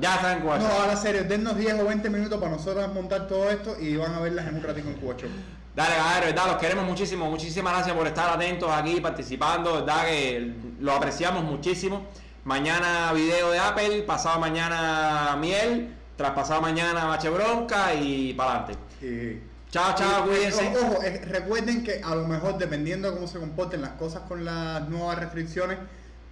Ya 0.00 0.14
están 0.16 0.36
en 0.38 0.42
Cuba 0.42 0.58
No, 0.58 0.64
Shop. 0.64 0.80
ahora 0.80 0.96
serio, 0.96 1.24
dennos 1.24 1.56
10 1.56 1.74
o 1.80 1.86
20 1.86 2.10
minutos 2.10 2.38
para 2.40 2.50
nosotros 2.50 2.92
montar 2.92 3.28
todo 3.28 3.48
esto 3.48 3.76
y 3.80 3.96
van 3.96 4.14
a 4.14 4.20
verlas 4.20 4.48
en 4.48 4.56
un 4.56 4.62
ratito 4.62 4.88
en 4.88 4.94
Cuba 4.94 5.14
Shop. 5.16 5.30
Dale, 5.74 5.94
caballero, 5.94 6.26
verdad, 6.26 6.46
los 6.48 6.56
queremos 6.56 6.84
muchísimo. 6.86 7.30
Muchísimas 7.30 7.72
gracias 7.74 7.94
por 7.96 8.06
estar 8.06 8.30
atentos 8.30 8.68
aquí, 8.70 9.00
participando. 9.00 9.74
Verdad 9.74 10.06
que 10.06 10.54
lo 10.80 10.92
apreciamos 10.92 11.44
muchísimo. 11.44 12.06
Mañana 12.46 13.12
video 13.12 13.50
de 13.50 13.58
Apple, 13.58 14.02
pasado 14.02 14.38
mañana 14.38 15.36
miel, 15.36 15.92
tras 16.16 16.30
pasado 16.30 16.60
mañana 16.60 17.04
bache 17.06 17.28
bronca 17.28 17.92
y 17.92 18.34
para 18.34 18.62
adelante. 18.62 19.42
Chao, 19.68 19.96
chao, 19.96 20.24
y- 20.24 20.28
cuídense. 20.28 20.72
Ojo, 20.80 21.02
eh, 21.02 21.22
recuerden 21.24 21.82
que 21.82 22.00
a 22.04 22.14
lo 22.14 22.24
mejor 22.28 22.56
dependiendo 22.56 23.08
de 23.08 23.16
cómo 23.16 23.26
se 23.26 23.40
comporten 23.40 23.82
las 23.82 23.90
cosas 23.94 24.22
con 24.28 24.44
las 24.44 24.88
nuevas 24.88 25.18
restricciones, 25.18 25.76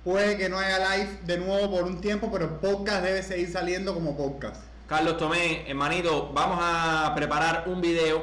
puede 0.04 0.38
que 0.38 0.48
no 0.48 0.56
haya 0.56 0.78
live 0.78 1.18
de 1.24 1.38
nuevo 1.38 1.68
por 1.68 1.82
un 1.82 2.00
tiempo, 2.00 2.30
pero 2.30 2.44
el 2.44 2.50
podcast 2.52 3.02
debe 3.02 3.20
seguir 3.24 3.50
saliendo 3.50 3.92
como 3.92 4.16
podcast. 4.16 4.62
Carlos 4.86 5.18
Tomé, 5.18 5.68
hermanito, 5.68 6.30
vamos 6.32 6.60
a 6.62 7.12
preparar 7.16 7.64
un 7.66 7.80
video. 7.80 8.22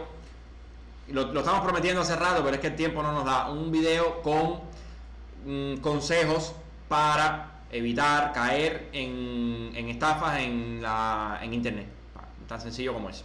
Lo, 1.10 1.34
lo 1.34 1.42
estamos 1.42 1.60
prometiendo 1.60 2.00
hace 2.04 2.16
rato, 2.16 2.42
pero 2.42 2.56
es 2.56 2.62
que 2.62 2.68
el 2.68 2.76
tiempo 2.78 3.04
no 3.04 3.12
nos 3.12 3.26
da. 3.26 3.50
Un 3.50 3.70
video 3.70 4.22
con 4.22 4.62
mm, 5.46 5.82
consejos 5.82 6.54
para 6.88 7.51
evitar 7.72 8.34
caer 8.34 8.90
en, 8.94 9.72
en 9.76 9.90
estafas 9.90 10.40
en, 10.40 10.82
la, 10.82 11.40
en 11.42 11.54
internet. 11.54 11.88
Tan 12.48 12.60
sencillo 12.60 12.94
como 12.94 13.10
eso. 13.10 13.24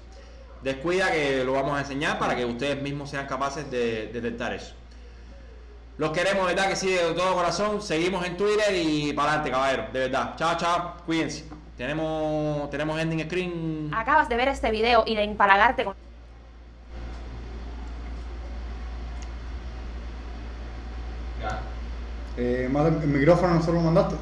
Descuida 0.62 1.10
que 1.10 1.44
lo 1.44 1.52
vamos 1.52 1.76
a 1.76 1.80
enseñar 1.80 2.18
para 2.18 2.34
que 2.36 2.44
ustedes 2.44 2.80
mismos 2.80 3.10
sean 3.10 3.26
capaces 3.26 3.70
de, 3.70 4.06
de 4.06 4.20
detectar 4.20 4.52
eso. 4.52 4.74
Los 5.98 6.10
queremos, 6.10 6.46
¿verdad? 6.46 6.68
Que 6.68 6.76
sí, 6.76 6.90
de 6.90 7.14
todo 7.14 7.34
corazón. 7.34 7.80
Seguimos 7.80 8.24
en 8.26 8.36
Twitter 8.36 8.74
y 8.74 9.12
para 9.14 9.30
adelante, 9.30 9.50
caballero. 9.50 9.86
De 9.92 10.00
verdad. 10.00 10.34
Chao, 10.36 10.56
chao. 10.56 10.94
Cuídense. 11.06 11.44
Tenemos, 11.76 12.70
tenemos 12.70 13.00
ending 13.00 13.24
screen. 13.26 13.90
Acabas 13.94 14.28
de 14.28 14.36
ver 14.36 14.48
este 14.48 14.70
video 14.70 15.04
y 15.06 15.14
de 15.14 15.24
empalagarte 15.24 15.84
con... 15.84 15.94
Ya. 21.42 21.60
Eh, 22.36 22.68
más 22.70 22.86
el 22.86 23.08
micrófono 23.08 23.54
no 23.54 23.62
se 23.62 23.72
lo 23.72 23.80
mandaste. 23.80 24.16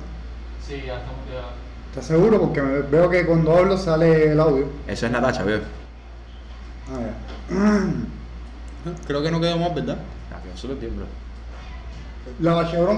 Sí, 0.67 0.83
ya 0.87 0.95
estamos 0.99 1.21
ya. 1.33 1.51
¿Estás 1.91 2.07
seguro? 2.07 2.41
Porque 2.41 2.62
me- 2.62 2.81
veo 2.81 3.09
que 3.11 3.25
cuando 3.27 3.57
hablo 3.57 3.77
sale 3.77 4.33
el 4.33 4.41
audio. 4.41 4.67
Eso 4.87 5.07
es 5.07 5.12
Natacha, 5.12 5.43
veo. 5.45 5.61
Ah, 6.91 7.01
ya. 7.51 8.93
Creo 9.07 9.23
que 9.23 9.31
no 9.31 9.41
quedó 9.41 9.57
más, 9.59 9.75
¿verdad? 9.75 9.99
Ah, 10.33 10.41
quedó 10.43 10.57
súper 10.57 10.77
bien, 10.77 10.97
bro. 10.97 11.07
La 12.41 12.69
Chevron 12.71 12.93